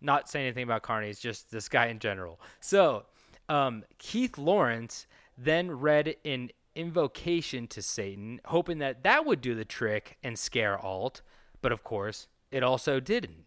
Not 0.00 0.28
saying 0.28 0.46
anything 0.46 0.64
about 0.64 0.82
carney. 0.82 1.08
It's 1.10 1.20
just 1.20 1.50
this 1.50 1.68
guy 1.68 1.86
in 1.86 1.98
general. 1.98 2.40
So 2.60 3.06
um, 3.48 3.84
Keith 3.98 4.38
Lawrence 4.38 5.06
then 5.36 5.70
read 5.70 6.14
an 6.24 6.50
invocation 6.74 7.66
to 7.68 7.82
Satan, 7.82 8.40
hoping 8.46 8.78
that 8.78 9.02
that 9.02 9.24
would 9.24 9.40
do 9.40 9.54
the 9.54 9.64
trick 9.64 10.18
and 10.22 10.38
scare 10.38 10.78
Alt, 10.78 11.22
but 11.62 11.72
of 11.72 11.84
course, 11.84 12.28
it 12.50 12.62
also 12.62 13.00
didn't. 13.00 13.44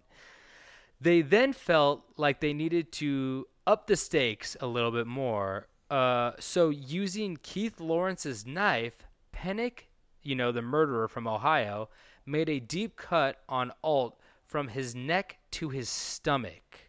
They 0.99 1.21
then 1.21 1.53
felt 1.53 2.03
like 2.17 2.39
they 2.39 2.53
needed 2.53 2.91
to 2.93 3.47
up 3.65 3.87
the 3.87 3.95
stakes 3.95 4.57
a 4.59 4.67
little 4.67 4.91
bit 4.91 5.07
more. 5.07 5.67
Uh, 5.89 6.31
so, 6.39 6.69
using 6.69 7.37
Keith 7.43 7.79
Lawrence's 7.79 8.45
knife, 8.45 9.05
Penick, 9.33 9.87
you 10.23 10.35
know, 10.35 10.51
the 10.51 10.61
murderer 10.61 11.07
from 11.07 11.27
Ohio, 11.27 11.89
made 12.25 12.49
a 12.49 12.59
deep 12.59 12.95
cut 12.95 13.39
on 13.47 13.71
Alt 13.83 14.19
from 14.45 14.69
his 14.69 14.95
neck 14.95 15.37
to 15.51 15.69
his 15.69 15.89
stomach. 15.89 16.87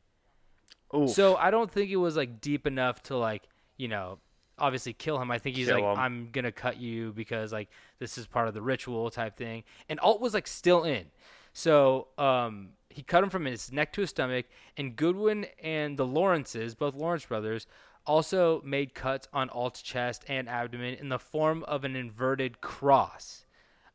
Oof. 0.95 1.11
So 1.11 1.37
I 1.37 1.51
don't 1.51 1.71
think 1.71 1.91
it 1.91 1.97
was 1.97 2.17
like 2.17 2.41
deep 2.41 2.67
enough 2.67 3.03
to 3.05 3.17
like, 3.17 3.43
you 3.77 3.89
know, 3.89 4.19
obviously 4.59 4.93
kill 4.93 5.21
him. 5.21 5.31
I 5.31 5.39
think 5.39 5.57
he's 5.57 5.67
Kill 5.67 5.81
like, 5.81 5.85
him. 5.85 5.99
I'm 5.99 6.29
gonna 6.33 6.53
cut 6.53 6.81
you 6.81 7.13
because 7.13 7.53
like 7.53 7.69
this 7.99 8.19
is 8.19 8.27
part 8.27 8.49
of 8.49 8.55
the 8.55 8.63
ritual 8.63 9.11
type 9.11 9.37
thing. 9.37 9.65
And 9.89 9.99
Alt 10.01 10.21
was 10.21 10.35
like 10.35 10.47
still 10.47 10.85
in. 10.85 11.07
So 11.53 12.09
um 12.19 12.71
he 12.91 13.03
cut 13.03 13.23
him 13.23 13.31
from 13.31 13.45
his 13.45 13.71
neck 13.71 13.93
to 13.93 14.01
his 14.01 14.11
stomach, 14.11 14.47
and 14.77 14.97
Goodwin 14.97 15.47
and 15.63 15.97
the 15.97 16.07
Lawrences, 16.07 16.75
both 16.75 16.95
Lawrence 16.95 17.27
brothers, 17.27 17.67
also 18.07 18.61
made 18.65 18.95
cuts 18.95 19.29
on 19.33 19.51
Alt's 19.51 19.83
chest 19.83 20.25
and 20.27 20.49
abdomen 20.49 20.95
in 20.95 21.09
the 21.09 21.19
form 21.19 21.63
of 21.65 21.85
an 21.85 21.95
inverted 21.95 22.61
cross. 22.61 23.45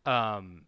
Um, 0.06 0.63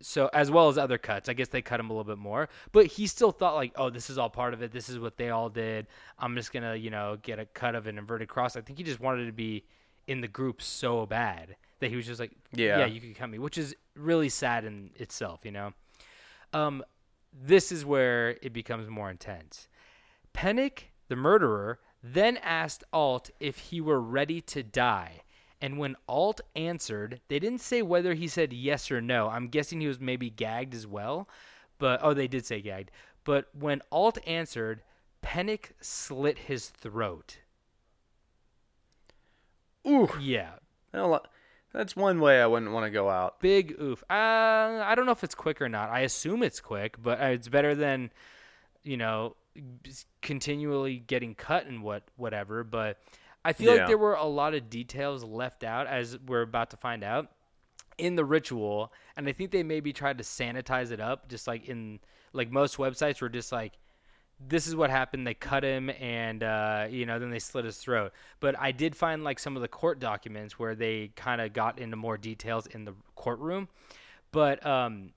so 0.00 0.28
as 0.32 0.50
well 0.50 0.68
as 0.68 0.78
other 0.78 0.98
cuts, 0.98 1.28
I 1.28 1.32
guess 1.32 1.48
they 1.48 1.62
cut 1.62 1.80
him 1.80 1.90
a 1.90 1.92
little 1.92 2.04
bit 2.04 2.18
more, 2.18 2.48
but 2.72 2.86
he 2.86 3.06
still 3.06 3.32
thought 3.32 3.54
like, 3.54 3.72
oh, 3.76 3.90
this 3.90 4.10
is 4.10 4.18
all 4.18 4.30
part 4.30 4.54
of 4.54 4.62
it. 4.62 4.72
This 4.72 4.88
is 4.88 4.98
what 4.98 5.16
they 5.16 5.30
all 5.30 5.48
did. 5.48 5.86
I'm 6.18 6.34
just 6.36 6.52
gonna, 6.52 6.76
you 6.76 6.90
know, 6.90 7.18
get 7.20 7.38
a 7.38 7.46
cut 7.46 7.74
of 7.74 7.86
an 7.86 7.98
inverted 7.98 8.28
cross. 8.28 8.56
I 8.56 8.60
think 8.60 8.78
he 8.78 8.84
just 8.84 9.00
wanted 9.00 9.26
to 9.26 9.32
be 9.32 9.64
in 10.06 10.20
the 10.20 10.28
group 10.28 10.62
so 10.62 11.04
bad 11.06 11.56
that 11.80 11.90
he 11.90 11.96
was 11.96 12.06
just 12.06 12.20
like, 12.20 12.32
Yeah. 12.52 12.78
yeah, 12.78 12.86
you 12.86 13.00
can 13.00 13.14
cut 13.14 13.28
me, 13.28 13.38
which 13.38 13.58
is 13.58 13.74
really 13.94 14.28
sad 14.28 14.64
in 14.64 14.90
itself, 14.96 15.44
you 15.44 15.52
know. 15.52 15.72
Um, 16.52 16.82
this 17.32 17.70
is 17.70 17.84
where 17.84 18.30
it 18.42 18.52
becomes 18.52 18.88
more 18.88 19.10
intense. 19.10 19.68
Penick, 20.32 20.84
the 21.08 21.16
murderer, 21.16 21.78
then 22.02 22.36
asked 22.38 22.84
Alt 22.92 23.30
if 23.40 23.58
he 23.58 23.80
were 23.80 24.00
ready 24.00 24.40
to 24.42 24.62
die. 24.62 25.22
And 25.60 25.78
when 25.78 25.96
Alt 26.08 26.40
answered, 26.54 27.20
they 27.28 27.38
didn't 27.38 27.60
say 27.60 27.82
whether 27.82 28.14
he 28.14 28.28
said 28.28 28.52
yes 28.52 28.90
or 28.90 29.00
no. 29.00 29.28
I'm 29.28 29.48
guessing 29.48 29.80
he 29.80 29.88
was 29.88 29.98
maybe 30.00 30.30
gagged 30.30 30.74
as 30.74 30.86
well. 30.86 31.28
But 31.78 32.00
oh, 32.02 32.14
they 32.14 32.28
did 32.28 32.46
say 32.46 32.60
gagged. 32.60 32.90
But 33.24 33.48
when 33.58 33.82
Alt 33.90 34.18
answered, 34.26 34.82
Penick 35.22 35.72
slit 35.80 36.38
his 36.38 36.68
throat. 36.68 37.38
Ooh, 39.86 40.08
Yeah, 40.20 40.52
that's 41.72 41.94
one 41.96 42.20
way 42.20 42.40
I 42.40 42.46
wouldn't 42.46 42.72
want 42.72 42.86
to 42.86 42.90
go 42.90 43.08
out. 43.08 43.40
big 43.40 43.74
oof. 43.80 44.02
Uh, 44.10 44.82
I 44.84 44.94
don't 44.94 45.06
know 45.06 45.12
if 45.12 45.24
it's 45.24 45.34
quick 45.34 45.60
or 45.60 45.68
not. 45.68 45.90
I 45.90 46.00
assume 46.00 46.42
it's 46.42 46.60
quick, 46.60 46.96
but 47.02 47.20
uh, 47.20 47.26
it's 47.26 47.48
better 47.48 47.74
than, 47.74 48.10
you 48.82 48.96
know, 48.96 49.36
continually 50.22 50.98
getting 50.98 51.34
cut 51.34 51.66
and 51.66 51.82
what 51.82 52.04
whatever. 52.16 52.64
But 52.64 52.98
I 53.44 53.52
feel 53.52 53.72
Yeah. 53.72 53.80
like 53.80 53.88
there 53.88 53.98
were 53.98 54.14
a 54.14 54.24
lot 54.24 54.54
of 54.54 54.68
details 54.68 55.24
left 55.24 55.64
out, 55.64 55.86
as 55.86 56.18
we're 56.18 56.42
about 56.42 56.70
to 56.70 56.76
find 56.76 57.02
out, 57.04 57.30
in 57.96 58.16
the 58.16 58.24
ritual, 58.24 58.92
and 59.16 59.28
I 59.28 59.32
think 59.32 59.50
they 59.50 59.62
maybe 59.62 59.92
tried 59.92 60.18
to 60.18 60.24
sanitize 60.24 60.90
it 60.92 61.00
up, 61.00 61.28
just 61.28 61.46
like 61.46 61.66
in 61.66 62.00
like 62.32 62.50
most 62.50 62.76
websites 62.76 63.20
were 63.20 63.28
just 63.28 63.52
like. 63.52 63.78
This 64.40 64.68
is 64.68 64.76
what 64.76 64.88
happened. 64.88 65.26
They 65.26 65.34
cut 65.34 65.64
him, 65.64 65.90
and 65.90 66.44
uh, 66.44 66.86
you 66.88 67.06
know, 67.06 67.18
then 67.18 67.30
they 67.30 67.40
slit 67.40 67.64
his 67.64 67.76
throat. 67.78 68.12
But 68.38 68.56
I 68.56 68.70
did 68.70 68.94
find 68.94 69.24
like 69.24 69.40
some 69.40 69.56
of 69.56 69.62
the 69.62 69.66
court 69.66 69.98
documents 69.98 70.60
where 70.60 70.76
they 70.76 71.10
kind 71.16 71.40
of 71.40 71.52
got 71.52 71.80
into 71.80 71.96
more 71.96 72.16
details 72.16 72.68
in 72.68 72.84
the 72.84 72.94
courtroom. 73.16 73.66
But 74.30 74.64
um, 74.64 75.10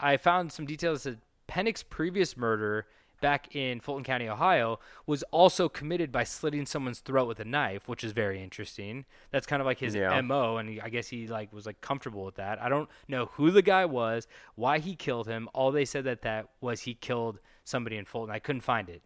I 0.00 0.16
found 0.16 0.52
some 0.52 0.64
details 0.64 1.02
that 1.02 1.18
Penick's 1.46 1.82
previous 1.82 2.34
murder 2.34 2.86
back 3.22 3.56
in 3.56 3.80
Fulton 3.80 4.04
County, 4.04 4.28
Ohio, 4.28 4.78
was 5.06 5.22
also 5.30 5.68
committed 5.70 6.12
by 6.12 6.24
slitting 6.24 6.66
someone's 6.66 7.00
throat 7.00 7.26
with 7.26 7.40
a 7.40 7.44
knife, 7.46 7.88
which 7.88 8.04
is 8.04 8.12
very 8.12 8.42
interesting. 8.42 9.06
That's 9.30 9.46
kind 9.46 9.62
of 9.62 9.66
like 9.66 9.78
his 9.78 9.94
Yeah. 9.94 10.20
mo, 10.20 10.58
and 10.58 10.78
I 10.82 10.90
guess 10.90 11.08
he 11.08 11.26
like 11.26 11.50
was 11.54 11.64
like 11.64 11.80
comfortable 11.80 12.24
with 12.24 12.34
that. 12.34 12.60
I 12.60 12.68
don't 12.68 12.90
know 13.08 13.26
who 13.34 13.50
the 13.50 13.62
guy 13.62 13.86
was, 13.86 14.26
why 14.56 14.78
he 14.80 14.94
killed 14.94 15.26
him. 15.26 15.48
All 15.54 15.72
they 15.72 15.86
said 15.86 16.04
that 16.04 16.20
that 16.22 16.48
was 16.60 16.82
he 16.82 16.92
killed 16.94 17.38
somebody 17.64 17.96
in 17.96 18.04
Fulton. 18.04 18.34
I 18.34 18.38
couldn't 18.38 18.60
find 18.60 18.90
it. 18.90 19.02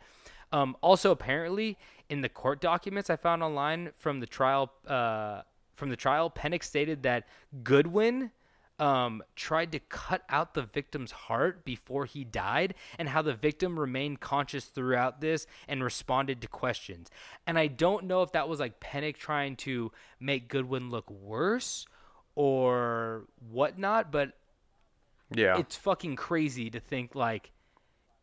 Um, 0.51 0.77
also, 0.81 1.11
apparently, 1.13 1.79
in 2.09 2.23
the 2.23 2.29
court 2.29 2.61
documents 2.61 3.11
I 3.11 3.17
found 3.17 3.43
online 3.43 3.93
from 3.97 4.21
the 4.21 4.27
trial 4.27 4.73
uh, 4.87 5.43
from 5.75 5.91
the 5.91 5.97
trial, 5.97 6.31
Penick 6.31 6.63
stated 6.65 7.03
that 7.03 7.29
Goodwin 7.63 8.31
um, 8.79 9.23
tried 9.35 9.73
to 9.73 9.79
cut 9.79 10.23
out 10.29 10.55
the 10.55 10.63
victim's 10.63 11.11
heart 11.13 11.65
before 11.65 12.05
he 12.05 12.25
died, 12.25 12.75
and 12.99 13.09
how 13.09 13.23
the 13.23 13.33
victim 13.35 13.79
remained 13.79 14.21
conscious 14.21 14.67
throughout 14.67 15.21
this 15.21 15.47
and 15.67 15.83
responded 15.83 16.41
to 16.43 16.49
questions. 16.49 17.11
And 17.47 17.59
I 17.59 17.69
don't 17.69 18.05
know 18.05 18.23
if 18.23 18.33
that 18.33 18.49
was 18.49 18.61
like 18.61 18.81
Penick 18.81 19.17
trying 19.17 19.57
to 19.57 19.93
make 20.21 20.49
Goodwin 20.49 20.91
look 20.91 21.11
worse 21.11 21.87
or 22.35 23.25
whatnot, 23.51 24.13
but 24.13 24.33
Yeah. 25.31 25.59
it's 25.59 25.75
fucking 25.77 26.17
crazy 26.17 26.71
to 26.71 26.81
think 26.81 27.15
like 27.15 27.51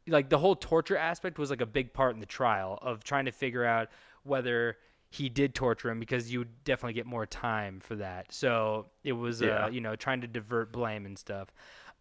like 0.06 0.28
the 0.30 0.38
whole 0.38 0.56
torture 0.56 0.98
aspect 0.98 1.40
was 1.40 1.50
like 1.50 1.62
a 1.62 1.66
big 1.66 1.94
part 1.94 2.14
in 2.14 2.20
the 2.20 2.26
trial 2.26 2.78
of 2.82 3.06
trying 3.06 3.24
to 3.24 3.32
figure 3.32 3.64
out 3.64 3.88
whether 4.24 4.78
he 5.14 5.30
did 5.30 5.54
torture 5.54 5.92
him 5.92 6.00
because 6.00 6.32
you 6.34 6.40
would 6.40 6.64
definitely 6.64 6.94
get 6.94 7.06
more 7.06 7.26
time 7.28 7.80
for 7.80 7.96
that. 7.98 8.32
So 8.34 8.88
it 9.04 9.14
was 9.14 9.42
Yeah. 9.42 9.66
uh, 9.66 9.68
you 9.70 9.80
know 9.80 9.96
trying 9.96 10.22
to 10.22 10.28
divert 10.28 10.72
blame 10.72 11.06
and 11.06 11.18
stuff. 11.18 11.50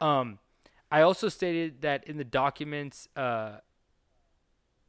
Um, 0.00 0.38
I 0.90 1.02
also 1.02 1.28
stated 1.28 1.82
that 1.82 2.04
in 2.04 2.16
the 2.16 2.24
documents. 2.24 3.08
Uh, 3.14 3.58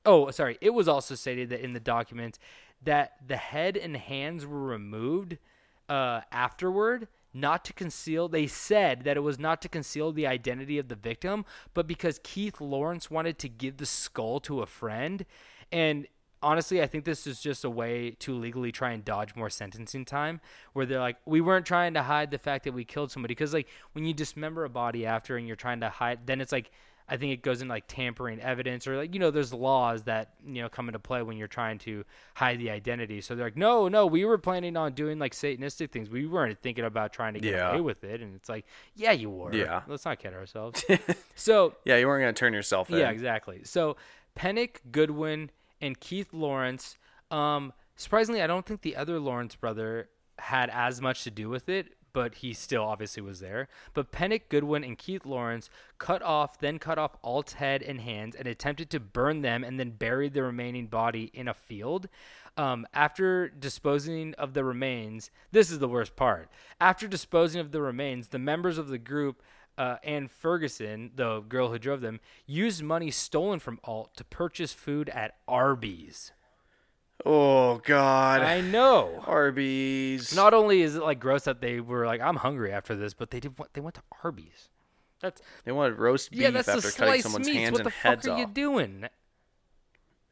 oh, 0.05 0.31
sorry. 0.31 0.57
It 0.61 0.71
was 0.71 0.87
also 0.87 1.15
stated 1.15 1.49
that 1.49 1.59
in 1.59 1.73
the 1.73 1.79
documents 1.79 2.39
that 2.81 3.13
the 3.25 3.37
head 3.37 3.77
and 3.77 3.95
hands 3.95 4.45
were 4.45 4.63
removed 4.63 5.37
uh, 5.89 6.21
afterward, 6.31 7.07
not 7.33 7.63
to 7.65 7.73
conceal. 7.73 8.27
They 8.27 8.47
said 8.47 9.03
that 9.03 9.17
it 9.17 9.21
was 9.21 9.39
not 9.39 9.61
to 9.63 9.69
conceal 9.69 10.11
the 10.11 10.27
identity 10.27 10.77
of 10.77 10.87
the 10.87 10.95
victim, 10.95 11.45
but 11.73 11.87
because 11.87 12.19
Keith 12.23 12.59
Lawrence 12.61 13.09
wanted 13.11 13.37
to 13.39 13.49
give 13.49 13.77
the 13.77 13.85
skull 13.85 14.39
to 14.41 14.61
a 14.61 14.65
friend. 14.65 15.25
And 15.71 16.07
honestly, 16.43 16.81
I 16.81 16.87
think 16.87 17.05
this 17.05 17.25
is 17.25 17.39
just 17.39 17.63
a 17.63 17.69
way 17.69 18.11
to 18.19 18.35
legally 18.35 18.71
try 18.71 18.91
and 18.91 19.03
dodge 19.03 19.35
more 19.35 19.49
sentencing 19.49 20.05
time, 20.05 20.41
where 20.73 20.85
they're 20.85 20.99
like, 20.99 21.17
we 21.25 21.41
weren't 21.41 21.65
trying 21.65 21.93
to 21.95 22.03
hide 22.03 22.29
the 22.31 22.37
fact 22.37 22.65
that 22.65 22.73
we 22.73 22.83
killed 22.85 23.09
somebody. 23.11 23.31
Because, 23.33 23.53
like, 23.53 23.67
when 23.93 24.05
you 24.05 24.13
dismember 24.13 24.63
a 24.65 24.69
body 24.69 25.05
after 25.05 25.37
and 25.37 25.47
you're 25.47 25.55
trying 25.55 25.79
to 25.79 25.89
hide, 25.89 26.27
then 26.27 26.41
it's 26.41 26.51
like, 26.51 26.69
I 27.09 27.17
think 27.17 27.33
it 27.33 27.41
goes 27.41 27.61
in 27.61 27.67
like 27.67 27.83
tampering 27.87 28.39
evidence 28.39 28.87
or 28.87 28.95
like 28.95 29.13
you 29.13 29.19
know 29.19 29.29
there's 29.29 29.51
laws 29.53 30.03
that 30.03 30.35
you 30.45 30.61
know 30.61 30.69
come 30.69 30.87
into 30.87 30.99
play 30.99 31.21
when 31.21 31.35
you're 31.35 31.49
trying 31.49 31.77
to 31.79 32.05
hide 32.33 32.59
the 32.59 32.69
identity. 32.69 33.19
So 33.19 33.35
they're 33.35 33.47
like, 33.47 33.57
no, 33.57 33.89
no, 33.89 34.05
we 34.07 34.23
were 34.23 34.37
planning 34.37 34.77
on 34.77 34.93
doing 34.93 35.19
like 35.19 35.33
satanistic 35.33 35.91
things. 35.91 36.09
We 36.09 36.25
weren't 36.25 36.57
thinking 36.61 36.85
about 36.85 37.11
trying 37.11 37.33
to 37.33 37.41
get 37.41 37.55
Yeah. 37.55 37.71
away 37.71 37.81
with 37.81 38.05
it. 38.05 38.21
And 38.21 38.33
it's 38.37 38.47
like, 38.47 38.65
yeah, 38.95 39.11
you 39.11 39.29
were. 39.29 39.53
Yeah. 39.53 39.81
Let's 39.85 40.05
not 40.05 40.17
kid 40.19 40.33
ourselves. 40.33 40.83
so 41.35 41.75
yeah, 41.83 41.97
you 41.97 42.07
weren't 42.07 42.21
gonna 42.21 42.31
turn 42.33 42.53
yourself 42.53 42.89
in. 42.89 42.97
yeah, 42.97 43.09
exactly. 43.09 43.65
So 43.65 43.97
Penick, 44.39 44.77
Goodwin, 44.89 45.49
and 45.83 45.99
Keith 45.99 46.33
Lawrence. 46.33 46.97
Um, 47.29 47.73
surprisingly, 47.95 48.41
I 48.41 48.47
don't 48.47 48.65
think 48.65 48.81
the 48.81 48.95
other 48.95 49.19
Lawrence 49.19 49.55
brother 49.55 50.09
had 50.39 50.69
as 50.69 51.01
much 51.01 51.23
to 51.25 51.31
do 51.31 51.49
with 51.49 51.67
it, 51.67 51.93
but 52.13 52.35
he 52.35 52.53
still 52.53 52.83
obviously 52.83 53.21
was 53.21 53.41
there. 53.41 53.67
But 53.93 54.11
Penick, 54.11 54.43
Goodwin, 54.47 54.83
and 54.83 54.97
Keith 54.97 55.25
Lawrence 55.25 55.69
cut 55.97 56.21
off, 56.21 56.59
then 56.59 56.79
cut 56.79 56.97
off 56.97 57.17
Alt's 57.21 57.53
head 57.53 57.83
and 57.83 57.99
hands, 57.99 58.35
and 58.35 58.47
attempted 58.47 58.89
to 58.91 58.99
burn 58.99 59.41
them, 59.41 59.63
and 59.63 59.79
then 59.79 59.91
buried 59.91 60.33
the 60.33 60.43
remaining 60.43 60.87
body 60.87 61.31
in 61.33 61.47
a 61.47 61.53
field. 61.53 62.07
Um, 62.55 62.85
after 62.93 63.49
disposing 63.49 64.35
of 64.35 64.53
the 64.53 64.63
remains, 64.63 65.31
this 65.51 65.69
is 65.69 65.79
the 65.79 65.87
worst 65.87 66.15
part. 66.15 66.49
After 66.79 67.07
disposing 67.07 67.59
of 67.59 67.71
the 67.71 67.81
remains, 67.81 68.29
the 68.29 68.39
members 68.39 68.77
of 68.77 68.87
the 68.87 68.99
group 68.99 69.41
uh, 69.77 69.97
and 70.03 70.29
Ferguson, 70.29 71.11
the 71.15 71.39
girl 71.41 71.69
who 71.69 71.79
drove 71.79 72.01
them, 72.01 72.19
used 72.45 72.83
money 72.83 73.11
stolen 73.11 73.59
from 73.59 73.79
Alt 73.83 74.15
to 74.17 74.23
purchase 74.23 74.73
food 74.73 75.09
at 75.09 75.35
Arby's. 75.47 76.31
Oh 77.25 77.77
God. 77.77 78.41
I 78.41 78.61
know. 78.61 79.23
Arby's. 79.25 80.35
Not 80.35 80.53
only 80.53 80.81
is 80.81 80.95
it 80.95 81.03
like 81.03 81.19
gross 81.19 81.43
that 81.45 81.61
they 81.61 81.79
were 81.79 82.05
like, 82.05 82.21
"I'm 82.21 82.37
hungry 82.37 82.71
after 82.71 82.95
this," 82.95 83.13
but 83.13 83.31
they 83.31 83.39
did. 83.39 83.57
What 83.57 83.73
they 83.73 83.81
went 83.81 83.95
to 83.95 84.01
Arby's. 84.23 84.69
That's 85.21 85.41
They 85.63 85.71
wanted 85.71 85.97
roast 85.97 86.31
beef 86.31 86.41
yeah. 86.41 86.49
That's 86.51 86.67
after 86.67 86.91
cutting 86.91 87.21
someone's 87.21 87.47
meats. 87.47 87.57
hands 87.59 87.71
What 87.71 87.81
and 87.81 87.87
the 87.87 87.91
fuck 87.91 88.27
are 88.27 88.39
you 88.39 88.45
doing? 88.45 89.07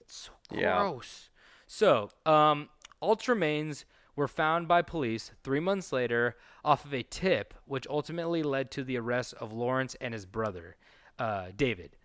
It's 0.01 0.15
so 0.15 0.31
gross. 0.49 0.59
Yeah. 0.61 1.27
So, 1.67 2.09
um, 2.25 2.67
Alt's 2.99 3.29
remains 3.29 3.85
were 4.15 4.27
found 4.27 4.67
by 4.67 4.81
police 4.81 5.31
three 5.43 5.59
months 5.59 5.91
later 5.91 6.35
off 6.63 6.85
of 6.85 6.93
a 6.93 7.03
tip, 7.03 7.53
which 7.65 7.87
ultimately 7.89 8.43
led 8.43 8.71
to 8.71 8.83
the 8.83 8.97
arrest 8.97 9.33
of 9.35 9.53
Lawrence 9.53 9.95
and 10.01 10.13
his 10.13 10.25
brother, 10.25 10.75
uh, 11.17 11.47
David, 11.55 11.95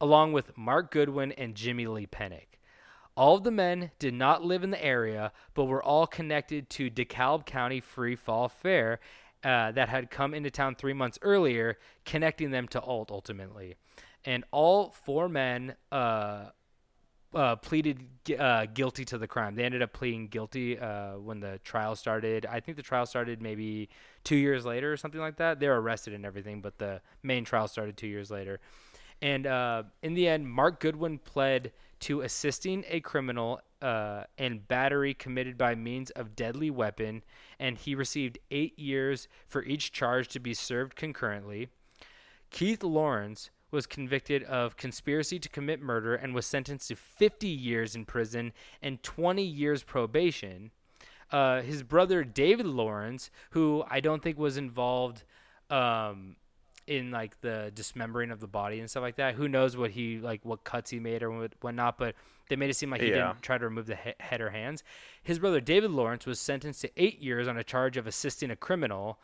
along 0.00 0.32
with 0.32 0.56
Mark 0.56 0.90
Goodwin 0.90 1.32
and 1.32 1.54
Jimmy 1.54 1.86
Lee 1.86 2.06
Penick. 2.06 2.58
All 3.16 3.36
of 3.36 3.44
the 3.44 3.50
men 3.50 3.90
did 3.98 4.12
not 4.12 4.44
live 4.44 4.62
in 4.62 4.70
the 4.70 4.84
area, 4.84 5.32
but 5.54 5.64
were 5.64 5.82
all 5.82 6.06
connected 6.06 6.68
to 6.70 6.90
DeKalb 6.90 7.46
County 7.46 7.80
Free 7.80 8.14
Fall 8.14 8.48
Fair 8.48 9.00
uh, 9.42 9.72
that 9.72 9.88
had 9.88 10.10
come 10.10 10.34
into 10.34 10.50
town 10.50 10.74
three 10.74 10.92
months 10.92 11.18
earlier, 11.22 11.78
connecting 12.04 12.50
them 12.50 12.68
to 12.68 12.80
Alt 12.80 13.10
ultimately. 13.10 13.76
And 14.24 14.44
all 14.50 14.90
four 14.90 15.28
men 15.28 15.76
uh, 15.90 16.46
uh, 17.36 17.54
pleaded 17.56 18.00
uh, 18.38 18.64
guilty 18.72 19.04
to 19.04 19.18
the 19.18 19.28
crime. 19.28 19.54
They 19.54 19.64
ended 19.64 19.82
up 19.82 19.92
pleading 19.92 20.28
guilty 20.28 20.78
uh, 20.78 21.18
when 21.18 21.40
the 21.40 21.60
trial 21.62 21.94
started. 21.94 22.46
I 22.46 22.60
think 22.60 22.76
the 22.76 22.82
trial 22.82 23.04
started 23.04 23.42
maybe 23.42 23.90
two 24.24 24.36
years 24.36 24.64
later 24.64 24.92
or 24.92 24.96
something 24.96 25.20
like 25.20 25.36
that. 25.36 25.60
They 25.60 25.68
were 25.68 25.80
arrested 25.80 26.14
and 26.14 26.24
everything, 26.24 26.62
but 26.62 26.78
the 26.78 27.02
main 27.22 27.44
trial 27.44 27.68
started 27.68 27.96
two 27.98 28.06
years 28.06 28.30
later. 28.30 28.58
And 29.20 29.46
uh, 29.46 29.84
in 30.02 30.14
the 30.14 30.28
end, 30.28 30.50
Mark 30.50 30.80
Goodwin 30.80 31.18
pled 31.18 31.72
to 32.00 32.22
assisting 32.22 32.84
a 32.88 33.00
criminal 33.00 33.60
uh, 33.82 34.24
and 34.38 34.66
battery 34.66 35.12
committed 35.12 35.58
by 35.58 35.74
means 35.74 36.10
of 36.10 36.34
deadly 36.34 36.70
weapon, 36.70 37.22
and 37.58 37.76
he 37.76 37.94
received 37.94 38.38
eight 38.50 38.78
years 38.78 39.28
for 39.46 39.62
each 39.64 39.92
charge 39.92 40.28
to 40.28 40.40
be 40.40 40.54
served 40.54 40.96
concurrently. 40.96 41.68
Keith 42.50 42.82
Lawrence 42.82 43.50
was 43.70 43.86
convicted 43.86 44.42
of 44.44 44.76
conspiracy 44.76 45.38
to 45.38 45.48
commit 45.48 45.80
murder 45.82 46.14
and 46.14 46.34
was 46.34 46.46
sentenced 46.46 46.88
to 46.88 46.96
50 46.96 47.48
years 47.48 47.94
in 47.96 48.04
prison 48.04 48.52
and 48.80 49.02
20 49.02 49.42
years 49.42 49.82
probation. 49.82 50.70
Uh, 51.32 51.60
his 51.62 51.82
brother 51.82 52.22
David 52.22 52.66
Lawrence, 52.66 53.30
who 53.50 53.84
I 53.90 54.00
don't 54.00 54.22
think 54.22 54.38
was 54.38 54.56
involved 54.56 55.24
um, 55.70 56.36
in 56.86 57.10
like 57.10 57.40
the 57.40 57.72
dismembering 57.74 58.30
of 58.30 58.38
the 58.38 58.46
body 58.46 58.78
and 58.78 58.88
stuff 58.88 59.02
like 59.02 59.16
that. 59.16 59.34
Who 59.34 59.48
knows 59.48 59.76
what 59.76 59.90
he 59.90 60.18
like 60.18 60.44
what 60.44 60.62
cuts 60.62 60.90
he 60.90 61.00
made 61.00 61.22
or 61.24 61.30
what 61.32 61.52
whatnot, 61.60 61.98
but 61.98 62.14
they 62.48 62.54
made 62.54 62.70
it 62.70 62.74
seem 62.74 62.90
like 62.90 63.00
he 63.00 63.08
Yeah. 63.10 63.28
didn't 63.32 63.42
try 63.42 63.58
to 63.58 63.64
remove 63.64 63.86
the 63.86 63.96
he- 63.96 64.12
head 64.20 64.40
or 64.40 64.50
hands. 64.50 64.84
His 65.24 65.40
brother 65.40 65.60
David 65.60 65.90
Lawrence 65.90 66.26
was 66.26 66.38
sentenced 66.38 66.80
to 66.82 66.90
eight 66.96 67.20
years 67.20 67.48
on 67.48 67.56
a 67.56 67.64
charge 67.64 67.96
of 67.96 68.06
assisting 68.06 68.52
a 68.52 68.56
criminal, 68.56 69.18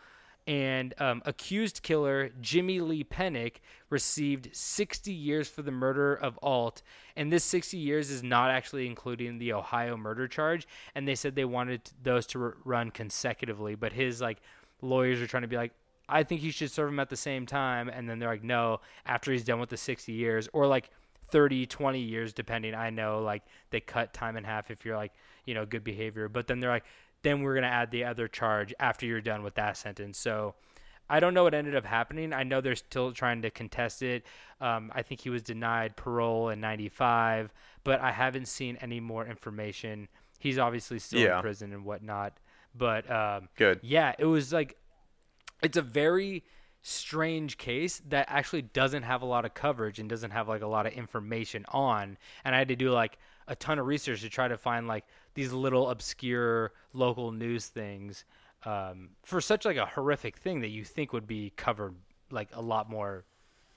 and 0.46 0.94
um, 1.00 1.22
accused 1.24 1.82
killer 1.82 2.30
Jimmy 2.40 2.80
Lee 2.80 3.04
Penick 3.04 3.56
received 3.90 4.48
60 4.52 5.12
years 5.12 5.48
for 5.48 5.62
the 5.62 5.70
murder 5.70 6.14
of 6.14 6.38
Alt, 6.42 6.82
and 7.16 7.32
this 7.32 7.44
60 7.44 7.76
years 7.76 8.10
is 8.10 8.22
not 8.22 8.50
actually 8.50 8.86
including 8.86 9.38
the 9.38 9.52
Ohio 9.52 9.96
murder 9.96 10.26
charge. 10.26 10.66
And 10.94 11.06
they 11.06 11.14
said 11.14 11.34
they 11.34 11.44
wanted 11.44 11.82
those 12.02 12.26
to 12.28 12.54
run 12.64 12.90
consecutively, 12.90 13.74
but 13.74 13.92
his 13.92 14.20
like 14.20 14.38
lawyers 14.80 15.20
are 15.20 15.26
trying 15.26 15.42
to 15.42 15.48
be 15.48 15.56
like. 15.56 15.72
I 16.08 16.24
think 16.24 16.42
you 16.42 16.50
should 16.50 16.70
serve 16.70 16.90
him 16.90 17.00
at 17.00 17.08
the 17.08 17.16
same 17.16 17.46
time. 17.46 17.88
And 17.88 18.06
then 18.06 18.18
they're 18.18 18.28
like, 18.28 18.42
no, 18.42 18.80
after 19.06 19.32
he's 19.32 19.44
done 19.44 19.60
with 19.60 19.70
the 19.70 19.78
60 19.78 20.12
years, 20.12 20.46
or 20.52 20.66
like 20.66 20.90
30, 21.32 21.64
20 21.64 21.98
years, 21.98 22.32
depending. 22.34 22.74
I 22.74 22.90
know 22.90 23.22
like 23.22 23.42
they 23.70 23.80
cut 23.80 24.12
time 24.12 24.36
in 24.36 24.44
half 24.44 24.70
if 24.70 24.84
you're 24.84 24.96
like, 24.96 25.12
you 25.46 25.54
know, 25.54 25.64
good 25.64 25.82
behavior. 25.82 26.28
But 26.28 26.46
then 26.46 26.60
they're 26.60 26.70
like, 26.70 26.84
then 27.22 27.42
we're 27.42 27.54
going 27.54 27.62
to 27.62 27.68
add 27.68 27.90
the 27.90 28.04
other 28.04 28.28
charge 28.28 28.74
after 28.80 29.06
you're 29.06 29.20
done 29.20 29.42
with 29.42 29.54
that 29.54 29.76
sentence. 29.76 30.18
So 30.18 30.54
I 31.08 31.20
don't 31.20 31.34
know 31.34 31.44
what 31.44 31.54
ended 31.54 31.76
up 31.76 31.84
happening. 31.84 32.32
I 32.32 32.42
know 32.42 32.60
they're 32.60 32.74
still 32.76 33.12
trying 33.12 33.42
to 33.42 33.50
contest 33.50 34.02
it. 34.02 34.24
Um, 34.60 34.90
I 34.94 35.02
think 35.02 35.20
he 35.20 35.30
was 35.30 35.42
denied 35.42 35.96
parole 35.96 36.48
in 36.48 36.60
95, 36.60 37.52
but 37.84 38.00
I 38.00 38.12
haven't 38.12 38.46
seen 38.48 38.76
any 38.80 39.00
more 39.00 39.26
information. 39.26 40.08
He's 40.38 40.58
obviously 40.58 40.98
still 40.98 41.20
Yeah. 41.20 41.36
in 41.36 41.42
prison 41.42 41.72
and 41.72 41.84
whatnot. 41.84 42.38
But 42.74 43.10
um, 43.10 43.48
Good. 43.56 43.80
yeah, 43.82 44.14
it 44.18 44.24
was 44.24 44.52
like 44.52 44.76
it's 45.62 45.76
a 45.76 45.82
very 45.82 46.44
strange 46.84 47.58
case 47.58 48.02
that 48.08 48.26
actually 48.28 48.62
doesn't 48.62 49.04
have 49.04 49.22
a 49.22 49.24
lot 49.26 49.44
of 49.44 49.54
coverage 49.54 50.00
and 50.00 50.08
doesn't 50.08 50.32
have 50.32 50.48
like 50.48 50.62
a 50.62 50.66
lot 50.66 50.84
of 50.84 50.92
information 50.94 51.64
on 51.68 52.18
and 52.44 52.56
i 52.56 52.58
had 52.58 52.66
to 52.66 52.74
do 52.74 52.90
like 52.90 53.18
a 53.48 53.56
ton 53.56 53.78
of 53.78 53.86
research 53.86 54.20
to 54.22 54.28
try 54.28 54.48
to 54.48 54.56
find 54.56 54.86
like 54.86 55.04
these 55.34 55.52
little 55.52 55.90
obscure 55.90 56.72
local 56.92 57.32
news 57.32 57.66
things 57.66 58.24
um, 58.64 59.10
for 59.24 59.40
such 59.40 59.64
like 59.64 59.76
a 59.76 59.86
horrific 59.86 60.36
thing 60.36 60.60
that 60.60 60.68
you 60.68 60.84
think 60.84 61.12
would 61.12 61.26
be 61.26 61.52
covered 61.56 61.94
like 62.30 62.48
a 62.52 62.62
lot 62.62 62.88
more 62.88 63.24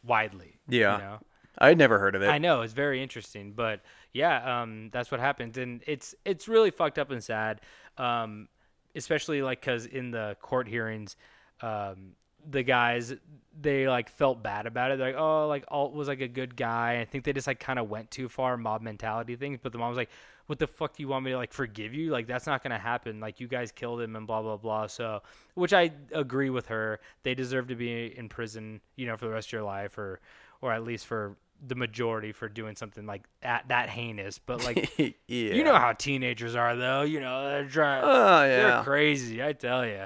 widely 0.04 0.60
Yeah. 0.68 0.98
you 0.98 1.04
know 1.04 1.20
I'd 1.58 1.78
never 1.78 2.00
heard 2.00 2.16
of 2.16 2.22
it. 2.22 2.28
I 2.28 2.38
know 2.38 2.64
it's 2.64 2.74
very 2.74 3.02
interesting, 3.02 3.54
but 3.54 3.80
yeah, 4.12 4.62
um, 4.62 4.90
that's 4.92 5.10
what 5.10 5.22
happened, 5.22 5.56
and 5.56 5.82
it's 5.88 6.14
it's 6.26 6.50
really 6.50 6.70
fucked 6.70 7.00
up 7.00 7.12
and 7.12 7.24
sad, 7.24 7.62
um, 7.98 8.50
especially 8.94 9.42
like 9.42 9.62
because 9.62 9.86
in 9.86 10.12
the 10.12 10.36
court 10.42 10.68
hearings, 10.68 11.16
um, 11.62 12.18
the 12.50 12.64
guys 12.64 13.14
they 13.60 13.88
like 13.88 14.10
felt 14.10 14.44
bad 14.44 14.66
about 14.66 14.92
it. 14.92 14.98
They're 14.98 15.14
like, 15.14 15.20
oh, 15.20 15.48
like 15.48 15.66
Alt 15.70 15.94
was 15.94 16.08
like 16.08 16.22
a 16.22 16.28
good 16.28 16.56
guy. 16.56 17.00
I 17.00 17.06
think 17.06 17.24
they 17.24 17.34
just 17.34 17.48
like 17.48 17.60
kind 17.60 17.80
of 17.80 17.90
went 17.90 18.12
too 18.12 18.28
far, 18.28 18.58
mob 18.58 18.82
mentality 18.82 19.36
things. 19.36 19.60
But 19.62 19.72
the 19.72 19.78
mom 19.78 19.90
was 19.90 19.98
like, 19.98 20.10
what 20.48 20.60
the 20.60 20.68
fuck 20.68 20.96
do 20.96 21.04
you 21.04 21.08
want 21.08 21.26
me 21.26 21.32
to 21.32 21.38
like 21.38 21.54
forgive 21.54 21.94
you? 21.94 22.12
Like 22.12 22.28
that's 22.28 22.46
not 22.46 22.62
gonna 22.62 22.78
happen. 22.78 23.20
Like 23.20 23.40
you 23.40 23.48
guys 23.48 23.72
killed 23.72 24.02
him 24.02 24.16
and 24.16 24.28
blah 24.28 24.42
blah 24.42 24.58
blah. 24.58 24.88
So, 24.88 25.22
which 25.56 25.74
I 25.74 25.92
agree 26.12 26.50
with 26.50 26.68
her. 26.68 27.00
They 27.24 27.34
deserve 27.34 27.68
to 27.70 27.76
be 27.76 28.18
in 28.18 28.30
prison, 28.30 28.82
you 28.96 29.08
know, 29.08 29.18
for 29.18 29.26
the 29.26 29.32
rest 29.32 29.48
of 29.50 29.54
your 29.54 29.64
life, 29.64 29.98
or 29.98 30.20
or 30.62 30.72
at 30.72 30.84
least 30.84 31.08
for 31.08 31.36
the 31.66 31.76
majority 31.76 32.32
for 32.32 32.50
doing 32.50 32.76
something 32.76 33.06
like 33.06 33.24
that 33.42 33.66
that 33.70 33.90
heinous. 33.90 34.38
But 34.38 34.64
like, 34.64 34.92
yeah. 34.98 35.14
you 35.28 35.64
know 35.64 35.76
how 35.76 35.94
teenagers 35.94 36.56
are, 36.56 36.76
though. 36.76 37.02
You 37.02 37.22
know 37.22 37.48
they're 37.50 37.68
trying. 37.68 38.04
Oh 38.04 38.42
They're 38.42 38.68
yeah. 38.68 38.84
crazy, 38.84 39.44
I 39.44 39.54
tell 39.54 39.86
you. 39.86 40.06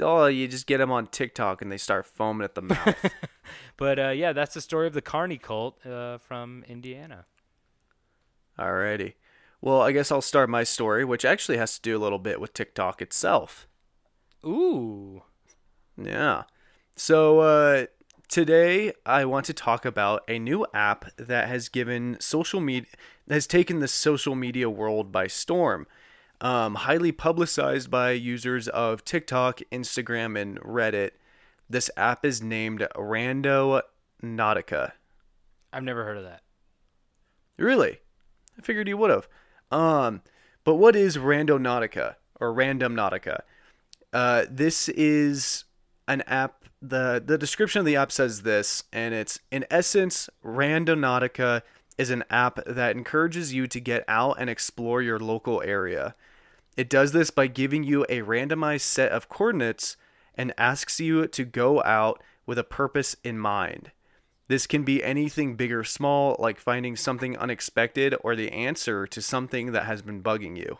Oh, 0.00 0.26
you 0.26 0.48
just 0.48 0.66
get 0.66 0.78
them 0.78 0.92
on 0.92 1.06
TikTok 1.06 1.62
and 1.62 1.70
they 1.70 1.78
start 1.78 2.06
foaming 2.06 2.44
at 2.44 2.54
the 2.54 2.62
mouth. 2.62 3.12
But 3.76 3.98
uh, 3.98 4.10
yeah, 4.10 4.34
that's 4.34 4.54
the 4.54 4.60
story 4.60 4.86
of 4.86 4.92
the 4.92 5.00
Carney 5.00 5.38
cult 5.38 5.84
uh, 5.86 6.18
from 6.18 6.64
Indiana. 6.68 7.24
Alrighty. 8.58 9.14
Well, 9.62 9.80
I 9.80 9.92
guess 9.92 10.12
I'll 10.12 10.20
start 10.20 10.50
my 10.50 10.64
story, 10.64 11.04
which 11.04 11.24
actually 11.24 11.56
has 11.56 11.76
to 11.76 11.82
do 11.82 11.96
a 11.96 11.98
little 11.98 12.18
bit 12.18 12.40
with 12.40 12.52
TikTok 12.52 13.00
itself. 13.00 13.66
Ooh. 14.44 15.22
Yeah. 15.96 16.44
So 16.94 17.40
uh, 17.40 17.86
today 18.28 18.92
I 19.06 19.24
want 19.24 19.46
to 19.46 19.54
talk 19.54 19.84
about 19.86 20.22
a 20.28 20.38
new 20.38 20.66
app 20.74 21.16
that 21.16 21.48
has 21.48 21.70
given 21.70 22.18
social 22.20 22.60
media 22.60 22.90
has 23.28 23.46
taken 23.46 23.78
the 23.78 23.88
social 23.88 24.34
media 24.34 24.68
world 24.68 25.10
by 25.10 25.26
storm. 25.26 25.86
Um, 26.40 26.74
highly 26.74 27.12
publicized 27.12 27.90
by 27.90 28.12
users 28.12 28.66
of 28.68 29.04
TikTok, 29.04 29.60
Instagram, 29.70 30.40
and 30.40 30.58
Reddit. 30.60 31.10
This 31.68 31.90
app 31.96 32.24
is 32.24 32.42
named 32.42 32.86
Rando 32.96 33.82
Nautica. 34.22 34.92
I've 35.72 35.82
never 35.82 36.04
heard 36.04 36.16
of 36.16 36.24
that. 36.24 36.42
Really? 37.58 37.98
I 38.58 38.62
figured 38.62 38.88
you 38.88 38.96
would 38.96 39.10
have. 39.10 39.28
Um, 39.70 40.22
but 40.64 40.76
what 40.76 40.96
is 40.96 41.16
Rando 41.16 41.58
Randonautica 41.58 42.16
or 42.40 42.52
Random 42.52 42.94
Nautica? 42.94 43.40
Uh, 44.12 44.44
this 44.50 44.88
is 44.88 45.64
an 46.08 46.22
app. 46.22 46.64
the 46.82 47.22
The 47.24 47.38
description 47.38 47.80
of 47.80 47.86
the 47.86 47.96
app 47.96 48.10
says 48.10 48.42
this, 48.42 48.84
and 48.92 49.14
it's 49.14 49.38
in 49.50 49.64
essence, 49.70 50.28
Randonautica 50.44 51.62
is 52.00 52.08
an 52.08 52.24
app 52.30 52.64
that 52.64 52.96
encourages 52.96 53.52
you 53.52 53.66
to 53.66 53.78
get 53.78 54.04
out 54.08 54.36
and 54.38 54.48
explore 54.48 55.02
your 55.02 55.18
local 55.18 55.60
area. 55.60 56.14
It 56.74 56.88
does 56.88 57.12
this 57.12 57.30
by 57.30 57.46
giving 57.46 57.84
you 57.84 58.06
a 58.08 58.22
randomized 58.22 58.80
set 58.80 59.12
of 59.12 59.28
coordinates 59.28 59.98
and 60.34 60.54
asks 60.56 60.98
you 60.98 61.26
to 61.26 61.44
go 61.44 61.82
out 61.82 62.22
with 62.46 62.58
a 62.58 62.64
purpose 62.64 63.16
in 63.22 63.38
mind. 63.38 63.90
This 64.48 64.66
can 64.66 64.82
be 64.82 65.04
anything 65.04 65.56
big 65.56 65.70
or 65.70 65.84
small, 65.84 66.36
like 66.38 66.58
finding 66.58 66.96
something 66.96 67.36
unexpected 67.36 68.14
or 68.24 68.34
the 68.34 68.50
answer 68.50 69.06
to 69.06 69.20
something 69.20 69.72
that 69.72 69.84
has 69.84 70.00
been 70.00 70.22
bugging 70.22 70.56
you. 70.56 70.78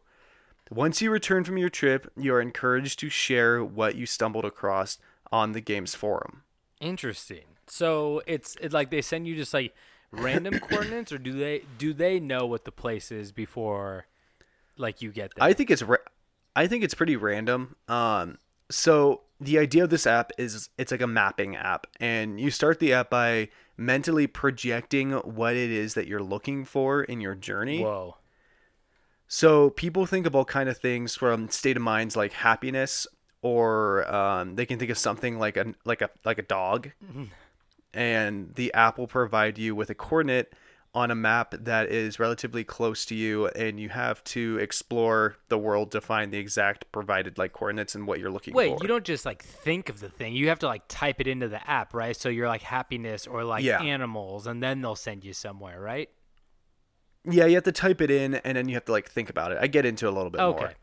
Once 0.71 1.03
you 1.03 1.11
return 1.11 1.45
from 1.45 1.59
your 1.59 1.69
trip, 1.69 2.11
you 2.17 2.33
are 2.33 2.41
encouraged 2.41 2.99
to 3.01 3.11
share 3.11 3.63
what 3.63 3.95
you 3.95 4.07
stumbled 4.07 4.47
across 4.47 4.97
on 5.31 5.53
the 5.53 5.61
game's 5.61 5.95
forum. 5.95 6.45
Interesting. 6.81 7.45
So 7.67 8.23
it's 8.27 8.57
it 8.57 8.73
like 8.73 8.91
they 8.91 9.03
send 9.03 9.29
you 9.29 9.37
just 9.37 9.53
like 9.53 9.75
random 10.11 10.59
coordinates, 10.59 11.13
or 11.13 11.19
do 11.19 11.33
they 11.33 11.65
do 11.79 11.93
they 11.93 12.21
know 12.21 12.47
what 12.47 12.65
the 12.65 12.73
place 12.73 13.11
is 13.11 13.33
before, 13.33 14.07
like 14.77 15.03
you 15.03 15.13
get 15.13 15.33
there? 15.35 15.45
I 15.45 15.53
think 15.53 15.71
it's 15.71 15.83
ra- 15.83 15.97
I 16.55 16.67
think 16.67 16.85
it's 16.85 16.95
pretty 16.95 17.17
random. 17.17 17.77
Um, 17.89 18.39
so 18.71 19.23
the 19.41 19.59
idea 19.59 19.85
of 19.85 19.91
this 19.91 20.07
app 20.07 20.33
is 20.39 20.69
it's 20.79 20.93
like 20.93 21.01
a 21.01 21.07
mapping 21.07 21.57
app, 21.57 21.87
and 21.99 22.41
you 22.41 22.51
start 22.51 22.79
the 22.79 22.93
app 22.93 23.11
by 23.11 23.49
mentally 23.77 24.27
projecting 24.27 25.13
what 25.13 25.57
it 25.57 25.71
is 25.71 25.95
that 25.95 26.07
you're 26.07 26.23
looking 26.23 26.65
for 26.65 27.03
in 27.03 27.21
your 27.21 27.35
journey. 27.35 27.83
Whoa. 27.83 28.17
So 29.27 29.71
people 29.71 30.07
think 30.07 30.27
of 30.27 30.35
all 30.35 30.45
kind 30.45 30.69
of 30.69 30.77
things 30.77 31.15
from 31.15 31.49
state 31.51 31.77
of 31.77 31.83
minds 31.83 32.17
like 32.17 32.33
happiness, 32.33 33.07
or 33.43 34.13
um, 34.13 34.57
they 34.57 34.67
can 34.67 34.79
think 34.79 34.91
of 34.91 34.99
something 34.99 35.39
like 35.39 35.57
a 35.57 35.73
like 35.85 36.03
a 36.03 36.11
like 36.25 36.39
a 36.39 36.43
dog, 36.43 36.91
and 37.95 38.55
the 38.55 38.73
app 38.75 38.99
will 38.99 39.07
provide 39.07 39.59
you 39.59 39.75
with 39.75 39.91
a 39.91 39.95
coordinate 39.95 40.55
on 40.93 41.09
a 41.11 41.15
map 41.15 41.55
that 41.57 41.89
is 41.89 42.19
relatively 42.19 42.65
close 42.65 43.05
to 43.05 43.15
you, 43.15 43.47
and 43.49 43.79
you 43.79 43.89
have 43.91 44.25
to 44.25 44.59
explore 44.59 45.37
the 45.49 45.57
world 45.57 45.93
to 45.93 46.01
find 46.01 46.33
the 46.33 46.39
exact 46.39 46.91
provided 46.91 47.39
like 47.39 47.53
coordinates 47.53 47.95
and 47.95 48.09
what 48.09 48.19
you're 48.19 48.31
looking 48.31 48.55
Wait, 48.55 48.67
for. 48.67 48.73
Wait, 48.73 48.83
you 48.83 48.89
don't 48.89 49.05
just 49.05 49.25
like 49.25 49.41
think 49.45 49.89
of 49.89 50.01
the 50.01 50.09
thing. 50.09 50.35
You 50.35 50.49
have 50.49 50.59
to 50.61 50.67
like 50.67 50.83
type 50.89 51.21
it 51.21 51.29
into 51.29 51.47
the 51.47 51.69
app, 51.71 51.95
right? 51.95 52.17
So 52.17 52.29
you're 52.29 52.49
like 52.49 52.63
happiness 52.63 53.29
or 53.29 53.45
like 53.45 53.63
Yeah. 53.63 53.81
animals, 53.81 54.49
and 54.49 54.61
then 54.61 54.81
they'll 54.81 54.97
send 54.97 55.25
you 55.25 55.33
somewhere, 55.33 55.81
right? 55.81 56.09
yeah, 57.29 57.45
you 57.45 57.55
have 57.55 57.65
to 57.65 57.73
type 57.73 58.01
it 58.01 58.11
in, 58.11 58.35
and 58.37 58.57
then 58.57 58.69
you 58.69 58.75
have 58.75 58.85
to 58.87 58.93
like 58.93 59.11
think 59.11 59.31
about 59.31 59.53
it. 59.53 59.59
I 59.61 59.67
get 59.67 59.85
into 59.85 60.09
a 60.09 60.11
little 60.11 60.31
bit 60.31 60.41
more. 60.41 60.51
Okay. 60.51 60.61
more. 60.65 60.75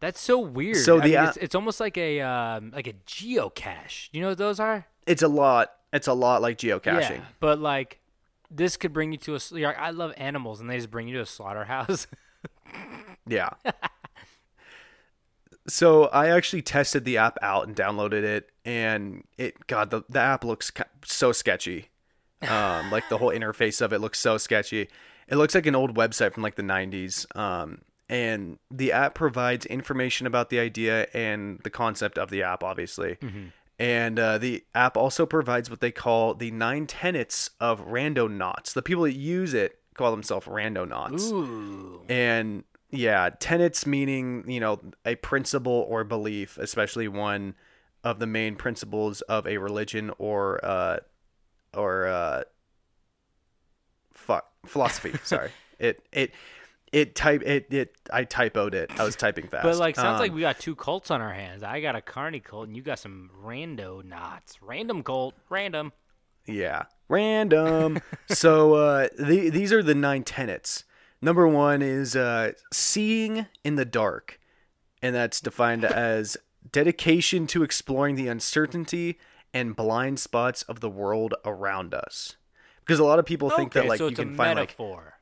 That's 0.00 0.20
so 0.20 0.38
weird. 0.38 0.76
So 0.76 0.96
I 0.96 1.00
the 1.00 1.04
mean, 1.06 1.14
app- 1.16 1.28
it's, 1.28 1.36
it's 1.38 1.54
almost 1.54 1.80
like 1.80 1.96
a 1.96 2.20
um, 2.20 2.72
like 2.74 2.86
a 2.86 2.92
geocache. 3.06 4.08
You 4.12 4.20
know 4.22 4.28
what 4.28 4.38
those 4.38 4.60
are? 4.60 4.86
It's 5.06 5.22
a 5.22 5.28
lot. 5.28 5.70
It's 5.94 6.08
a 6.08 6.12
lot 6.12 6.42
like 6.42 6.58
geocaching. 6.58 7.10
Yeah, 7.10 7.24
but 7.40 7.58
like 7.58 8.00
this 8.50 8.76
could 8.76 8.92
bring 8.92 9.12
you 9.12 9.18
to 9.18 9.36
a. 9.36 9.40
You're 9.52 9.68
like, 9.68 9.78
I 9.78 9.90
love 9.90 10.12
animals, 10.16 10.60
and 10.60 10.68
they 10.68 10.76
just 10.76 10.90
bring 10.90 11.08
you 11.08 11.14
to 11.14 11.22
a 11.22 11.26
slaughterhouse. 11.26 12.06
Yeah. 13.26 13.50
so 15.66 16.04
I 16.06 16.28
actually 16.28 16.60
tested 16.60 17.06
the 17.06 17.16
app 17.16 17.38
out 17.40 17.66
and 17.66 17.74
downloaded 17.74 18.22
it, 18.22 18.50
and 18.66 19.24
it 19.38 19.66
God 19.66 19.88
the 19.88 20.02
the 20.10 20.20
app 20.20 20.44
looks 20.44 20.70
so 21.04 21.32
sketchy. 21.32 21.88
Um, 22.42 22.90
like 22.92 23.08
the 23.08 23.16
whole 23.16 23.30
interface 23.30 23.80
of 23.80 23.94
it 23.94 24.00
looks 24.00 24.20
so 24.20 24.36
sketchy. 24.36 24.88
It 25.26 25.36
looks 25.36 25.54
like 25.54 25.64
an 25.64 25.74
old 25.74 25.96
website 25.96 26.34
from 26.34 26.42
like 26.42 26.56
the 26.56 26.62
'90s. 26.62 27.24
Um, 27.34 27.80
and 28.10 28.58
the 28.70 28.92
app 28.92 29.14
provides 29.14 29.64
information 29.64 30.26
about 30.26 30.50
the 30.50 30.58
idea 30.58 31.06
and 31.14 31.60
the 31.64 31.70
concept 31.70 32.18
of 32.18 32.28
the 32.28 32.42
app, 32.42 32.62
obviously. 32.62 33.16
And 33.78 34.18
uh, 34.18 34.38
the 34.38 34.64
app 34.74 34.96
also 34.96 35.26
provides 35.26 35.68
what 35.68 35.80
they 35.80 35.90
call 35.90 36.34
the 36.34 36.50
nine 36.50 36.86
tenets 36.86 37.50
of 37.58 37.86
randonauts. 37.86 38.72
The 38.72 38.82
people 38.82 39.04
that 39.04 39.14
use 39.14 39.52
it 39.52 39.80
call 39.94 40.10
themselves 40.10 40.46
randonauts. 40.46 41.32
Ooh. 41.32 42.02
And 42.08 42.64
yeah, 42.90 43.30
tenets 43.38 43.86
meaning, 43.86 44.44
you 44.48 44.60
know, 44.60 44.80
a 45.04 45.16
principle 45.16 45.86
or 45.88 46.04
belief, 46.04 46.58
especially 46.58 47.08
one 47.08 47.54
of 48.04 48.18
the 48.18 48.26
main 48.26 48.54
principles 48.54 49.22
of 49.22 49.46
a 49.46 49.58
religion 49.58 50.12
or 50.18 50.62
uh 50.64 50.98
or 51.74 52.06
uh 52.06 52.42
fuck 54.12 54.46
philosophy, 54.66 55.14
sorry. 55.24 55.50
It 55.78 56.04
it 56.12 56.32
it 56.94 57.16
type 57.16 57.42
it 57.42 57.66
it 57.72 57.96
I 58.12 58.24
typoed 58.24 58.72
it. 58.72 58.90
I 58.98 59.02
was 59.02 59.16
typing 59.16 59.48
fast. 59.48 59.64
But 59.64 59.76
like, 59.76 59.96
sounds 59.96 60.14
Um, 60.14 60.20
like 60.20 60.32
we 60.32 60.42
got 60.42 60.60
two 60.60 60.76
cults 60.76 61.10
on 61.10 61.20
our 61.20 61.32
hands. 61.32 61.64
I 61.64 61.80
got 61.80 61.96
a 61.96 62.00
carny 62.00 62.38
cult, 62.38 62.68
and 62.68 62.76
you 62.76 62.82
got 62.82 63.00
some 63.00 63.30
randonauts. 63.44 64.58
Random 64.62 65.02
cult, 65.02 65.34
random. 65.48 65.92
Yeah. 66.46 66.84
Random. 67.08 68.00
so 68.28 68.74
uh, 68.74 69.08
the, 69.18 69.50
these 69.50 69.72
are 69.72 69.82
the 69.82 69.94
nine 69.94 70.22
tenets. 70.22 70.84
Number 71.20 71.48
one 71.48 71.82
is 71.82 72.14
uh, 72.14 72.52
seeing 72.72 73.46
in 73.64 73.74
the 73.74 73.84
dark, 73.84 74.38
and 75.02 75.16
that's 75.16 75.40
defined 75.40 75.84
as 75.84 76.36
dedication 76.70 77.48
to 77.48 77.64
exploring 77.64 78.14
the 78.14 78.28
uncertainty 78.28 79.18
and 79.52 79.74
blind 79.74 80.20
spots 80.20 80.62
of 80.62 80.78
the 80.78 80.90
world 80.90 81.34
around 81.44 81.92
us. 81.92 82.36
Because 82.80 83.00
a 83.00 83.04
lot 83.04 83.18
of 83.18 83.24
people 83.24 83.50
think 83.50 83.74
okay, 83.74 83.80
that 83.80 83.88
like 83.88 83.98
so 83.98 84.08
you 84.08 84.14
can 84.14 84.36
find 84.36 84.58
like 84.58 84.68
metaphor. 84.68 85.13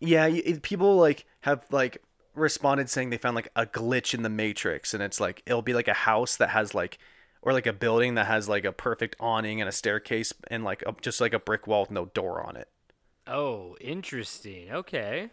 Yeah, 0.00 0.26
it, 0.26 0.62
people 0.62 0.96
like 0.96 1.26
have 1.40 1.64
like 1.70 2.02
responded 2.34 2.88
saying 2.88 3.10
they 3.10 3.18
found 3.18 3.34
like 3.34 3.50
a 3.56 3.66
glitch 3.66 4.14
in 4.14 4.22
the 4.22 4.28
matrix 4.28 4.94
and 4.94 5.02
it's 5.02 5.20
like 5.20 5.42
it'll 5.44 5.62
be 5.62 5.74
like 5.74 5.88
a 5.88 5.94
house 5.94 6.36
that 6.36 6.50
has 6.50 6.72
like 6.72 6.98
or 7.42 7.52
like 7.52 7.66
a 7.66 7.72
building 7.72 8.14
that 8.14 8.26
has 8.26 8.48
like 8.48 8.64
a 8.64 8.72
perfect 8.72 9.16
awning 9.18 9.60
and 9.60 9.68
a 9.68 9.72
staircase 9.72 10.32
and 10.48 10.64
like 10.64 10.82
a, 10.86 10.94
just 11.00 11.20
like 11.20 11.32
a 11.32 11.38
brick 11.38 11.66
wall 11.66 11.82
with 11.82 11.90
no 11.90 12.06
door 12.06 12.44
on 12.46 12.56
it. 12.56 12.68
Oh, 13.26 13.76
interesting. 13.80 14.72
Okay. 14.72 15.30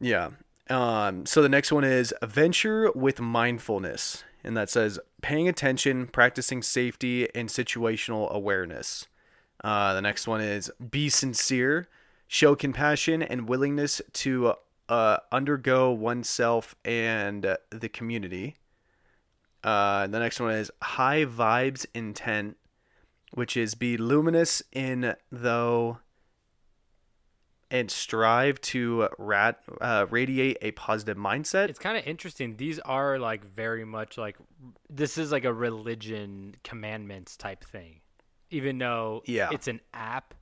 Yeah. 0.00 0.30
Um 0.68 1.26
so 1.26 1.40
the 1.42 1.48
next 1.48 1.70
one 1.70 1.84
is 1.84 2.12
venture 2.22 2.90
with 2.92 3.20
mindfulness 3.20 4.24
and 4.44 4.56
that 4.56 4.70
says 4.70 4.98
paying 5.22 5.48
attention, 5.48 6.06
practicing 6.06 6.62
safety 6.62 7.32
and 7.34 7.48
situational 7.48 8.30
awareness. 8.30 9.06
Uh, 9.62 9.94
the 9.94 10.02
next 10.02 10.26
one 10.26 10.40
is 10.40 10.70
be 10.90 11.08
sincere, 11.08 11.88
show 12.32 12.54
compassion 12.54 13.22
and 13.22 13.46
willingness 13.46 14.00
to 14.10 14.54
uh, 14.88 15.18
undergo 15.30 15.90
oneself 15.90 16.74
and 16.82 17.44
uh, 17.44 17.56
the 17.68 17.90
community. 17.90 18.56
Uh, 19.62 20.06
the 20.06 20.18
next 20.18 20.40
one 20.40 20.52
is 20.54 20.70
high 20.82 21.26
vibes 21.26 21.84
intent, 21.94 22.56
which 23.34 23.54
is 23.54 23.74
be 23.74 23.98
luminous 23.98 24.62
in 24.72 25.14
though 25.30 25.98
and 27.70 27.90
strive 27.90 28.58
to 28.62 29.08
rat, 29.18 29.60
uh, 29.82 30.06
radiate 30.08 30.56
a 30.62 30.70
positive 30.70 31.18
mindset. 31.18 31.68
It's 31.68 31.78
kind 31.78 31.98
of 31.98 32.06
interesting. 32.06 32.56
These 32.56 32.78
are 32.78 33.18
like 33.18 33.44
very 33.44 33.84
much 33.84 34.16
like 34.16 34.36
this 34.88 35.18
is 35.18 35.32
like 35.32 35.44
a 35.44 35.52
religion 35.52 36.54
commandments 36.64 37.36
type 37.36 37.62
thing. 37.62 38.00
Even 38.48 38.78
though 38.78 39.22
Yeah. 39.26 39.50
it's 39.52 39.68
an 39.68 39.80
app, 39.92 40.32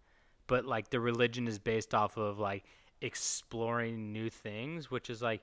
but 0.51 0.67
like 0.67 0.91
the 0.91 0.99
religion 0.99 1.47
is 1.47 1.59
based 1.61 1.95
off 1.95 2.17
of 2.17 2.39
like 2.41 2.65
exploring 3.01 4.13
new 4.13 4.29
things, 4.29 4.91
which 4.91 5.09
is 5.09 5.23
like 5.23 5.41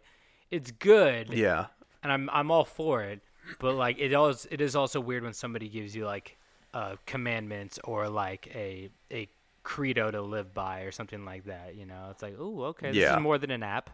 it's 0.51 0.69
good. 0.71 1.29
Yeah. 1.33 1.67
and 2.03 2.11
I'm 2.11 2.29
I'm 2.31 2.51
all 2.51 2.65
for 2.65 3.01
it. 3.03 3.21
But 3.59 3.75
like 3.75 3.97
it 3.99 4.13
always 4.13 4.45
it 4.51 4.59
is 4.59 4.75
also 4.75 4.99
weird 4.99 5.23
when 5.23 5.33
somebody 5.33 5.69
gives 5.69 5.95
you 5.95 6.05
like 6.05 6.37
uh, 6.73 6.97
commandments 7.05 7.79
or 7.85 8.09
like 8.09 8.43
a 8.53 8.89
a 9.09 9.29
credo 9.63 10.11
to 10.11 10.21
live 10.21 10.53
by 10.53 10.81
or 10.81 10.91
something 10.91 11.23
like 11.23 11.45
that. 11.45 11.75
You 11.75 11.85
know, 11.85 12.09
it's 12.11 12.21
like 12.21 12.35
oh 12.37 12.63
okay, 12.71 12.87
this 12.91 12.97
Yeah. 12.97 13.15
is 13.15 13.21
more 13.23 13.37
than 13.37 13.51
an 13.51 13.63
app. 13.63 13.89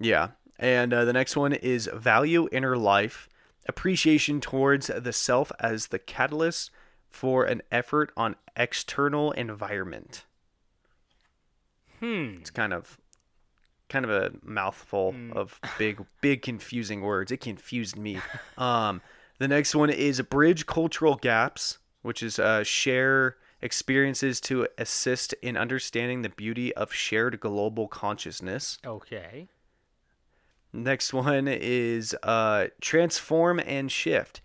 Yeah. 0.00 0.28
And 0.58 0.92
uh, 0.92 1.04
the 1.04 1.12
next 1.12 1.36
one 1.36 1.52
is 1.52 1.88
value 1.94 2.48
inner 2.50 2.76
life, 2.76 3.28
appreciation 3.68 4.40
towards 4.40 4.88
the 4.88 5.12
self 5.12 5.52
as 5.60 5.86
the 5.88 6.00
catalyst 6.00 6.72
for 7.08 7.44
an 7.44 7.62
effort 7.72 8.12
on 8.16 8.36
external 8.56 9.32
environment. 9.32 10.24
Hmm. 12.00 12.36
It's 12.40 12.50
kind 12.50 12.72
of 12.72 12.98
kind 13.88 14.04
of 14.04 14.10
a 14.10 14.32
mouthful 14.42 15.14
of 15.32 15.58
big 15.78 16.04
big 16.20 16.42
confusing 16.42 17.00
words. 17.00 17.32
It 17.32 17.40
confused 17.40 17.96
me. 17.96 18.18
um 18.56 19.00
the 19.38 19.48
next 19.48 19.74
one 19.74 19.88
is 19.88 20.20
bridge 20.22 20.66
cultural 20.66 21.14
gaps, 21.14 21.78
which 22.02 22.22
is 22.24 22.40
uh, 22.40 22.64
share 22.64 23.36
experiences 23.62 24.40
to 24.42 24.66
assist 24.76 25.32
in 25.34 25.56
understanding 25.56 26.22
the 26.22 26.28
beauty 26.28 26.74
of 26.74 26.92
shared 26.92 27.38
global 27.38 27.86
consciousness. 27.86 28.78
Okay. 28.84 29.48
Next 30.72 31.14
one 31.14 31.48
is 31.48 32.14
uh, 32.22 32.66
transform 32.80 33.60
and 33.60 33.90
shift. 33.90 34.40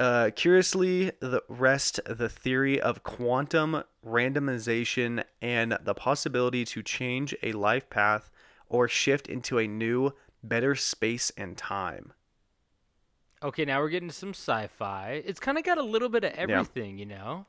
Uh, 0.00 0.30
curiously, 0.30 1.12
the 1.20 1.42
rest 1.46 2.00
the 2.06 2.30
theory 2.30 2.80
of 2.80 3.02
quantum 3.02 3.84
randomization 4.02 5.22
and 5.42 5.76
the 5.82 5.92
possibility 5.92 6.64
to 6.64 6.82
change 6.82 7.36
a 7.42 7.52
life 7.52 7.90
path 7.90 8.30
or 8.66 8.88
shift 8.88 9.28
into 9.28 9.58
a 9.58 9.66
new, 9.66 10.14
better 10.42 10.74
space 10.74 11.30
and 11.36 11.58
time. 11.58 12.14
Okay, 13.42 13.66
now 13.66 13.78
we're 13.78 13.90
getting 13.90 14.08
to 14.08 14.14
some 14.14 14.30
sci-fi. 14.30 15.22
It's 15.22 15.38
kind 15.38 15.58
of 15.58 15.64
got 15.64 15.76
a 15.76 15.82
little 15.82 16.08
bit 16.08 16.24
of 16.24 16.32
everything, 16.32 16.96
you 16.96 17.04
know. 17.04 17.44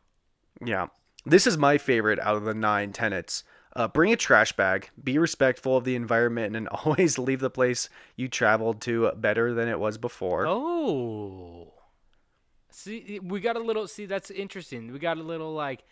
Yeah. 0.62 0.88
This 1.26 1.48
is 1.48 1.58
my 1.58 1.78
favorite 1.78 2.20
out 2.20 2.36
of 2.36 2.44
the 2.44 2.54
nine 2.54 2.92
tenets. 2.92 3.46
Uh, 3.78 3.88
bring 3.88 4.12
a 4.12 4.18
trash 4.18 4.52
bag, 4.52 4.90
be 5.02 5.18
respectful 5.18 5.78
of 5.78 5.86
the 5.86 5.96
environment, 5.96 6.58
and 6.58 6.68
always 6.84 7.18
leave 7.18 7.40
the 7.40 7.50
place 7.50 7.88
you 8.18 8.28
traveled 8.28 8.82
to 8.82 9.10
better 9.16 9.54
than 9.54 9.70
it 9.70 9.80
was 9.80 9.98
before. 9.98 10.46
Oh. 10.46 11.71
See, 12.72 13.20
we 13.22 13.40
got 13.40 13.56
a 13.56 13.60
little. 13.60 13.88
See, 13.88 14.06
that's 14.06 14.32
interesting. 14.32 14.92
We 14.92 15.00
got 15.00 15.18
a 15.18 15.24
little 15.24 15.54
like, 15.54 15.84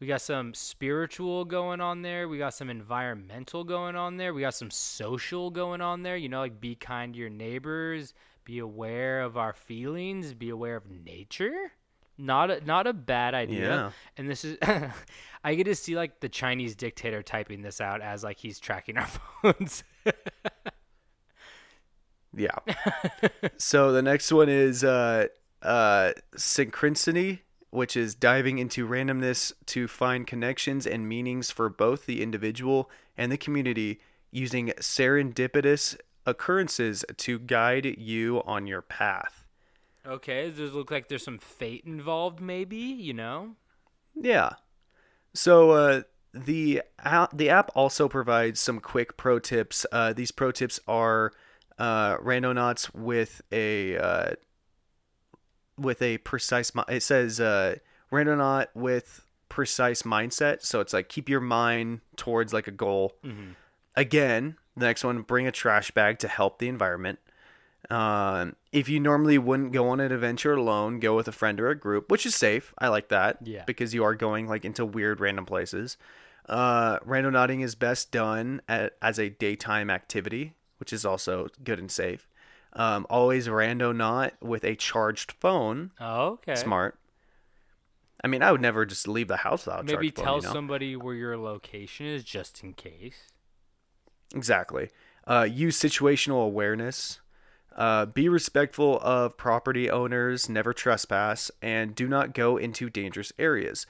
we 0.00 0.06
got 0.06 0.20
some 0.20 0.54
spiritual 0.54 1.44
going 1.44 1.80
on 1.80 2.02
there. 2.02 2.28
We 2.28 2.38
got 2.38 2.54
some 2.54 2.70
environmental 2.70 3.64
going 3.64 3.96
on 3.96 4.16
there. 4.16 4.32
We 4.34 4.42
got 4.42 4.54
some 4.54 4.70
social 4.70 5.50
going 5.50 5.80
on 5.80 6.02
there. 6.02 6.16
You 6.16 6.28
know, 6.28 6.40
like 6.40 6.60
be 6.60 6.74
kind 6.74 7.14
to 7.14 7.18
your 7.18 7.30
neighbors. 7.30 8.14
Be 8.44 8.58
aware 8.58 9.22
of 9.22 9.36
our 9.36 9.52
feelings. 9.52 10.34
Be 10.34 10.50
aware 10.50 10.76
of 10.76 10.88
nature. 10.88 11.72
Not 12.16 12.50
a, 12.50 12.64
not 12.64 12.86
a 12.86 12.92
bad 12.92 13.34
idea. 13.34 13.68
Yeah. 13.68 13.90
And 14.16 14.28
this 14.28 14.44
is, 14.44 14.58
I 15.44 15.54
get 15.54 15.64
to 15.64 15.74
see 15.74 15.94
like 15.94 16.20
the 16.20 16.28
Chinese 16.28 16.74
dictator 16.74 17.22
typing 17.22 17.62
this 17.62 17.80
out 17.80 18.00
as 18.00 18.24
like 18.24 18.38
he's 18.38 18.58
tracking 18.58 18.96
our 18.96 19.06
phones. 19.42 19.84
Yeah. 22.38 22.56
so 23.58 23.92
the 23.92 24.02
next 24.02 24.32
one 24.32 24.48
is 24.48 24.84
uh, 24.84 25.26
uh, 25.62 26.12
synchronicity, 26.36 27.40
which 27.70 27.96
is 27.96 28.14
diving 28.14 28.58
into 28.58 28.86
randomness 28.86 29.52
to 29.66 29.88
find 29.88 30.26
connections 30.26 30.86
and 30.86 31.08
meanings 31.08 31.50
for 31.50 31.68
both 31.68 32.06
the 32.06 32.22
individual 32.22 32.90
and 33.16 33.30
the 33.30 33.36
community 33.36 34.00
using 34.30 34.68
serendipitous 34.78 35.96
occurrences 36.26 37.04
to 37.16 37.38
guide 37.38 37.96
you 37.98 38.42
on 38.44 38.66
your 38.66 38.82
path. 38.82 39.44
okay, 40.06 40.50
does 40.50 40.70
it 40.70 40.74
look 40.74 40.90
like 40.90 41.08
there's 41.08 41.24
some 41.24 41.38
fate 41.38 41.84
involved? 41.84 42.40
Maybe 42.40 42.76
you 42.76 43.14
know. 43.14 43.56
Yeah. 44.14 44.50
So 45.34 45.70
uh, 45.72 46.02
the 46.32 46.82
app, 46.98 47.36
the 47.36 47.50
app 47.50 47.70
also 47.74 48.08
provides 48.08 48.60
some 48.60 48.80
quick 48.80 49.16
pro 49.16 49.38
tips. 49.38 49.86
Uh, 49.92 50.12
these 50.12 50.30
pro 50.30 50.50
tips 50.50 50.80
are 50.88 51.32
uh, 51.78 52.16
randonauts 52.18 52.92
with 52.94 53.40
a 53.52 53.96
uh, 53.96 54.30
with 55.78 56.02
a 56.02 56.18
precise. 56.18 56.74
mi- 56.74 56.82
It 56.88 57.02
says 57.02 57.40
uh, 57.40 57.76
randonaut 58.12 58.66
with 58.74 59.24
precise 59.48 60.02
mindset. 60.02 60.62
So 60.62 60.80
it's 60.80 60.92
like 60.92 61.08
keep 61.08 61.28
your 61.28 61.40
mind 61.40 62.00
towards 62.16 62.52
like 62.52 62.66
a 62.66 62.72
goal. 62.72 63.14
Again, 63.96 64.56
the 64.76 64.86
next 64.86 65.02
one, 65.04 65.22
bring 65.22 65.46
a 65.46 65.52
trash 65.52 65.90
bag 65.90 66.18
to 66.20 66.28
help 66.28 66.58
the 66.58 66.68
environment. 66.68 67.18
Um, 67.90 68.56
if 68.72 68.88
you 68.88 69.00
normally 69.00 69.38
wouldn't 69.38 69.72
go 69.72 69.88
on 69.88 70.00
an 70.00 70.12
adventure 70.12 70.52
alone, 70.54 71.00
go 71.00 71.16
with 71.16 71.26
a 71.28 71.32
friend 71.32 71.60
or 71.60 71.68
a 71.70 71.74
group, 71.74 72.10
which 72.10 72.26
is 72.26 72.34
safe. 72.34 72.74
I 72.78 72.88
like 72.88 73.08
that. 73.08 73.38
Yeah. 73.44 73.64
Because 73.66 73.94
you 73.94 74.04
are 74.04 74.14
going 74.14 74.46
like 74.46 74.64
into 74.64 74.84
weird 74.84 75.20
random 75.20 75.46
places. 75.46 75.96
Uh, 76.48 76.98
randonauting 77.00 77.62
is 77.62 77.74
best 77.74 78.10
done 78.10 78.60
at, 78.68 78.94
as 79.02 79.18
a 79.18 79.30
daytime 79.30 79.90
activity, 79.90 80.54
which 80.78 80.92
is 80.92 81.04
also 81.04 81.48
good 81.64 81.78
and 81.78 81.90
safe. 81.90 82.26
Um, 82.74 83.06
always 83.08 83.48
not 83.92 84.34
with 84.42 84.64
a 84.64 84.76
charged 84.76 85.32
phone. 85.32 85.92
Oh, 86.00 86.26
okay. 86.32 86.54
Smart. 86.54 86.98
I 88.22 88.26
mean, 88.26 88.42
I 88.42 88.52
would 88.52 88.60
never 88.60 88.84
just 88.84 89.06
leave 89.06 89.28
the 89.28 89.38
house 89.38 89.66
without 89.66 89.80
a 89.80 89.84
Maybe 89.84 90.10
charged 90.10 90.16
phone, 90.16 90.24
tell 90.24 90.36
you 90.36 90.42
know? 90.42 90.52
somebody 90.52 90.96
where 90.96 91.14
your 91.14 91.36
location 91.36 92.06
is 92.06 92.24
just 92.24 92.62
in 92.62 92.74
case. 92.74 93.32
Exactly. 94.34 94.90
Uh, 95.26 95.46
use 95.50 95.78
situational 95.78 96.44
awareness. 96.44 97.20
Uh, 97.76 98.06
be 98.06 98.28
respectful 98.28 98.98
of 99.02 99.36
property 99.36 99.88
owners, 99.88 100.48
never 100.48 100.72
trespass, 100.72 101.50
and 101.62 101.94
do 101.94 102.08
not 102.08 102.34
go 102.34 102.56
into 102.56 102.90
dangerous 102.90 103.32
areas. 103.38 103.86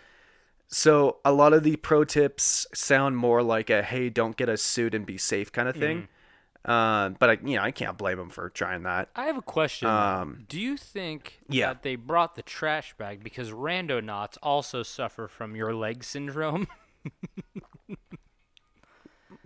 So, 0.66 1.16
a 1.24 1.32
lot 1.32 1.54
of 1.54 1.62
the 1.62 1.76
pro 1.76 2.04
tips 2.04 2.66
sound 2.74 3.16
more 3.16 3.42
like 3.42 3.70
a 3.70 3.82
hey, 3.82 4.10
don't 4.10 4.36
get 4.36 4.50
a 4.50 4.58
suit 4.58 4.94
and 4.94 5.06
be 5.06 5.16
safe 5.16 5.50
kind 5.50 5.68
of 5.68 5.76
thing. 5.76 6.08
Uh, 6.64 7.10
but, 7.10 7.30
I, 7.30 7.38
you 7.44 7.56
know, 7.56 7.62
I 7.62 7.70
can't 7.70 7.96
blame 7.96 8.18
them 8.18 8.30
for 8.30 8.50
trying 8.50 8.82
that. 8.82 9.08
I 9.16 9.24
have 9.26 9.38
a 9.38 9.42
question. 9.42 9.88
Um, 9.88 10.44
Do 10.48 10.60
you 10.60 10.76
think 10.76 11.40
yeah. 11.48 11.68
that 11.68 11.82
they 11.82 11.96
brought 11.96 12.34
the 12.34 12.42
trash 12.42 12.94
bag 12.98 13.22
because 13.24 13.50
randonauts 13.50 14.36
also 14.42 14.82
suffer 14.82 15.28
from 15.28 15.56
your 15.56 15.74
leg 15.74 16.04
syndrome? 16.04 16.68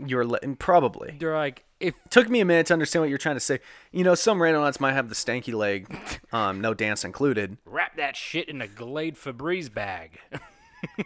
You're 0.05 0.25
le- 0.27 0.41
probably. 0.59 1.17
They're 1.19 1.37
like, 1.37 1.65
if 1.79 1.95
Took 2.11 2.29
me 2.29 2.41
a 2.41 2.45
minute 2.45 2.67
to 2.67 2.73
understand 2.73 3.03
what 3.03 3.09
you're 3.09 3.19
trying 3.19 3.37
to 3.37 3.41
say. 3.41 3.61
You 3.93 4.03
know, 4.03 4.15
some 4.17 4.39
randonauts 4.39 4.81
might 4.81 4.95
have 4.95 5.09
the 5.09 5.15
stanky 5.15 5.55
leg, 5.55 5.97
um, 6.33 6.61
no 6.61 6.75
dance 6.75 7.05
included. 7.05 7.57
wrap 7.65 7.97
that 7.99 8.17
shit 8.17 8.49
in 8.49 8.61
a 8.63 8.67
Glade 8.67 9.17
Febreze 9.17 9.73
bag. 9.73 10.19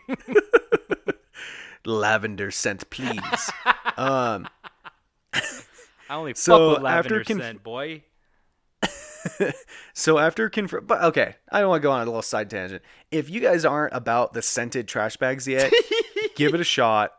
Lavender 1.85 2.51
scent, 2.51 2.89
please. 2.91 3.51
um, 3.97 4.49
I 6.09 6.15
only 6.15 6.35
So, 6.35 6.71
fuck 6.71 6.77
with 6.79 6.85
lavender 6.85 7.21
after 7.21 7.25
conf- 7.35 7.43
scent, 7.43 7.63
boy. 7.63 8.03
So 9.93 10.19
after 10.19 10.49
confirm, 10.49 10.87
but 10.87 11.03
okay, 11.03 11.35
I 11.51 11.61
don't 11.61 11.69
want 11.69 11.81
to 11.81 11.83
go 11.83 11.91
on 11.91 12.03
a 12.03 12.05
little 12.05 12.23
side 12.23 12.49
tangent. 12.49 12.83
If 13.11 13.29
you 13.29 13.41
guys 13.41 13.65
aren't 13.65 13.93
about 13.95 14.35
the 14.35 14.43
scented 14.43 14.87
trash 14.87 15.17
bags 15.17 15.49
yet, 15.49 15.73
give 16.37 16.55
it 16.55 16.61
a 16.61 16.65
shot, 16.65 17.13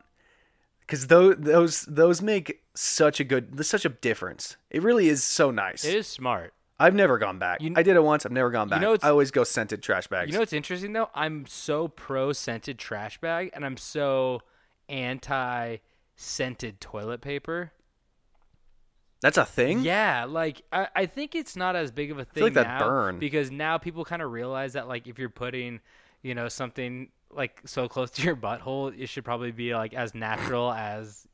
because 0.81 1.07
those 1.07 1.35
those 1.37 1.81
those 1.81 2.21
make 2.21 2.61
such 2.75 3.19
a 3.19 3.23
good, 3.25 3.65
such 3.65 3.83
a 3.83 3.89
difference. 3.89 4.55
It 4.69 4.83
really 4.83 5.09
is 5.09 5.21
so 5.23 5.51
nice. 5.51 5.83
It 5.83 5.95
is 5.95 6.07
smart. 6.07 6.53
I've 6.79 6.93
never 6.95 7.17
gone 7.17 7.39
back. 7.39 7.61
You- 7.61 7.73
I 7.75 7.83
did 7.83 7.95
it 7.97 8.03
once. 8.03 8.25
I've 8.25 8.31
never 8.31 8.51
gone 8.51 8.69
back. 8.69 8.79
You 8.79 8.87
know, 8.87 8.97
I 9.01 9.09
always 9.09 9.31
go 9.31 9.43
scented 9.43 9.81
trash 9.83 10.07
bags. 10.07 10.27
You 10.29 10.33
know 10.33 10.39
what's 10.39 10.53
interesting 10.53 10.93
though? 10.93 11.09
I'm 11.13 11.45
so 11.45 11.89
pro 11.89 12.31
scented 12.31 12.77
trash 12.79 13.19
bag, 13.19 13.49
and 13.53 13.65
I'm 13.65 13.75
so 13.77 14.43
anti 14.87 15.77
scented 16.15 16.79
toilet 16.79 17.19
paper. 17.21 17.73
That's 19.21 19.37
a 19.37 19.45
thing. 19.45 19.79
Yeah, 19.81 20.25
like 20.25 20.61
I, 20.71 20.87
I 20.95 21.05
think 21.07 21.35
it's 21.35 21.55
not 21.55 21.75
as 21.75 21.91
big 21.91 22.11
of 22.11 22.19
a 22.19 22.25
thing 22.25 22.43
like 22.43 22.53
now 22.53 22.87
burn. 22.87 23.19
because 23.19 23.51
now 23.51 23.77
people 23.77 24.05
kind 24.05 24.21
of 24.21 24.31
realize 24.31 24.73
that 24.73 24.87
like 24.87 25.07
if 25.07 25.17
you're 25.17 25.29
putting, 25.29 25.79
you 26.21 26.35
know, 26.35 26.47
something 26.49 27.09
like 27.31 27.61
so 27.65 27.87
close 27.87 28.11
to 28.17 28.21
your 28.21 28.35
butthole, 28.35 28.97
it 28.97 29.07
should 29.07 29.25
probably 29.25 29.51
be 29.51 29.73
like 29.73 29.93
as 29.93 30.13
natural 30.13 30.71
as 30.71 31.27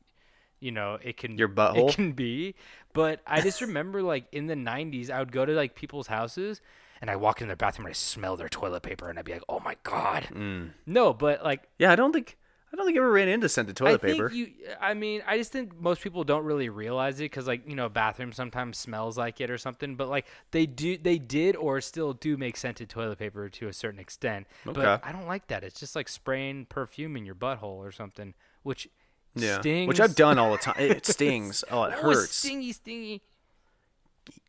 you 0.60 0.70
know 0.70 0.98
it 1.02 1.18
can 1.18 1.36
Your 1.36 1.48
butthole? 1.48 1.90
it 1.90 1.94
can 1.94 2.12
be. 2.12 2.54
But 2.94 3.20
I 3.26 3.40
just 3.42 3.60
remember 3.60 4.02
like 4.02 4.26
in 4.32 4.46
the 4.46 4.54
'90s, 4.54 5.10
I 5.10 5.18
would 5.18 5.32
go 5.32 5.44
to 5.44 5.52
like 5.52 5.74
people's 5.74 6.06
houses. 6.06 6.60
And 7.00 7.10
I 7.10 7.16
walk 7.16 7.42
in 7.42 7.48
their 7.48 7.56
bathroom 7.56 7.84
and 7.84 7.90
I 7.90 7.94
smell 7.94 8.36
their 8.36 8.48
toilet 8.48 8.82
paper 8.82 9.10
and 9.10 9.18
I'd 9.18 9.26
be 9.26 9.32
like, 9.32 9.42
"Oh 9.46 9.60
my 9.60 9.76
god!" 9.82 10.28
Mm. 10.32 10.70
No, 10.86 11.12
but 11.12 11.44
like 11.44 11.68
Yeah, 11.78 11.92
I 11.92 11.96
don't 11.96 12.12
think 12.14 12.38
I 12.74 12.76
don't 12.76 12.86
think 12.86 12.98
I 12.98 13.00
ever 13.02 13.12
ran 13.12 13.28
into 13.28 13.48
scented 13.48 13.76
toilet 13.76 13.94
I 13.94 13.98
think 13.98 14.14
paper. 14.14 14.32
You, 14.32 14.48
I 14.80 14.94
mean, 14.94 15.22
I 15.28 15.38
just 15.38 15.52
think 15.52 15.80
most 15.80 16.02
people 16.02 16.24
don't 16.24 16.44
really 16.44 16.68
realize 16.68 17.20
it 17.20 17.30
because, 17.30 17.46
like, 17.46 17.68
you 17.68 17.76
know, 17.76 17.88
bathroom 17.88 18.32
sometimes 18.32 18.78
smells 18.78 19.16
like 19.16 19.40
it 19.40 19.48
or 19.48 19.58
something. 19.58 19.94
But 19.94 20.08
like, 20.08 20.26
they 20.50 20.66
do, 20.66 20.98
they 20.98 21.18
did 21.18 21.54
or 21.54 21.80
still 21.80 22.14
do 22.14 22.36
make 22.36 22.56
scented 22.56 22.88
toilet 22.88 23.20
paper 23.20 23.48
to 23.48 23.68
a 23.68 23.72
certain 23.72 24.00
extent. 24.00 24.48
Okay. 24.66 24.80
But 24.80 25.00
I 25.04 25.12
don't 25.12 25.28
like 25.28 25.46
that. 25.46 25.62
It's 25.62 25.78
just 25.78 25.94
like 25.94 26.08
spraying 26.08 26.66
perfume 26.66 27.16
in 27.16 27.24
your 27.24 27.36
butthole 27.36 27.76
or 27.78 27.92
something, 27.92 28.34
which 28.64 28.88
Yeah, 29.36 29.60
Stings. 29.60 29.86
which 29.86 30.00
I've 30.00 30.16
done 30.16 30.36
all 30.38 30.50
the 30.50 30.58
time. 30.58 30.74
It 30.80 31.06
stings. 31.14 31.62
Oh, 31.70 31.84
it 31.84 31.94
Oh, 31.98 32.02
hurts. 32.02 32.34
stingy, 32.34 32.72
stingy. 32.72 33.22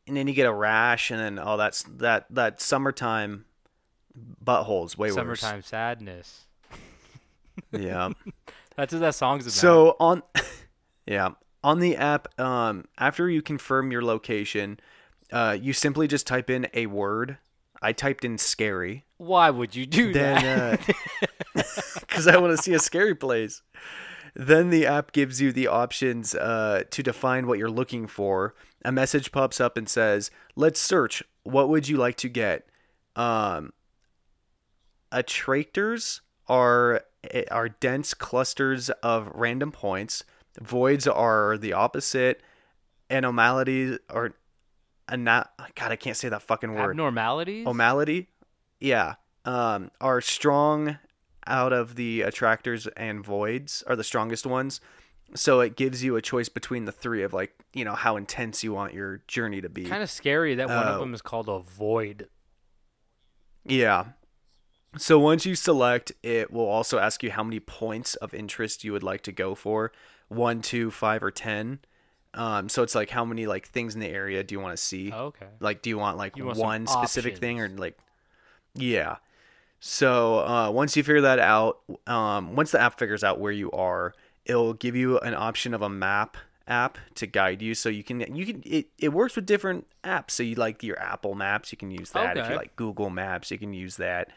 and 0.08 0.18
then 0.18 0.28
you 0.28 0.34
get 0.34 0.48
a 0.48 0.54
rash, 0.54 1.12
and 1.12 1.20
then 1.20 1.40
oh, 1.40 1.58
that's 1.58 1.84
that 1.84 2.26
that 2.32 2.60
summertime 2.60 3.46
butthole's 4.44 4.98
way 4.98 5.10
worse. 5.10 5.16
Summertime 5.42 5.62
sadness. 5.62 6.46
Yeah. 7.72 8.10
That's 8.76 8.94
what 8.94 9.00
that 9.00 9.16
song's 9.16 9.46
about. 9.46 9.54
So 9.54 9.96
on, 10.00 10.24
yeah, 11.06 11.30
on 11.64 11.80
the 11.80 11.96
app, 11.96 12.40
um, 12.40 12.86
after 12.98 13.30
you 13.30 13.42
confirm 13.42 13.92
your 13.92 14.04
location, 14.04 14.80
uh, 15.32 15.58
you 15.60 15.74
simply 15.74 16.08
just 16.08 16.28
type 16.28 16.50
in 16.50 16.68
a 16.74 16.88
word. 16.88 17.38
I 17.82 17.94
typed 17.94 18.26
in 18.26 18.38
scary. 18.38 19.06
why 19.18 19.50
would 19.50 19.76
you 19.76 19.86
do 19.86 20.12
that? 20.14 20.82
Then, 21.54 21.64
because 22.00 22.28
I 22.28 22.38
want 22.38 22.56
to 22.56 22.62
see 22.62 22.74
a 22.74 22.80
scary 22.80 23.16
place. 23.16 23.62
Then 24.34 24.70
the 24.70 24.86
app 24.86 25.14
gives 25.14 25.40
you 25.40 25.54
the 25.54 25.68
options 25.68 26.36
uh, 26.36 26.84
to 26.90 27.02
define 27.04 27.48
what 27.48 27.58
you're 27.58 27.70
looking 27.70 28.08
for. 28.08 28.56
A 28.84 28.92
message 28.92 29.32
pops 29.32 29.62
up 29.62 29.78
and 29.78 29.88
says, 29.88 30.32
"Let's 30.56 30.80
search. 30.80 31.24
What 31.44 31.70
would 31.70 31.88
you 31.88 31.96
like 31.96 32.18
to 32.18 32.30
get?" 32.30 32.68
Um, 33.16 33.72
attractors 35.12 36.22
are 36.48 37.04
are 37.52 37.70
dense 37.70 38.14
clusters 38.14 38.90
of 39.04 39.30
random 39.34 39.72
points. 39.72 40.24
Voids 40.62 41.08
are 41.08 41.58
the 41.58 41.74
opposite. 41.74 42.42
Anomalies 43.10 44.00
are, 44.10 44.34
not. 45.16 45.52
God, 45.76 45.92
I 45.92 45.96
can't 45.96 46.18
say 46.18 46.30
that 46.30 46.42
fucking 46.42 46.74
word. 46.74 46.92
Abnormalities. 46.92 47.68
Omality, 47.68 48.28
yeah, 48.80 49.16
um, 49.46 49.92
are 50.02 50.22
strong 50.22 50.98
out 51.48 51.72
of 51.74 51.96
the 51.96 52.22
attractors 52.24 52.88
and 52.98 53.24
voids 53.24 53.84
are 53.86 53.96
the 53.96 54.04
strongest 54.04 54.46
ones. 54.48 54.82
So 55.36 55.60
it 55.60 55.76
gives 55.76 56.04
you 56.04 56.16
a 56.16 56.22
choice 56.22 56.50
between 56.50 56.86
the 56.86 56.92
three 56.92 57.22
of 57.22 57.34
like 57.34 57.54
you 57.74 57.84
know 57.86 57.94
how 57.94 58.16
intense 58.16 58.64
you 58.64 58.74
want 58.74 58.94
your 58.94 59.22
journey 59.28 59.62
to 59.62 59.70
be. 59.70 59.86
Kind 59.86 60.02
of 60.02 60.10
scary 60.10 60.56
that 60.56 60.68
one 60.68 60.78
of 60.88 60.96
Oh. 60.96 61.00
them 61.00 61.14
is 61.14 61.22
called 61.22 61.50
a 61.50 61.60
void. 61.60 62.28
Yeah. 63.66 64.06
So 64.98 65.20
once 65.20 65.46
you 65.46 65.56
select, 65.56 66.12
it 66.24 66.52
will 66.52 66.68
also 66.68 67.00
ask 67.00 67.24
you 67.24 67.32
how 67.32 67.44
many 67.44 67.60
points 67.60 68.16
of 68.16 68.34
interest 68.34 68.84
you 68.84 68.92
would 68.94 69.04
like 69.04 69.22
to 69.24 69.32
go 69.32 69.56
for. 69.56 69.92
One, 70.28 70.62
two, 70.62 70.92
five, 70.92 71.24
or 71.24 71.32
ten. 71.32 71.80
Um, 72.34 72.68
so 72.68 72.84
it's 72.84 72.96
like 72.96 73.10
how 73.10 73.24
many 73.24 73.46
like 73.46 73.68
things 73.68 73.96
in 73.96 74.02
the 74.02 74.10
area 74.10 74.44
do 74.44 74.56
you 74.56 74.60
want 74.60 74.76
to 74.76 74.82
see? 74.82 75.12
Okay. 75.12 75.48
Like, 75.60 75.82
do 75.82 75.90
you 75.90 75.98
want 75.98 76.18
like 76.18 76.38
You 76.38 76.46
want 76.46 76.58
one 76.58 76.88
specific 76.88 77.38
thing 77.38 77.60
or 77.62 77.70
like, 77.70 77.98
yeah. 78.74 79.18
So 79.80 80.40
uh, 80.40 80.72
once 80.72 80.98
you 80.98 81.04
figure 81.04 81.22
that 81.22 81.40
out, 81.40 81.80
um, 82.08 82.56
once 82.56 82.72
the 82.72 82.82
app 82.82 82.98
figures 82.98 83.24
out 83.24 83.40
where 83.40 83.52
you 83.52 83.72
are, 83.72 84.14
it'll 84.46 84.74
give 84.74 84.96
you 84.96 85.20
an 85.20 85.36
option 85.36 85.74
of 85.74 85.82
a 85.82 85.90
map 85.90 86.38
app 86.68 86.98
to 87.16 87.28
guide 87.28 87.62
you. 87.62 87.76
So 87.76 87.90
you 87.90 88.04
can 88.04 88.36
you 88.36 88.46
can 88.46 88.64
it, 88.66 88.88
it 88.98 89.10
works 89.10 89.36
with 89.36 89.46
different 89.46 89.88
apps. 90.04 90.32
So 90.32 90.44
you 90.44 90.56
like 90.56 90.84
your 90.84 91.00
Apple 91.00 91.36
Maps, 91.36 91.72
you 91.72 91.78
can 91.78 91.92
use 91.92 92.12
that. 92.12 92.38
If 92.38 92.50
you 92.50 92.56
like 92.56 92.76
Google 92.76 93.10
Maps, 93.10 93.52
you 93.52 93.58
can 93.58 93.74
use 93.74 93.98
that. 93.98 94.30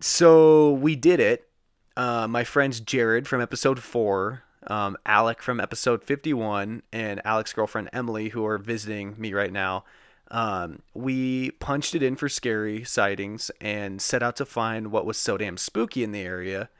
So 0.00 0.72
we 0.72 0.96
did 0.96 1.20
it. 1.20 1.48
Uh, 1.96 2.26
my 2.26 2.44
friends 2.44 2.80
Jared 2.80 3.28
from 3.28 3.40
episode 3.40 3.78
four, 3.80 4.42
um, 4.66 4.96
Alec 5.06 5.40
from 5.40 5.60
episode 5.60 6.02
51, 6.02 6.82
and 6.92 7.20
Alec's 7.24 7.52
girlfriend 7.52 7.88
Emily, 7.92 8.30
who 8.30 8.44
are 8.44 8.58
visiting 8.58 9.14
me 9.16 9.32
right 9.32 9.52
now, 9.52 9.84
um, 10.30 10.80
we 10.94 11.52
punched 11.52 11.94
it 11.94 12.02
in 12.02 12.16
for 12.16 12.28
scary 12.28 12.82
sightings 12.82 13.50
and 13.60 14.02
set 14.02 14.22
out 14.22 14.36
to 14.36 14.44
find 14.44 14.90
what 14.90 15.06
was 15.06 15.16
so 15.16 15.36
damn 15.36 15.56
spooky 15.56 16.02
in 16.02 16.12
the 16.12 16.22
area. 16.22 16.70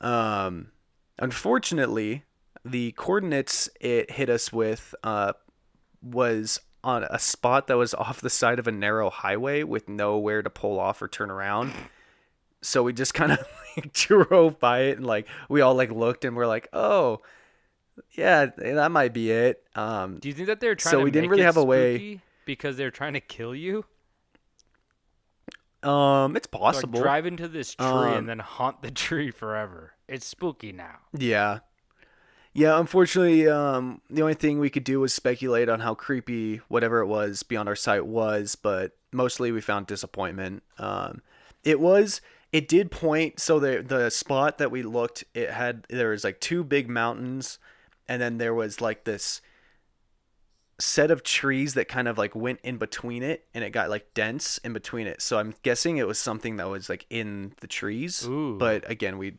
Um, 0.00 0.68
unfortunately, 1.18 2.24
the 2.64 2.92
coordinates 2.92 3.68
it 3.80 4.12
hit 4.12 4.28
us 4.30 4.52
with 4.52 4.94
uh, 5.02 5.32
was 6.02 6.60
on 6.84 7.04
a 7.10 7.18
spot 7.18 7.66
that 7.66 7.76
was 7.76 7.94
off 7.94 8.20
the 8.20 8.30
side 8.30 8.58
of 8.58 8.68
a 8.68 8.72
narrow 8.72 9.10
highway 9.10 9.64
with 9.64 9.88
nowhere 9.88 10.42
to 10.42 10.50
pull 10.50 10.78
off 10.78 11.02
or 11.02 11.08
turn 11.08 11.30
around. 11.30 11.72
So 12.62 12.82
we 12.82 12.92
just 12.92 13.14
kind 13.14 13.32
of 13.32 13.38
like, 13.76 13.92
drove 13.92 14.58
by 14.58 14.80
it 14.80 14.96
and 14.98 15.06
like 15.06 15.26
we 15.48 15.60
all 15.60 15.74
like 15.74 15.90
looked 15.90 16.24
and 16.24 16.36
we're 16.36 16.46
like, 16.46 16.68
oh, 16.72 17.20
yeah, 18.12 18.46
that 18.58 18.90
might 18.90 19.12
be 19.12 19.30
it. 19.30 19.62
Um, 19.74 20.18
Do 20.18 20.28
you 20.28 20.34
think 20.34 20.46
that 20.48 20.60
they're 20.60 20.74
trying 20.74 20.92
So 20.92 20.98
to 20.98 21.04
we 21.04 21.10
didn't 21.10 21.30
really 21.30 21.42
have 21.42 21.56
a 21.56 21.64
way- 21.64 22.20
because 22.44 22.76
they're 22.76 22.90
trying 22.90 23.12
to 23.12 23.20
kill 23.20 23.54
you? 23.54 23.84
um, 25.82 26.34
it's 26.36 26.48
Like 26.52 26.60
possible. 26.60 27.00
drive 27.00 27.26
into 27.26 27.46
this 27.48 27.74
tree 27.74 27.86
Um, 27.86 28.12
and 28.14 28.28
then 28.28 28.38
haunt 28.40 28.82
the 28.82 28.90
tree 29.06 29.30
forever. 29.30 29.92
It's 30.08 30.26
spooky 30.26 30.72
now. 30.72 30.96
Yeah. 31.16 31.60
Yeah, 32.54 32.80
unfortunately, 32.80 33.46
um, 33.48 34.00
the 34.10 34.22
only 34.22 34.34
thing 34.34 34.58
we 34.58 34.70
could 34.70 34.82
do 34.82 34.98
was 35.00 35.14
speculate 35.14 35.68
on 35.68 35.80
how 35.80 35.94
creepy 35.94 36.56
whatever 36.68 37.00
it 37.00 37.06
was 37.06 37.42
beyond 37.44 37.68
our 37.68 37.76
sight 37.76 38.06
was, 38.06 38.56
but 38.56 38.96
mostly 39.12 39.52
we 39.52 39.60
found 39.60 39.86
disappointment. 39.86 40.64
Um, 40.78 41.22
it 41.62 41.78
was, 41.78 42.20
it 42.52 42.68
did 42.68 42.90
point, 42.90 43.40
so 43.40 43.58
the 43.58 43.84
the 43.86 44.10
spot 44.10 44.58
that 44.58 44.70
we 44.70 44.82
looked, 44.82 45.24
it 45.34 45.50
had 45.50 45.86
there 45.88 46.10
was 46.10 46.24
like 46.24 46.40
two 46.40 46.64
big 46.64 46.88
mountains, 46.88 47.58
and 48.08 48.20
then 48.20 48.38
there 48.38 48.54
was 48.54 48.80
like 48.80 49.04
this 49.04 49.40
set 50.80 51.10
of 51.10 51.24
trees 51.24 51.74
that 51.74 51.88
kind 51.88 52.06
of 52.06 52.16
like 52.16 52.34
went 52.34 52.60
in 52.62 52.78
between 52.78 53.22
it, 53.22 53.46
and 53.52 53.64
it 53.64 53.70
got 53.70 53.90
like 53.90 54.14
dense 54.14 54.58
in 54.58 54.72
between 54.72 55.06
it. 55.06 55.20
So 55.20 55.38
I'm 55.38 55.54
guessing 55.62 55.98
it 55.98 56.06
was 56.06 56.18
something 56.18 56.56
that 56.56 56.68
was 56.68 56.88
like 56.88 57.04
in 57.10 57.52
the 57.60 57.66
trees. 57.66 58.26
Ooh. 58.26 58.56
But 58.58 58.88
again, 58.90 59.18
we 59.18 59.38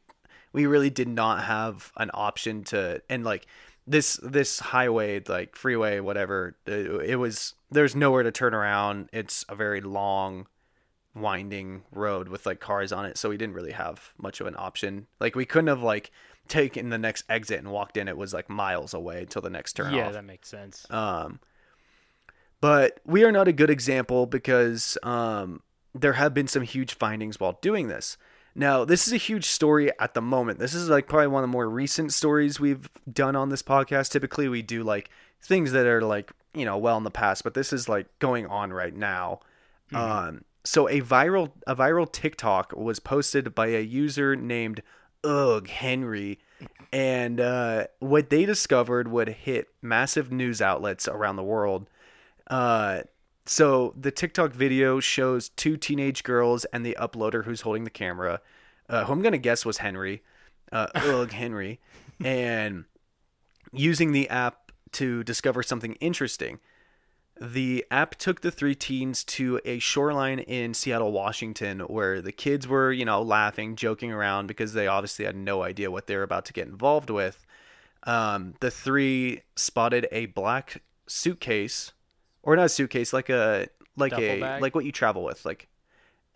we 0.53 0.65
really 0.65 0.89
did 0.89 1.07
not 1.07 1.43
have 1.45 1.91
an 1.97 2.11
option 2.13 2.63
to 2.65 3.01
and 3.09 3.23
like 3.23 3.47
this 3.87 4.19
this 4.21 4.59
highway 4.59 5.21
like 5.27 5.55
freeway 5.55 5.99
whatever 5.99 6.55
it, 6.65 7.11
it 7.11 7.15
was 7.15 7.55
there's 7.71 7.95
nowhere 7.95 8.23
to 8.23 8.31
turn 8.31 8.53
around 8.53 9.09
it's 9.11 9.45
a 9.49 9.55
very 9.55 9.81
long 9.81 10.47
winding 11.19 11.83
road 11.91 12.29
with 12.29 12.45
like 12.45 12.59
cars 12.59 12.91
on 12.91 13.05
it 13.05 13.17
so 13.17 13.29
we 13.29 13.37
didn't 13.37 13.55
really 13.55 13.71
have 13.71 14.13
much 14.17 14.39
of 14.41 14.47
an 14.47 14.55
option 14.57 15.07
like 15.19 15.35
we 15.35 15.45
couldn't 15.45 15.67
have 15.67 15.83
like 15.83 16.11
taken 16.47 16.89
the 16.89 16.97
next 16.97 17.23
exit 17.29 17.59
and 17.59 17.71
walked 17.71 17.97
in 17.97 18.07
it 18.07 18.17
was 18.17 18.33
like 18.33 18.49
miles 18.49 18.93
away 18.93 19.21
until 19.21 19.41
the 19.41 19.49
next 19.49 19.73
turn 19.73 19.93
yeah, 19.93 20.07
off 20.07 20.13
that 20.13 20.25
makes 20.25 20.49
sense. 20.49 20.85
um, 20.89 21.39
but 22.61 22.99
we 23.05 23.23
are 23.23 23.31
not 23.31 23.47
a 23.47 23.53
good 23.53 23.69
example 23.69 24.25
because 24.25 24.97
um, 25.03 25.61
there 25.93 26.13
have 26.13 26.33
been 26.33 26.47
some 26.47 26.63
huge 26.63 26.93
findings 26.93 27.39
while 27.39 27.57
doing 27.61 27.87
this. 27.87 28.17
Now, 28.55 28.83
this 28.83 29.07
is 29.07 29.13
a 29.13 29.17
huge 29.17 29.45
story 29.45 29.91
at 29.99 30.13
the 30.13 30.21
moment. 30.21 30.59
This 30.59 30.73
is 30.73 30.89
like 30.89 31.07
probably 31.07 31.27
one 31.27 31.43
of 31.43 31.49
the 31.49 31.53
more 31.53 31.69
recent 31.69 32.11
stories 32.11 32.59
we've 32.59 32.89
done 33.11 33.35
on 33.35 33.49
this 33.49 33.61
podcast. 33.61 34.11
Typically, 34.11 34.49
we 34.49 34.61
do 34.61 34.83
like 34.83 35.09
things 35.41 35.71
that 35.71 35.85
are 35.85 36.01
like, 36.01 36.31
you 36.53 36.65
know, 36.65 36.77
well 36.77 36.97
in 36.97 37.03
the 37.03 37.11
past, 37.11 37.43
but 37.43 37.53
this 37.53 37.71
is 37.71 37.87
like 37.87 38.07
going 38.19 38.47
on 38.47 38.73
right 38.73 38.95
now. 38.95 39.39
Um, 39.93 40.43
so 40.69 40.87
a 40.87 41.01
viral 41.01 41.49
a 41.65 41.75
viral 41.75 42.09
TikTok 42.09 42.73
was 42.75 42.99
posted 42.99 43.55
by 43.55 43.69
a 43.69 43.81
user 43.81 44.35
named 44.35 44.83
Ugh 45.23 45.67
Henry, 45.67 46.37
and 46.93 47.41
uh, 47.41 47.87
what 47.97 48.29
they 48.29 48.45
discovered 48.45 49.07
would 49.07 49.29
hit 49.29 49.69
massive 49.81 50.31
news 50.31 50.61
outlets 50.61 51.07
around 51.07 51.37
the 51.37 51.43
world. 51.43 51.89
Uh, 52.45 53.01
so 53.47 53.95
the 53.99 54.11
TikTok 54.11 54.51
video 54.51 54.99
shows 54.99 55.49
two 55.49 55.75
teenage 55.75 56.21
girls 56.21 56.65
and 56.65 56.85
the 56.85 56.95
uploader 56.99 57.45
who's 57.45 57.61
holding 57.61 57.83
the 57.83 57.89
camera, 57.89 58.39
uh, 58.87 59.05
who 59.05 59.13
I'm 59.13 59.23
gonna 59.23 59.39
guess 59.39 59.65
was 59.65 59.79
Henry, 59.79 60.21
uh, 60.71 60.85
Ugh 60.93 61.31
Henry, 61.31 61.79
and 62.23 62.85
using 63.73 64.11
the 64.11 64.29
app 64.29 64.71
to 64.91 65.23
discover 65.23 65.63
something 65.63 65.93
interesting. 65.93 66.59
The 67.41 67.85
app 67.89 68.15
took 68.15 68.41
the 68.41 68.51
three 68.51 68.75
teens 68.75 69.23
to 69.25 69.61
a 69.63 69.79
shoreline 69.79 70.39
in 70.39 70.73
Seattle, 70.73 71.13
Washington, 71.13 71.79
where 71.81 72.21
the 72.21 72.33
kids 72.33 72.67
were, 72.67 72.91
you 72.91 73.05
know, 73.05 73.21
laughing, 73.21 73.77
joking 73.77 74.11
around 74.11 74.47
because 74.47 74.73
they 74.73 74.87
obviously 74.87 75.23
had 75.23 75.37
no 75.37 75.63
idea 75.63 75.89
what 75.89 76.07
they 76.07 76.17
were 76.17 76.23
about 76.23 76.43
to 76.45 76.53
get 76.53 76.67
involved 76.67 77.09
with. 77.09 77.45
Um, 78.03 78.55
the 78.59 78.69
three 78.69 79.43
spotted 79.55 80.07
a 80.11 80.25
black 80.27 80.81
suitcase, 81.07 81.93
or 82.43 82.55
not 82.55 82.65
a 82.65 82.69
suitcase, 82.69 83.13
like 83.13 83.29
a 83.29 83.67
like 83.95 84.11
Duffel 84.11 84.25
a 84.25 84.39
bag? 84.39 84.61
like 84.61 84.75
what 84.75 84.85
you 84.85 84.91
travel 84.91 85.23
with, 85.23 85.45
like. 85.45 85.67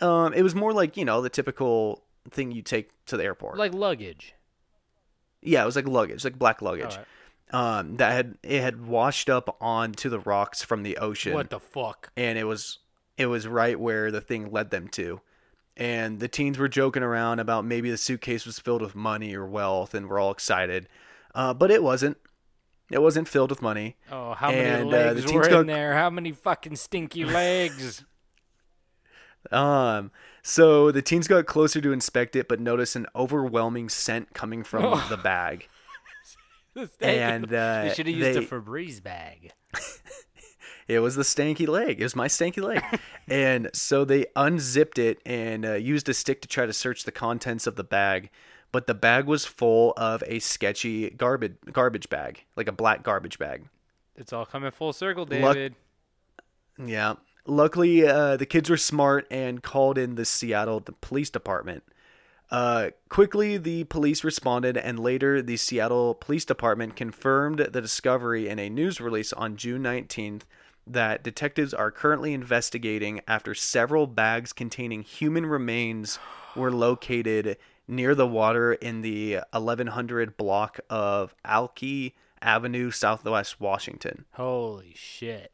Um, 0.01 0.33
it 0.33 0.41
was 0.41 0.55
more 0.55 0.73
like 0.73 0.97
you 0.97 1.05
know 1.05 1.21
the 1.21 1.29
typical 1.29 2.03
thing 2.29 2.51
you 2.51 2.61
take 2.61 2.91
to 3.07 3.17
the 3.17 3.23
airport. 3.23 3.57
Like 3.57 3.73
luggage. 3.73 4.35
yeah, 5.41 5.63
it 5.63 5.65
was 5.65 5.75
like 5.75 5.87
luggage, 5.87 6.23
like 6.23 6.39
black 6.39 6.61
luggage. 6.61 6.97
Um, 7.53 7.97
that 7.97 8.11
had 8.11 8.37
it 8.43 8.61
had 8.61 8.85
washed 8.85 9.29
up 9.29 9.55
onto 9.61 10.09
the 10.09 10.19
rocks 10.19 10.61
from 10.63 10.83
the 10.83 10.97
ocean. 10.97 11.33
What 11.33 11.49
the 11.51 11.59
fuck? 11.59 12.11
and 12.17 12.37
it 12.37 12.45
was 12.45 12.79
it 13.17 13.27
was 13.27 13.47
right 13.47 13.79
where 13.79 14.11
the 14.11 14.21
thing 14.21 14.51
led 14.51 14.71
them 14.71 14.87
to. 14.89 15.21
And 15.77 16.19
the 16.19 16.27
teens 16.27 16.57
were 16.57 16.67
joking 16.67 17.03
around 17.03 17.39
about 17.39 17.63
maybe 17.65 17.89
the 17.91 17.97
suitcase 17.97 18.45
was 18.45 18.59
filled 18.59 18.81
with 18.81 18.95
money 18.95 19.35
or 19.35 19.45
wealth 19.45 19.93
and 19.93 20.09
we're 20.09 20.19
all 20.19 20.31
excited. 20.31 20.87
Uh, 21.35 21.53
but 21.53 21.69
it 21.71 21.81
wasn't. 21.83 22.17
It 22.91 23.01
wasn't 23.01 23.27
filled 23.27 23.49
with 23.49 23.61
money. 23.61 23.95
Oh, 24.11 24.33
how 24.33 24.49
And, 24.51 24.89
many 24.89 24.97
uh, 24.97 25.13
the 25.13 25.13
legs 25.21 25.25
teens 25.25 25.47
were 25.49 25.61
in 25.61 25.67
there? 25.67 25.93
How 25.93 26.09
many 26.09 26.31
fucking 26.31 26.75
stinky 26.75 27.23
legs? 27.39 28.03
um 29.51 30.09
so 30.41 30.89
the 30.91 31.01
teens 31.01 31.27
got 31.27 31.45
closer 31.45 31.81
to 31.81 31.91
inspect 31.91 32.35
it 32.35 32.47
but 32.47 32.59
noticed 32.61 32.95
an 32.95 33.05
overwhelming 33.15 33.89
scent 33.89 34.33
coming 34.33 34.63
from 34.63 34.83
the 35.09 35.17
bag. 35.17 35.59
The 35.59 35.65
stanky- 35.65 35.69
And, 37.01 37.53
uh, 37.53 37.83
they 37.83 37.93
should 37.95 38.07
have 38.07 38.15
used 38.15 38.39
they- 38.39 38.43
a 38.43 38.47
Febreze 38.47 39.01
bag. 39.01 39.51
It 40.87 40.99
was 40.99 41.15
the 41.15 41.23
stanky 41.23 41.67
leg. 41.67 42.01
It 42.01 42.03
was 42.03 42.15
my 42.15 42.27
stanky 42.27 42.61
leg. 42.61 42.83
and 43.29 43.69
so 43.73 44.03
they 44.03 44.25
unzipped 44.35 44.99
it 44.99 45.19
and 45.25 45.65
uh, 45.65 45.73
used 45.75 46.09
a 46.09 46.13
stick 46.13 46.41
to 46.41 46.47
try 46.47 46.65
to 46.65 46.73
search 46.73 47.05
the 47.05 47.11
contents 47.11 47.67
of 47.67 47.75
the 47.77 47.83
bag. 47.83 48.29
But 48.73 48.87
the 48.87 48.93
bag 48.93 49.25
was 49.25 49.45
full 49.45 49.93
of 49.95 50.23
a 50.27 50.39
sketchy 50.39 51.11
garbage 51.11 51.55
garbage 51.71 52.09
bag, 52.09 52.43
like 52.55 52.67
a 52.67 52.71
black 52.71 53.03
garbage 53.03 53.39
bag. 53.39 53.63
It's 54.15 54.33
all 54.33 54.45
coming 54.45 54.71
full 54.71 54.93
circle, 54.93 55.23
Luck- 55.29 55.55
David. 55.55 55.75
Yeah. 56.83 57.15
Luckily, 57.45 58.05
uh, 58.07 58.37
the 58.37 58.45
kids 58.45 58.69
were 58.69 58.77
smart 58.77 59.27
and 59.29 59.61
called 59.61 59.97
in 59.97 60.15
the 60.15 60.25
Seattle 60.25 60.79
the 60.79 60.93
police 60.93 61.29
department. 61.29 61.83
Uh, 62.53 62.91
quickly, 63.09 63.57
the 63.57 63.83
police 63.85 64.23
responded, 64.23 64.77
and 64.77 64.99
later, 64.99 65.41
the 65.41 65.57
Seattle 65.57 66.13
Police 66.13 66.45
Department 66.45 66.95
confirmed 66.95 67.57
the 67.57 67.81
discovery 67.81 68.47
in 68.47 68.59
a 68.59 68.69
news 68.69 69.01
release 69.01 69.33
on 69.33 69.57
June 69.57 69.81
19th 69.81 70.41
that 70.85 71.23
detectives 71.23 71.73
are 71.73 71.89
currently 71.89 72.31
investigating 72.31 73.21
after 73.27 73.55
several 73.55 74.05
bags 74.05 74.53
containing 74.53 75.01
human 75.01 75.47
remains 75.47 76.19
were 76.55 76.71
located 76.71 77.57
near 77.87 78.13
the 78.13 78.27
water 78.27 78.73
in 78.73 79.01
the 79.01 79.39
1100 79.49 80.37
block 80.37 80.79
of 80.91 81.33
Alki 81.43 82.13
Avenue, 82.39 82.91
Southwest 82.91 83.59
Washington. 83.59 84.25
Holy 84.33 84.93
shit. 84.95 85.51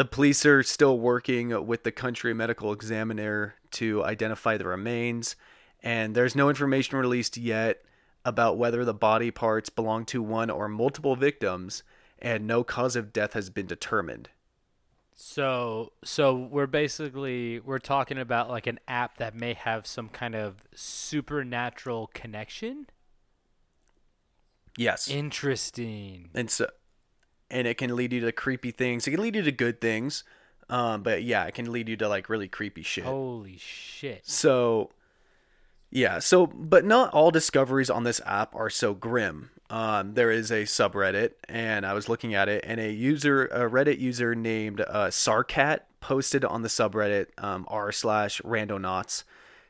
The 0.00 0.06
police 0.06 0.46
are 0.46 0.62
still 0.62 0.98
working 0.98 1.66
with 1.66 1.82
the 1.82 1.92
country 1.92 2.32
medical 2.32 2.72
examiner 2.72 3.56
to 3.72 4.02
identify 4.02 4.56
the 4.56 4.64
remains, 4.64 5.36
and 5.82 6.14
there's 6.14 6.34
no 6.34 6.48
information 6.48 6.96
released 6.96 7.36
yet 7.36 7.82
about 8.24 8.56
whether 8.56 8.82
the 8.82 8.94
body 8.94 9.30
parts 9.30 9.68
belong 9.68 10.06
to 10.06 10.22
one 10.22 10.48
or 10.48 10.68
multiple 10.68 11.16
victims, 11.16 11.82
and 12.18 12.46
no 12.46 12.64
cause 12.64 12.96
of 12.96 13.12
death 13.12 13.34
has 13.34 13.50
been 13.50 13.66
determined. 13.66 14.30
So 15.14 15.92
so 16.02 16.34
we're 16.34 16.66
basically 16.66 17.60
we're 17.60 17.78
talking 17.78 18.16
about 18.16 18.48
like 18.48 18.66
an 18.66 18.80
app 18.88 19.18
that 19.18 19.34
may 19.34 19.52
have 19.52 19.86
some 19.86 20.08
kind 20.08 20.34
of 20.34 20.62
supernatural 20.74 22.06
connection. 22.14 22.86
Yes. 24.78 25.10
Interesting. 25.10 26.30
and 26.32 26.50
so 26.50 26.70
and 27.50 27.66
it 27.66 27.76
can 27.78 27.94
lead 27.94 28.12
you 28.12 28.20
to 28.20 28.32
creepy 28.32 28.70
things. 28.70 29.06
It 29.06 29.12
can 29.12 29.20
lead 29.20 29.36
you 29.36 29.42
to 29.42 29.52
good 29.52 29.80
things. 29.80 30.24
Um, 30.68 31.02
but 31.02 31.24
yeah, 31.24 31.44
it 31.44 31.54
can 31.54 31.72
lead 31.72 31.88
you 31.88 31.96
to 31.96 32.08
like 32.08 32.28
really 32.28 32.48
creepy 32.48 32.82
shit. 32.82 33.04
Holy 33.04 33.56
shit. 33.58 34.26
So, 34.26 34.90
yeah. 35.90 36.20
So, 36.20 36.46
but 36.46 36.84
not 36.84 37.12
all 37.12 37.30
discoveries 37.30 37.90
on 37.90 38.04
this 38.04 38.20
app 38.24 38.54
are 38.54 38.70
so 38.70 38.94
grim. 38.94 39.50
Um, 39.68 40.14
there 40.14 40.30
is 40.30 40.50
a 40.50 40.62
subreddit, 40.62 41.32
and 41.48 41.86
I 41.86 41.92
was 41.92 42.08
looking 42.08 42.34
at 42.34 42.48
it, 42.48 42.64
and 42.66 42.80
a 42.80 42.90
user, 42.90 43.46
a 43.46 43.70
Reddit 43.70 44.00
user 44.00 44.34
named 44.34 44.80
uh, 44.80 45.06
Sarcat, 45.08 45.80
posted 46.00 46.44
on 46.44 46.62
the 46.62 46.68
subreddit 46.68 47.26
um, 47.38 47.66
r 47.68 47.92
slash 47.92 48.40
randonauts, 48.42 49.22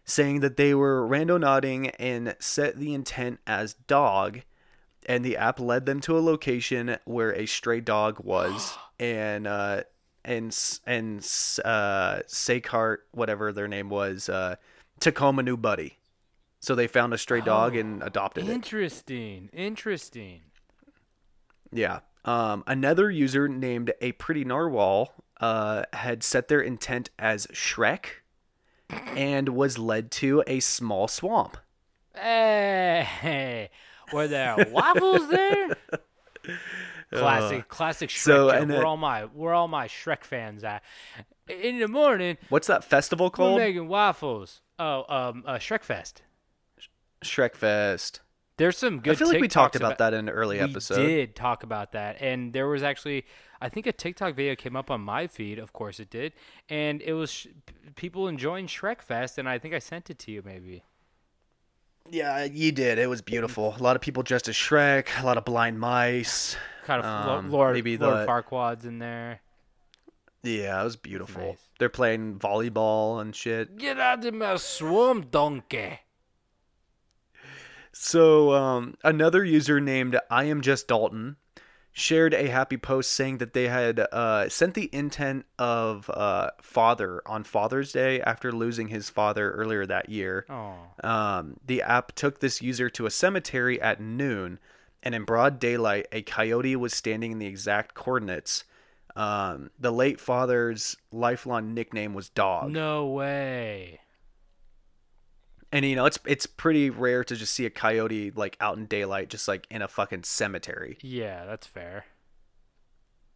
saying 0.04 0.40
that 0.40 0.56
they 0.56 0.74
were 0.74 1.06
randonauting 1.06 1.94
and 1.98 2.34
set 2.38 2.78
the 2.78 2.94
intent 2.94 3.40
as 3.46 3.74
dog, 3.74 4.40
and 5.06 5.24
the 5.24 5.36
app 5.36 5.60
led 5.60 5.86
them 5.86 6.00
to 6.00 6.16
a 6.16 6.20
location 6.20 6.96
where 7.04 7.34
a 7.34 7.46
stray 7.46 7.80
dog 7.80 8.20
was, 8.20 8.76
and 9.00 9.46
uh, 9.46 9.82
and 10.24 10.56
and 10.86 11.18
uh, 11.64 12.20
Sakart, 12.26 12.98
whatever 13.12 13.52
their 13.52 13.68
name 13.68 13.88
was, 13.88 14.28
uh, 14.28 14.56
Tacoma 15.00 15.42
New 15.42 15.56
Buddy. 15.56 15.98
So 16.60 16.74
they 16.74 16.86
found 16.86 17.14
a 17.14 17.18
stray 17.18 17.40
dog 17.40 17.74
and 17.74 18.02
adopted 18.02 18.46
it. 18.46 18.52
Interesting. 18.52 19.48
Interesting. 19.52 20.42
Yeah. 21.72 22.00
Um, 22.26 22.64
another 22.66 23.10
user 23.10 23.48
named 23.48 23.92
a 24.02 24.12
pretty 24.12 24.44
narwhal 24.44 25.14
uh, 25.40 25.84
had 25.94 26.22
set 26.22 26.48
their 26.48 26.60
intent 26.60 27.08
as 27.18 27.46
Shrek, 27.46 28.20
and 28.90 29.50
was 29.50 29.78
led 29.78 30.10
to 30.12 30.44
a 30.46 30.60
small 30.60 31.08
swamp. 31.08 31.56
Hey, 32.14 33.70
were 34.12 34.28
there 34.28 34.56
waffles 34.70 35.28
there? 35.28 35.76
Classic, 37.12 37.66
classic 37.68 38.08
Shrek. 38.08 38.22
so, 38.22 38.50
and 38.50 38.70
where 38.70 38.86
all 38.86 38.96
my 38.96 39.22
where 39.22 39.52
all 39.52 39.66
my 39.66 39.88
Shrek 39.88 40.22
fans 40.22 40.62
at? 40.62 40.82
In 41.48 41.80
the 41.80 41.88
morning, 41.88 42.38
What's 42.48 42.68
that 42.68 42.84
festival 42.84 43.26
we're 43.26 43.30
called? 43.30 43.58
making 43.58 43.88
waffles. 43.88 44.60
Oh, 44.78 45.04
um, 45.08 45.42
uh, 45.44 45.54
Shrek 45.54 45.82
Fest. 45.82 46.22
Shrek 47.24 47.56
Fest. 47.56 48.20
There's 48.58 48.78
some 48.78 49.00
good. 49.00 49.12
I 49.12 49.14
feel 49.16 49.26
like 49.28 49.40
we 49.40 49.48
talked 49.48 49.74
TikToks 49.74 49.78
about 49.78 49.98
that 49.98 50.14
in 50.14 50.28
an 50.28 50.34
early 50.34 50.60
episode. 50.60 50.98
we 50.98 51.02
episode. 51.04 51.16
did 51.16 51.34
talk 51.34 51.62
about 51.64 51.92
that, 51.92 52.20
and 52.22 52.52
there 52.52 52.68
was 52.68 52.82
actually, 52.84 53.24
I 53.60 53.68
think 53.68 53.86
a 53.86 53.92
TikTok 53.92 54.36
video 54.36 54.54
came 54.54 54.76
up 54.76 54.88
on 54.90 55.00
my 55.00 55.26
feed. 55.26 55.58
Of 55.58 55.72
course, 55.72 55.98
it 55.98 56.10
did, 56.10 56.34
and 56.68 57.02
it 57.02 57.14
was 57.14 57.32
sh- 57.32 57.46
people 57.96 58.28
enjoying 58.28 58.68
Shrek 58.68 59.02
Fest, 59.02 59.36
and 59.36 59.48
I 59.48 59.58
think 59.58 59.74
I 59.74 59.80
sent 59.80 60.10
it 60.10 60.18
to 60.20 60.30
you, 60.30 60.42
maybe. 60.44 60.84
Yeah, 62.08 62.44
you 62.44 62.72
did. 62.72 62.98
It 62.98 63.08
was 63.08 63.22
beautiful. 63.22 63.74
A 63.78 63.82
lot 63.82 63.94
of 63.96 64.02
people 64.02 64.22
dressed 64.22 64.48
as 64.48 64.54
Shrek. 64.54 65.08
A 65.22 65.26
lot 65.26 65.36
of 65.36 65.44
blind 65.44 65.78
mice. 65.78 66.56
Kind 66.84 67.04
of 67.04 67.06
Um, 67.06 67.50
Lord, 67.50 67.74
maybe 67.74 67.96
Lord 67.98 68.20
the- 68.20 68.26
Farquaad's 68.26 68.84
in 68.84 68.98
there. 68.98 69.40
Yeah, 70.42 70.80
it 70.80 70.84
was 70.84 70.96
beautiful. 70.96 71.42
Nice. 71.42 71.58
They're 71.78 71.88
playing 71.90 72.38
volleyball 72.38 73.20
and 73.20 73.36
shit. 73.36 73.76
Get 73.76 74.00
out 74.00 74.24
of 74.24 74.34
my 74.34 74.56
swamp, 74.56 75.30
donkey. 75.30 76.00
So, 77.92 78.52
um, 78.54 78.96
another 79.04 79.44
user 79.44 79.80
named 79.80 80.18
I 80.30 80.44
am 80.44 80.60
just 80.62 80.88
Dalton 80.88 81.36
shared 81.92 82.32
a 82.34 82.48
happy 82.48 82.76
post 82.76 83.10
saying 83.12 83.38
that 83.38 83.52
they 83.52 83.68
had 83.68 84.00
uh, 84.00 84.48
sent 84.48 84.74
the 84.74 84.88
intent 84.92 85.44
of 85.58 86.08
uh, 86.10 86.50
father 86.62 87.20
on 87.26 87.42
Father's 87.44 87.92
Day 87.92 88.20
after 88.20 88.52
losing 88.52 88.88
his 88.88 89.10
father 89.10 89.50
earlier 89.52 89.84
that 89.86 90.08
year. 90.08 90.46
Um, 91.02 91.56
the 91.66 91.82
app 91.82 92.12
took 92.14 92.40
this 92.40 92.62
user 92.62 92.88
to 92.90 93.06
a 93.06 93.10
cemetery 93.10 93.80
at 93.80 94.00
noon, 94.00 94.58
and 95.02 95.14
in 95.14 95.24
broad 95.24 95.58
daylight, 95.58 96.06
a 96.12 96.22
coyote 96.22 96.76
was 96.76 96.94
standing 96.94 97.32
in 97.32 97.38
the 97.38 97.46
exact 97.46 97.94
coordinates. 97.94 98.64
Um, 99.16 99.70
the 99.78 99.90
late 99.90 100.20
father's 100.20 100.96
lifelong 101.10 101.74
nickname 101.74 102.14
was 102.14 102.28
Dog. 102.28 102.70
no 102.70 103.06
way. 103.08 104.00
And 105.72 105.84
you 105.84 105.94
know, 105.94 106.06
it's 106.06 106.18
it's 106.24 106.46
pretty 106.46 106.90
rare 106.90 107.22
to 107.24 107.36
just 107.36 107.54
see 107.54 107.64
a 107.64 107.70
coyote 107.70 108.32
like 108.32 108.56
out 108.60 108.76
in 108.76 108.86
daylight, 108.86 109.28
just 109.28 109.46
like 109.46 109.66
in 109.70 109.82
a 109.82 109.88
fucking 109.88 110.24
cemetery. 110.24 110.98
Yeah, 111.00 111.44
that's 111.44 111.66
fair. 111.66 112.06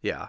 Yeah. 0.01 0.27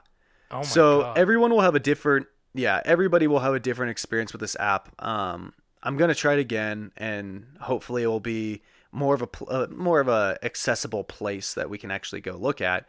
Oh 0.50 0.58
my 0.58 0.62
god. 0.62 0.66
so 0.66 1.00
god. 1.02 1.18
everyone 1.18 1.50
will 1.50 1.62
have 1.62 1.74
a 1.74 1.80
different. 1.80 2.26
Yeah, 2.54 2.80
everybody 2.84 3.26
will 3.26 3.40
have 3.40 3.54
a 3.54 3.60
different 3.60 3.90
experience 3.90 4.32
with 4.32 4.40
this 4.40 4.56
app. 4.56 4.90
Um, 5.04 5.52
I'm 5.82 5.96
gonna 5.96 6.14
try 6.14 6.34
it 6.34 6.40
again, 6.40 6.92
and 6.96 7.46
hopefully 7.60 8.04
it 8.04 8.06
will 8.06 8.20
be 8.20 8.62
more 8.92 9.14
of 9.14 9.22
a 9.22 9.44
uh, 9.46 9.66
more 9.70 10.00
of 10.00 10.08
a 10.08 10.38
accessible 10.42 11.04
place 11.04 11.54
that 11.54 11.68
we 11.68 11.76
can 11.76 11.90
actually 11.90 12.20
go 12.20 12.36
look 12.36 12.60
at. 12.60 12.88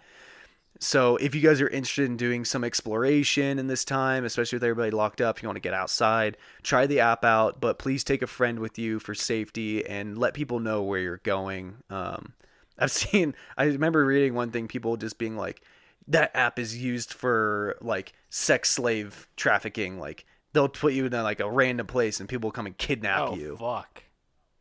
So 0.80 1.18
if 1.18 1.34
you 1.34 1.42
guys 1.42 1.60
are 1.62 1.68
interested 1.70 2.06
in 2.06 2.18
doing 2.18 2.46
some 2.46 2.64
exploration 2.64 3.58
in 3.60 3.68
this 3.68 3.84
time, 3.84 4.26
especially 4.26 4.58
with 4.58 4.64
everybody 4.64 4.92
locked 4.92 5.22
up, 5.22 5.42
you 5.42 5.48
want 5.48 5.56
to 5.56 5.62
get 5.62 5.74
outside, 5.74 6.38
try 6.62 6.86
the 6.86 7.00
app 7.00 7.26
out, 7.26 7.60
but 7.60 7.80
please 7.80 8.04
take 8.04 8.22
a 8.22 8.28
friend 8.28 8.60
with 8.60 8.78
you 8.78 9.00
for 9.00 9.16
safety 9.16 9.86
and 9.86 10.18
let 10.18 10.34
people 10.34 10.60
know 10.60 10.84
where 10.84 11.00
you're 11.00 11.18
going. 11.18 11.78
Um, 11.90 12.34
I've 12.80 12.92
seen, 12.92 13.34
I 13.58 13.66
remember 13.66 14.06
reading 14.06 14.36
one 14.36 14.52
thing, 14.52 14.68
people 14.68 14.98
just 14.98 15.18
being 15.18 15.36
like, 15.36 15.62
that 16.08 16.32
app 16.36 16.60
is 16.60 16.78
used 16.78 17.14
for 17.14 17.76
like 17.82 18.14
sex 18.30 18.70
slave 18.72 19.28
trafficking. 19.36 20.00
Like 20.00 20.26
they'll 20.54 20.70
put 20.70 20.94
you 20.94 21.06
in 21.06 21.14
a, 21.14 21.24
like 21.24 21.40
a 21.40 21.50
random 21.50 21.88
place 21.88 22.20
and 22.20 22.30
people 22.30 22.48
will 22.48 22.54
come 22.54 22.68
and 22.68 22.78
kidnap 22.78 23.30
oh 23.30 23.36
you. 23.36 23.58
fuck. 23.58 24.04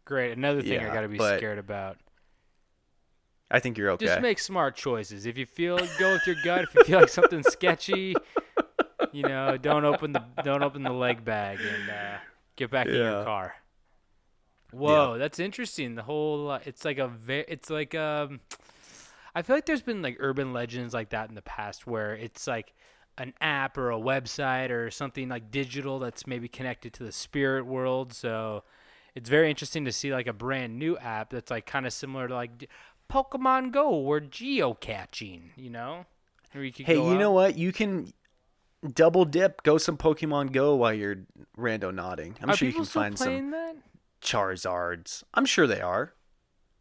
Great. 0.04 0.36
Another 0.36 0.62
thing 0.62 0.80
I 0.80 0.92
gotta 0.92 1.08
be 1.08 1.18
but- 1.18 1.38
scared 1.38 1.58
about. 1.58 1.98
I 3.50 3.60
think 3.60 3.78
you're 3.78 3.90
okay. 3.92 4.06
Just 4.06 4.20
make 4.20 4.38
smart 4.38 4.76
choices. 4.76 5.26
If 5.26 5.38
you 5.38 5.46
feel 5.46 5.78
go 5.98 6.12
with 6.12 6.26
your 6.26 6.36
gut. 6.42 6.64
If 6.64 6.74
you 6.74 6.84
feel 6.84 7.00
like 7.00 7.08
something's 7.08 7.48
sketchy, 7.48 8.16
you 9.12 9.22
know, 9.22 9.56
don't 9.56 9.84
open 9.84 10.12
the 10.12 10.22
don't 10.42 10.62
open 10.62 10.82
the 10.82 10.92
leg 10.92 11.24
bag 11.24 11.60
and 11.60 11.90
uh, 11.90 12.18
get 12.56 12.70
back 12.70 12.86
in 12.86 12.94
your 12.94 13.24
car. 13.24 13.54
Whoa, 14.72 15.16
that's 15.18 15.38
interesting. 15.38 15.94
The 15.94 16.02
whole 16.02 16.50
uh, 16.50 16.58
it's 16.64 16.84
like 16.84 16.98
a 16.98 17.08
ve- 17.08 17.44
it's 17.48 17.70
like 17.70 17.94
um 17.94 18.40
I 19.34 19.42
feel 19.42 19.56
like 19.56 19.66
there's 19.66 19.82
been 19.82 20.02
like 20.02 20.16
urban 20.18 20.52
legends 20.52 20.92
like 20.92 21.10
that 21.10 21.28
in 21.28 21.34
the 21.34 21.42
past 21.42 21.86
where 21.86 22.14
it's 22.14 22.46
like 22.46 22.74
an 23.18 23.32
app 23.40 23.78
or 23.78 23.90
a 23.90 23.98
website 23.98 24.70
or 24.70 24.90
something 24.90 25.28
like 25.28 25.50
digital 25.50 25.98
that's 25.98 26.26
maybe 26.26 26.48
connected 26.48 26.92
to 26.94 27.04
the 27.04 27.12
spirit 27.12 27.64
world. 27.64 28.12
So 28.12 28.64
it's 29.14 29.30
very 29.30 29.48
interesting 29.48 29.84
to 29.86 29.92
see 29.92 30.12
like 30.12 30.26
a 30.26 30.32
brand 30.32 30.78
new 30.78 30.98
app 30.98 31.30
that's 31.30 31.50
like 31.50 31.64
kind 31.64 31.86
of 31.86 31.92
similar 31.92 32.28
to 32.28 32.34
like 32.34 32.68
Pokemon 33.10 33.72
Go 33.72 33.90
or 33.90 34.20
geocaching, 34.20 35.50
you 35.56 35.70
know? 35.70 36.06
You 36.54 36.72
hey, 36.74 36.96
you 36.96 37.18
know 37.18 37.32
what? 37.32 37.58
You 37.58 37.70
can 37.70 38.12
double 38.94 39.24
dip, 39.24 39.62
go 39.62 39.78
some 39.78 39.98
Pokemon 39.98 40.52
Go 40.52 40.74
while 40.74 40.94
you're 40.94 41.24
randonauting. 41.58 42.36
I'm 42.40 42.50
Are 42.50 42.56
sure 42.56 42.68
you 42.68 42.74
can 42.74 42.84
find 42.84 43.18
some 43.18 43.50
that? 43.50 43.76
Charizards. 44.22 45.22
I'm 45.34 45.44
sure 45.44 45.66
they 45.66 45.80
are. 45.80 46.14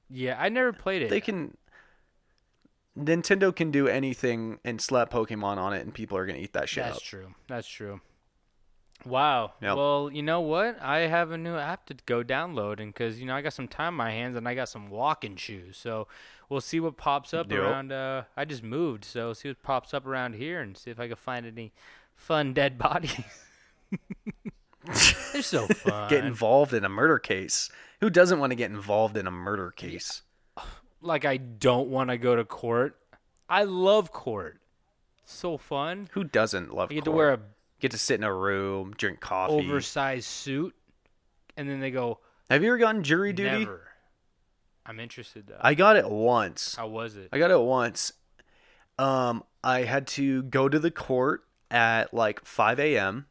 Yeah, 0.09 0.37
I 0.39 0.49
never 0.49 0.71
played 0.71 1.01
it. 1.01 1.09
They 1.09 1.21
can. 1.21 1.57
Nintendo 2.97 3.53
can 3.53 3.71
do 3.71 3.87
anything 3.87 4.59
and 4.63 4.79
slap 4.79 5.11
Pokemon 5.11 5.57
on 5.57 5.73
it, 5.73 5.81
and 5.81 5.93
people 5.93 6.17
are 6.17 6.25
gonna 6.25 6.39
eat 6.39 6.53
that 6.53 6.69
shit 6.69 6.85
That's 6.85 6.97
up. 6.97 7.03
true. 7.03 7.35
That's 7.47 7.67
true. 7.67 7.99
Wow. 9.03 9.53
Yep. 9.61 9.75
Well, 9.77 10.09
you 10.11 10.23
know 10.23 10.41
what? 10.41 10.81
I 10.81 10.99
have 11.01 11.31
a 11.31 11.37
new 11.37 11.55
app 11.55 11.85
to 11.87 11.95
go 12.05 12.23
download, 12.23 12.79
and 12.79 12.93
because 12.93 13.19
you 13.19 13.25
know 13.25 13.35
I 13.35 13.41
got 13.41 13.53
some 13.53 13.67
time 13.67 13.89
on 13.93 13.95
my 14.07 14.11
hands, 14.11 14.35
and 14.35 14.47
I 14.47 14.55
got 14.55 14.69
some 14.69 14.89
walking 14.89 15.35
shoes, 15.35 15.77
so 15.77 16.07
we'll 16.49 16.61
see 16.61 16.79
what 16.79 16.97
pops 16.97 17.33
up 17.33 17.51
Yep. 17.51 17.59
around. 17.59 17.91
Uh, 17.91 18.23
I 18.37 18.45
just 18.45 18.63
moved, 18.63 19.05
so 19.05 19.33
see 19.33 19.49
what 19.49 19.61
pops 19.61 19.93
up 19.93 20.05
around 20.07 20.35
here, 20.35 20.61
and 20.61 20.75
see 20.77 20.89
if 20.91 20.99
I 20.99 21.07
can 21.07 21.17
find 21.17 21.45
any 21.45 21.71
fun 22.15 22.53
dead 22.53 22.77
bodies. 22.79 23.19
They're 25.33 25.41
so 25.41 25.67
fun. 25.67 26.09
Get 26.09 26.23
involved 26.25 26.73
in 26.73 26.83
a 26.85 26.89
murder 26.89 27.19
case. 27.19 27.69
Who 28.01 28.09
doesn't 28.09 28.39
want 28.39 28.51
to 28.51 28.55
get 28.55 28.71
involved 28.71 29.17
in 29.17 29.27
a 29.27 29.31
murder 29.31 29.71
case? 29.71 30.21
like 31.01 31.25
I 31.25 31.37
don't 31.37 31.89
want 31.89 32.09
to 32.09 32.17
go 32.17 32.35
to 32.35 32.43
court. 32.45 32.97
I 33.49 33.63
love 33.63 34.11
court. 34.11 34.59
So 35.25 35.57
fun. 35.57 36.09
Who 36.13 36.23
doesn't 36.23 36.73
love? 36.73 36.91
You 36.91 36.95
get 36.95 37.05
to 37.05 37.11
wear 37.11 37.33
a 37.33 37.39
get 37.85 37.91
to 37.91 37.97
sit 37.97 38.19
in 38.19 38.23
a 38.23 38.33
room, 38.33 38.93
drink 38.97 39.19
coffee. 39.19 39.53
oversized 39.53 40.25
suit, 40.25 40.75
and 41.55 41.69
then 41.69 41.79
they 41.79 41.91
go 41.91 42.19
Have 42.49 42.63
you 42.63 42.69
ever 42.69 42.77
gotten 42.77 43.03
jury 43.03 43.31
duty? 43.33 43.59
never. 43.59 43.81
I'm 44.85 44.99
interested 44.99 45.47
though. 45.47 45.57
I 45.59 45.73
got 45.73 45.95
it 45.95 46.09
once. 46.09 46.75
How 46.75 46.87
was 46.87 47.15
it? 47.15 47.29
I 47.31 47.39
got 47.39 47.51
it 47.51 47.59
once. 47.59 48.13
Um, 48.97 49.43
I 49.63 49.83
had 49.83 50.07
to 50.07 50.43
go 50.43 50.69
to 50.69 50.79
the 50.79 50.91
court 50.91 51.43
at 51.71 52.13
like 52.13 52.45
5 52.45 52.79
a.m. 52.79 53.25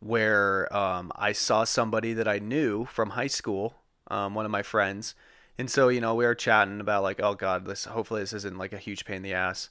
where 0.00 0.74
um, 0.74 1.10
I 1.16 1.32
saw 1.32 1.64
somebody 1.64 2.12
that 2.12 2.28
I 2.28 2.38
knew 2.38 2.84
from 2.84 3.10
high 3.10 3.26
school, 3.28 3.74
um, 4.08 4.34
one 4.34 4.44
of 4.44 4.50
my 4.50 4.62
friends, 4.62 5.14
and 5.58 5.70
so 5.70 5.88
you 5.88 6.00
know 6.00 6.14
we 6.14 6.24
were 6.24 6.34
chatting 6.34 6.80
about 6.80 7.02
like, 7.02 7.20
oh 7.22 7.34
god, 7.34 7.64
this 7.64 7.86
hopefully 7.86 8.20
this 8.20 8.32
isn't 8.32 8.58
like 8.58 8.72
a 8.72 8.78
huge 8.78 9.04
pain 9.04 9.16
in 9.16 9.22
the 9.22 9.34
ass. 9.34 9.70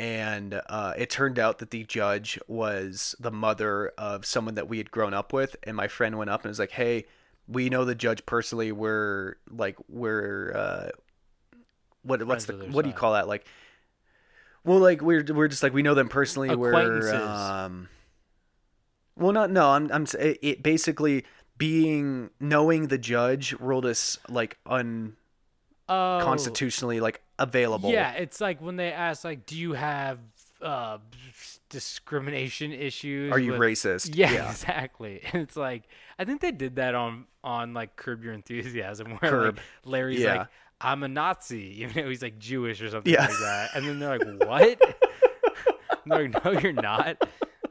And 0.00 0.60
uh, 0.68 0.94
it 0.96 1.10
turned 1.10 1.38
out 1.38 1.58
that 1.58 1.70
the 1.70 1.84
judge 1.84 2.38
was 2.48 3.14
the 3.20 3.30
mother 3.30 3.92
of 3.98 4.24
someone 4.24 4.54
that 4.54 4.66
we 4.66 4.78
had 4.78 4.90
grown 4.90 5.12
up 5.12 5.32
with, 5.32 5.56
and 5.62 5.76
my 5.76 5.88
friend 5.88 6.16
went 6.16 6.30
up 6.30 6.42
and 6.42 6.48
was 6.48 6.58
like, 6.58 6.70
"Hey, 6.70 7.04
we 7.46 7.68
know 7.68 7.84
the 7.84 7.94
judge 7.94 8.24
personally. 8.24 8.72
We're 8.72 9.34
like 9.50 9.76
we're 9.88 10.52
uh, 10.56 10.88
what 12.02 12.26
what's 12.26 12.46
the 12.46 12.54
Friends 12.54 12.60
with 12.60 12.60
their 12.60 12.76
what 12.76 12.82
do 12.82 12.88
you 12.88 12.94
call 12.94 13.12
that? 13.12 13.28
Like 13.28 13.46
well 14.64 14.78
like 14.78 15.02
we're 15.02 15.22
we're 15.28 15.48
just 15.48 15.62
like 15.62 15.74
we 15.74 15.82
know 15.82 15.94
them 15.94 16.08
personally. 16.08 16.56
We're 16.56 17.14
um 17.14 17.88
well 19.20 19.32
not 19.32 19.50
no 19.50 19.70
i'm 19.70 19.90
i'm 19.92 20.06
it, 20.18 20.38
it 20.42 20.62
basically 20.62 21.24
being 21.58 22.30
knowing 22.40 22.88
the 22.88 22.98
judge 22.98 23.52
ruled 23.60 23.86
us 23.86 24.18
like 24.28 24.58
unconstitutionally 24.66 26.98
oh, 26.98 27.02
like 27.02 27.22
available 27.40 27.90
Yeah, 27.90 28.12
it's 28.12 28.40
like 28.40 28.60
when 28.62 28.76
they 28.76 28.92
ask, 28.92 29.24
like, 29.24 29.46
do 29.46 29.56
you 29.56 29.72
have 29.72 30.18
uh, 30.62 30.98
discrimination 31.70 32.72
issues? 32.72 33.32
are 33.32 33.38
you 33.38 33.52
with- 33.52 33.60
racist 33.60 34.10
Yeah, 34.14 34.48
exactly. 34.50 35.20
And 35.32 35.42
it's 35.42 35.56
like 35.56 35.84
I 36.18 36.24
think 36.24 36.40
they 36.40 36.52
did 36.52 36.76
that 36.76 36.94
on 36.94 37.26
on 37.42 37.72
like 37.74 37.96
Curb 37.96 38.22
Your 38.22 38.34
Enthusiasm, 38.34 39.10
where 39.20 39.30
Curb. 39.30 39.56
like 39.56 39.64
Larry's 39.84 40.20
Yeah. 40.20 40.34
like, 40.36 40.48
"I'm 40.80 41.02
a 41.02 41.08
Nazi," 41.08 41.80
even 41.82 42.02
though 42.04 42.08
he's 42.10 42.22
like 42.22 42.38
Jewish 42.38 42.80
or 42.82 42.90
something 42.90 43.12
Yeah. 43.12 43.22
like 43.26 43.38
that, 43.38 43.70
and 43.74 43.86
then 43.88 43.98
they're 43.98 44.18
like, 44.18 44.46
"What?" 44.46 44.78
They're 46.06 46.28
like, 46.28 46.44
"No, 46.44 46.50
you're 46.52 46.72
not." 46.72 47.16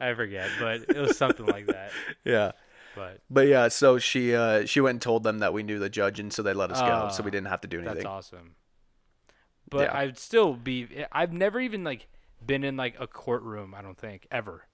I 0.00 0.14
forget, 0.14 0.48
but 0.58 0.80
it 0.88 0.96
was 0.96 1.16
something 1.18 1.44
like 1.46 1.66
that. 1.66 1.92
yeah 2.24 2.52
But 2.96 3.20
but 3.28 3.46
yeah 3.46 3.68
so 3.68 3.98
she 3.98 4.34
uh 4.34 4.64
she 4.64 4.80
went 4.80 4.94
and 4.96 5.02
told 5.02 5.22
them 5.24 5.40
that 5.40 5.52
we 5.52 5.62
knew 5.62 5.78
the 5.78 5.90
judge 5.90 6.18
and 6.18 6.32
so 6.32 6.42
they 6.42 6.54
let 6.54 6.70
us 6.72 6.80
go 6.80 7.08
so 7.12 7.22
we 7.22 7.30
didn't 7.30 7.48
have 7.48 7.60
to 7.60 7.68
do 7.68 7.78
anything 7.78 7.96
that's 7.96 8.06
awesome. 8.06 8.54
But 9.70 9.82
Yeah. 9.82 9.96
I'd 9.98 10.18
still 10.18 10.54
be. 10.54 11.04
I've 11.12 11.32
never 11.32 11.60
even 11.60 11.84
like 11.84 12.08
been 12.44 12.64
in 12.64 12.76
like 12.76 12.96
a 13.00 13.06
courtroom. 13.06 13.74
I 13.74 13.82
don't 13.82 13.96
think 13.98 14.26
ever, 14.30 14.66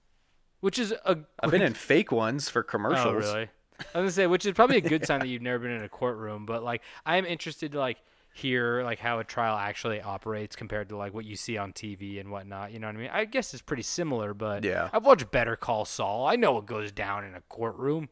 which 0.59 0.77
is 0.79 0.91
a. 1.05 1.19
i've 1.39 1.51
been 1.51 1.61
in 1.61 1.73
fake 1.73 2.11
ones 2.11 2.49
for 2.49 2.63
commercials 2.63 3.05
Oh, 3.25 3.33
really? 3.33 3.49
I 3.79 3.83
was 3.83 3.93
gonna 3.93 4.11
say, 4.11 4.27
which 4.27 4.45
is 4.45 4.53
probably 4.53 4.77
a 4.77 4.81
good 4.81 5.05
sign 5.05 5.19
that 5.19 5.27
you've 5.27 5.43
never 5.43 5.59
been 5.59 5.71
in 5.71 5.83
a 5.83 5.89
courtroom. 5.89 6.45
But 6.47 6.63
like, 6.63 6.81
I 7.05 7.17
am 7.17 7.25
interested 7.25 7.73
to 7.73 7.79
like 7.79 7.97
hear 8.33 8.83
like 8.83 8.97
how 8.99 9.19
a 9.19 9.23
trial 9.23 9.55
actually 9.55 10.01
operates 10.01 10.55
compared 10.55 10.89
to 10.89 10.97
like 10.97 11.13
what 11.13 11.25
you 11.25 11.35
see 11.35 11.57
on 11.57 11.73
TV 11.73 12.19
and 12.19 12.29
whatnot. 12.31 12.71
You 12.71 12.79
know 12.79 12.87
what 12.87 12.95
I 12.95 12.99
mean? 12.99 13.09
I 13.13 13.25
guess 13.25 13.53
it's 13.53 13.61
pretty 13.61 13.83
similar, 13.83 14.33
but 14.33 14.63
Yeah. 14.63 14.89
I've 14.93 15.05
watched 15.05 15.29
Better 15.31 15.55
Call 15.55 15.85
Saul. 15.85 16.25
I 16.27 16.35
know 16.37 16.53
what 16.53 16.65
goes 16.65 16.91
down 16.91 17.23
in 17.23 17.35
a 17.35 17.41
courtroom. 17.49 18.09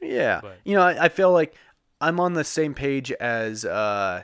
Yeah. 0.00 0.40
But- 0.42 0.58
you 0.64 0.74
know, 0.76 0.82
I, 0.82 1.04
I 1.04 1.08
feel 1.08 1.32
like 1.32 1.54
I'm 2.00 2.20
on 2.20 2.34
the 2.34 2.44
same 2.44 2.74
page 2.74 3.10
as 3.12 3.64
uh 3.64 4.22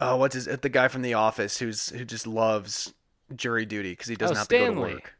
oh, 0.00 0.16
what's 0.16 0.34
his 0.34 0.46
the 0.46 0.68
guy 0.68 0.88
from 0.88 1.02
the 1.02 1.14
office 1.14 1.58
who's 1.58 1.90
who 1.90 2.04
just 2.04 2.26
loves 2.26 2.94
jury 3.34 3.66
duty 3.66 3.92
because 3.92 4.08
he 4.08 4.16
doesn't 4.16 4.36
Oh, 4.36 4.38
have 4.40 4.48
to 4.48 4.58
go 4.58 4.74
to 4.74 4.80
work. 4.80 5.14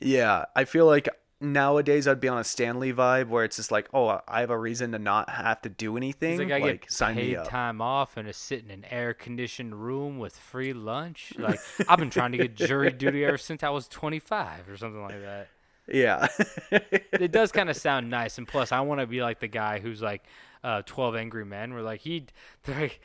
Yeah, 0.00 0.46
I 0.56 0.64
feel 0.64 0.86
like 0.86 1.08
nowadays 1.40 2.06
I'd 2.06 2.20
be 2.20 2.28
on 2.28 2.38
a 2.38 2.44
Stanley 2.44 2.92
vibe 2.92 3.28
where 3.28 3.44
it's 3.44 3.56
just 3.56 3.70
like, 3.70 3.88
oh, 3.92 4.20
I 4.28 4.40
have 4.40 4.50
a 4.50 4.58
reason 4.58 4.92
to 4.92 4.98
not 4.98 5.28
have 5.28 5.60
to 5.62 5.68
do 5.68 5.96
anything. 5.96 6.38
Like 6.38 6.52
I 6.52 6.60
get 6.60 6.90
sign 6.90 7.16
me 7.16 7.34
paid 7.34 7.44
time 7.44 7.80
off 7.80 8.16
and 8.16 8.26
to 8.26 8.32
sit 8.32 8.64
in 8.64 8.70
an 8.70 8.84
air 8.90 9.12
conditioned 9.12 9.82
room 9.84 10.18
with 10.18 10.36
free 10.36 10.72
lunch. 10.72 11.32
Like 11.38 11.60
I've 11.88 11.98
been 11.98 12.10
trying 12.10 12.32
to 12.32 12.38
get 12.38 12.54
jury 12.54 12.90
duty 12.90 13.24
ever 13.24 13.38
since 13.38 13.62
I 13.62 13.70
was 13.70 13.88
25 13.88 14.68
or 14.68 14.76
something 14.76 15.02
like 15.02 15.20
that. 15.20 15.48
Yeah. 15.88 16.28
it 16.70 17.32
does 17.32 17.52
kind 17.52 17.68
of 17.68 17.76
sound 17.76 18.08
nice, 18.08 18.38
and 18.38 18.46
plus, 18.46 18.70
I 18.72 18.80
want 18.80 19.00
to 19.00 19.06
be 19.06 19.20
like 19.20 19.40
the 19.40 19.48
guy 19.48 19.80
who's 19.80 20.00
like 20.00 20.22
uh, 20.62 20.82
Twelve 20.86 21.16
Angry 21.16 21.44
Men, 21.44 21.74
where 21.74 21.82
like 21.82 22.00
he, 22.00 22.26
they're 22.64 22.80
like, 22.80 23.00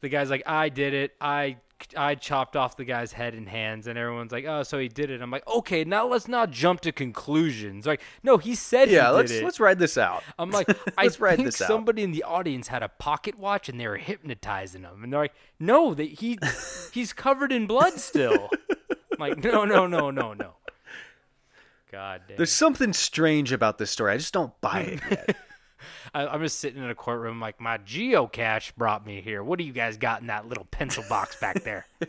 the 0.00 0.08
guy's 0.08 0.30
like, 0.30 0.42
I 0.46 0.68
did 0.68 0.94
it, 0.94 1.12
I, 1.20 1.56
I 1.96 2.14
chopped 2.14 2.56
off 2.56 2.76
the 2.76 2.84
guy's 2.84 3.12
head 3.12 3.34
and 3.34 3.48
hands, 3.48 3.86
and 3.86 3.98
everyone's 3.98 4.32
like, 4.32 4.44
oh, 4.46 4.62
so 4.62 4.78
he 4.78 4.88
did 4.88 5.10
it. 5.10 5.20
I'm 5.20 5.30
like, 5.30 5.46
okay, 5.46 5.84
now 5.84 6.06
let's 6.06 6.28
not 6.28 6.50
jump 6.50 6.80
to 6.82 6.92
conclusions. 6.92 7.86
Like, 7.86 8.00
no, 8.22 8.38
he 8.38 8.54
said 8.54 8.90
yeah, 8.90 9.10
he 9.10 9.16
let's 9.16 9.32
it. 9.32 9.44
let's 9.44 9.60
ride 9.60 9.78
this 9.78 9.96
out. 9.96 10.22
I'm 10.38 10.50
like, 10.50 10.68
I 10.98 11.08
think 11.08 11.44
this 11.44 11.60
out. 11.60 11.68
somebody 11.68 12.02
in 12.02 12.12
the 12.12 12.24
audience 12.24 12.68
had 12.68 12.82
a 12.82 12.88
pocket 12.88 13.38
watch 13.38 13.68
and 13.68 13.78
they 13.78 13.86
were 13.86 13.96
hypnotizing 13.96 14.82
him, 14.82 15.04
and 15.04 15.12
they're 15.12 15.20
like, 15.20 15.34
no, 15.58 15.94
that 15.94 16.08
he, 16.20 16.38
he's 16.92 17.12
covered 17.12 17.52
in 17.52 17.66
blood 17.66 17.94
still. 17.94 18.48
I'm 18.70 19.18
like, 19.18 19.42
no, 19.42 19.64
no, 19.64 19.86
no, 19.86 20.10
no, 20.10 20.34
no. 20.34 20.54
God 21.90 22.22
damn. 22.28 22.36
There's 22.36 22.52
something 22.52 22.92
strange 22.92 23.52
about 23.52 23.78
this 23.78 23.90
story. 23.90 24.12
I 24.12 24.18
just 24.18 24.34
don't 24.34 24.58
buy 24.60 24.80
it 24.80 25.00
yet. 25.10 25.36
I, 26.14 26.26
I'm 26.26 26.42
just 26.42 26.58
sitting 26.58 26.82
in 26.82 26.90
a 26.90 26.94
courtroom 26.94 27.40
like 27.40 27.60
my 27.60 27.78
geocache 27.78 28.74
brought 28.76 29.06
me 29.06 29.20
here. 29.20 29.42
What 29.42 29.58
do 29.58 29.64
you 29.64 29.72
guys 29.72 29.96
got 29.96 30.20
in 30.20 30.26
that 30.28 30.48
little 30.48 30.66
pencil 30.70 31.04
box 31.08 31.36
back 31.40 31.62
there? 31.64 31.86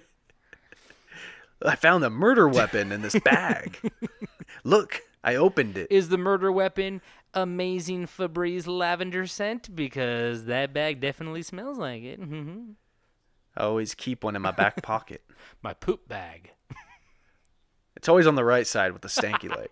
I 1.65 1.75
found 1.75 2.03
a 2.05 2.09
murder 2.09 2.47
weapon 2.47 2.91
in 2.91 3.01
this 3.01 3.19
bag. 3.19 3.77
Look, 4.63 5.01
I 5.23 5.35
opened 5.35 5.77
it. 5.77 5.87
Is 5.91 6.09
the 6.09 6.17
murder 6.17 6.51
weapon 6.51 7.01
amazing 7.33 8.07
Febreze 8.07 8.65
lavender 8.65 9.27
scent? 9.27 9.75
Because 9.75 10.45
that 10.45 10.73
bag 10.73 11.01
definitely 11.01 11.41
smells 11.41 11.77
like 11.77 12.03
it. 12.03 12.19
hmm 12.19 12.71
I 13.57 13.63
always 13.63 13.93
keep 13.93 14.23
one 14.23 14.37
in 14.37 14.41
my 14.41 14.51
back 14.51 14.81
pocket. 14.83 15.21
My 15.61 15.73
poop 15.73 16.07
bag. 16.07 16.51
It's 17.97 18.07
always 18.07 18.27
on 18.27 18.35
the 18.35 18.45
right 18.45 18.65
side 18.65 18.93
with 18.93 19.01
the 19.01 19.09
stanky 19.09 19.53
leg. 19.53 19.69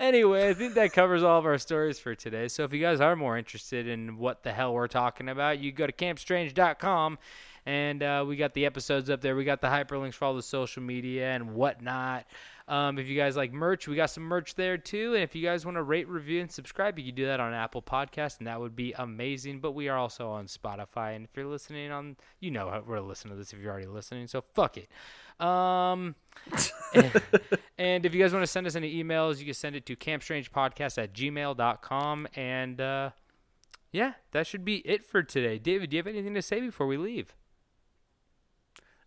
Anyway, 0.00 0.48
I 0.48 0.54
think 0.54 0.74
that 0.74 0.92
covers 0.92 1.22
all 1.22 1.38
of 1.38 1.46
our 1.46 1.58
stories 1.58 1.98
for 1.98 2.14
today. 2.14 2.48
So 2.48 2.64
if 2.64 2.72
you 2.72 2.80
guys 2.80 3.00
are 3.00 3.16
more 3.16 3.38
interested 3.38 3.86
in 3.86 4.16
what 4.18 4.42
the 4.42 4.52
hell 4.52 4.74
we're 4.74 4.88
talking 4.88 5.28
about, 5.28 5.58
you 5.58 5.72
go 5.72 5.86
to 5.86 5.92
campstrange.com 5.92 7.18
and 7.66 8.02
uh, 8.02 8.24
we 8.26 8.36
got 8.36 8.54
the 8.54 8.66
episodes 8.66 9.08
up 9.08 9.20
there. 9.20 9.36
We 9.36 9.44
got 9.44 9.60
the 9.60 9.68
hyperlinks 9.68 10.14
for 10.14 10.26
all 10.26 10.34
the 10.34 10.42
social 10.42 10.82
media 10.82 11.32
and 11.32 11.54
whatnot. 11.54 12.26
Um, 12.66 12.98
if 12.98 13.08
you 13.08 13.16
guys 13.16 13.36
like 13.36 13.52
merch, 13.52 13.86
we 13.86 13.96
got 13.96 14.10
some 14.10 14.24
merch 14.24 14.54
there 14.54 14.78
too. 14.78 15.14
And 15.14 15.22
if 15.22 15.34
you 15.34 15.42
guys 15.42 15.64
want 15.64 15.76
to 15.76 15.82
rate, 15.82 16.08
review, 16.08 16.40
and 16.40 16.50
subscribe, 16.50 16.98
you 16.98 17.06
can 17.06 17.14
do 17.14 17.26
that 17.26 17.40
on 17.40 17.52
Apple 17.52 17.82
Podcasts, 17.82 18.38
and 18.38 18.46
that 18.46 18.58
would 18.58 18.74
be 18.74 18.94
amazing. 18.98 19.60
But 19.60 19.72
we 19.72 19.88
are 19.88 19.98
also 19.98 20.28
on 20.30 20.46
Spotify. 20.46 21.14
And 21.14 21.24
if 21.26 21.30
you're 21.36 21.46
listening 21.46 21.90
on, 21.90 22.16
you 22.40 22.50
know 22.50 22.82
we're 22.86 23.00
listening 23.00 23.34
to 23.34 23.38
this 23.38 23.52
if 23.52 23.60
you're 23.60 23.70
already 23.70 23.86
listening. 23.86 24.26
So 24.28 24.44
fuck 24.54 24.78
it. 24.78 24.88
Um, 25.40 26.14
and, 26.94 27.12
and 27.78 28.06
if 28.06 28.14
you 28.14 28.22
guys 28.22 28.32
want 28.32 28.42
to 28.42 28.46
send 28.46 28.66
us 28.66 28.76
any 28.76 29.02
emails, 29.02 29.38
you 29.38 29.44
can 29.44 29.54
send 29.54 29.76
it 29.76 29.86
to 29.86 29.96
campstrangepodcast 29.96 31.02
at 31.02 31.12
gmail.com. 31.12 32.28
And 32.36 32.80
uh, 32.80 33.10
yeah, 33.92 34.12
that 34.32 34.46
should 34.46 34.64
be 34.64 34.76
it 34.78 35.04
for 35.04 35.22
today. 35.22 35.58
David, 35.58 35.90
do 35.90 35.96
you 35.96 36.00
have 36.00 36.06
anything 36.06 36.34
to 36.34 36.42
say 36.42 36.60
before 36.60 36.86
we 36.86 36.96
leave? 36.96 37.34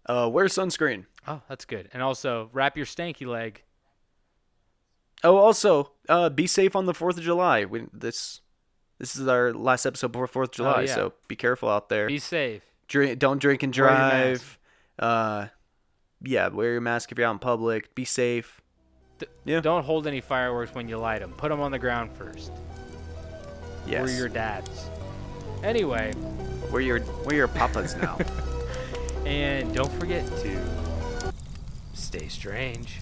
Uh, 0.05 0.29
wear 0.31 0.45
sunscreen. 0.45 1.05
Oh, 1.27 1.41
that's 1.49 1.65
good. 1.65 1.89
And 1.93 2.01
also, 2.01 2.49
wrap 2.53 2.77
your 2.77 2.85
stanky 2.85 3.27
leg. 3.27 3.63
Oh, 5.23 5.35
also, 5.37 5.91
uh, 6.07 6.29
be 6.29 6.47
safe 6.47 6.75
on 6.75 6.85
the 6.85 6.93
Fourth 6.93 7.17
of 7.17 7.23
July. 7.23 7.65
We, 7.65 7.87
this 7.91 8.41
this 8.99 9.15
is 9.15 9.27
our 9.27 9.53
last 9.53 9.85
episode 9.85 10.11
before 10.13 10.27
Fourth 10.27 10.49
of 10.49 10.55
July, 10.55 10.73
Oh, 10.77 10.79
yeah. 10.81 10.95
so 10.95 11.13
be 11.27 11.35
careful 11.35 11.69
out 11.69 11.89
there. 11.89 12.07
Be 12.07 12.19
safe. 12.19 12.63
drink, 12.87 13.19
don't 13.19 13.39
drink 13.39 13.63
and 13.63 13.73
drive. 13.73 14.57
Uh, 14.97 15.47
yeah, 16.21 16.47
wear 16.49 16.71
your 16.73 16.81
mask 16.81 17.11
if 17.11 17.17
you're 17.17 17.27
out 17.27 17.31
in 17.33 17.39
public. 17.39 17.93
Be 17.95 18.05
safe. 18.05 18.61
D- 19.19 19.27
Yeah. 19.45 19.61
Don't 19.61 19.83
hold 19.83 20.07
any 20.07 20.21
fireworks 20.21 20.73
when 20.73 20.87
you 20.87 20.97
light 20.97 21.19
them. 21.19 21.33
Put 21.37 21.49
them 21.49 21.59
on 21.59 21.71
the 21.71 21.79
ground 21.79 22.11
first. 22.13 22.51
Yes. 23.87 24.01
We're 24.03 24.17
your 24.17 24.29
dads. 24.29 24.89
Anyway, 25.63 26.13
we're 26.71 26.81
your 26.81 26.99
we're 27.25 27.35
your 27.35 27.47
papas 27.47 27.95
now. 27.95 28.17
And 29.25 29.75
don't 29.75 29.91
forget 29.99 30.25
to 30.25 30.57
stay 31.93 32.29
strange. 32.29 33.01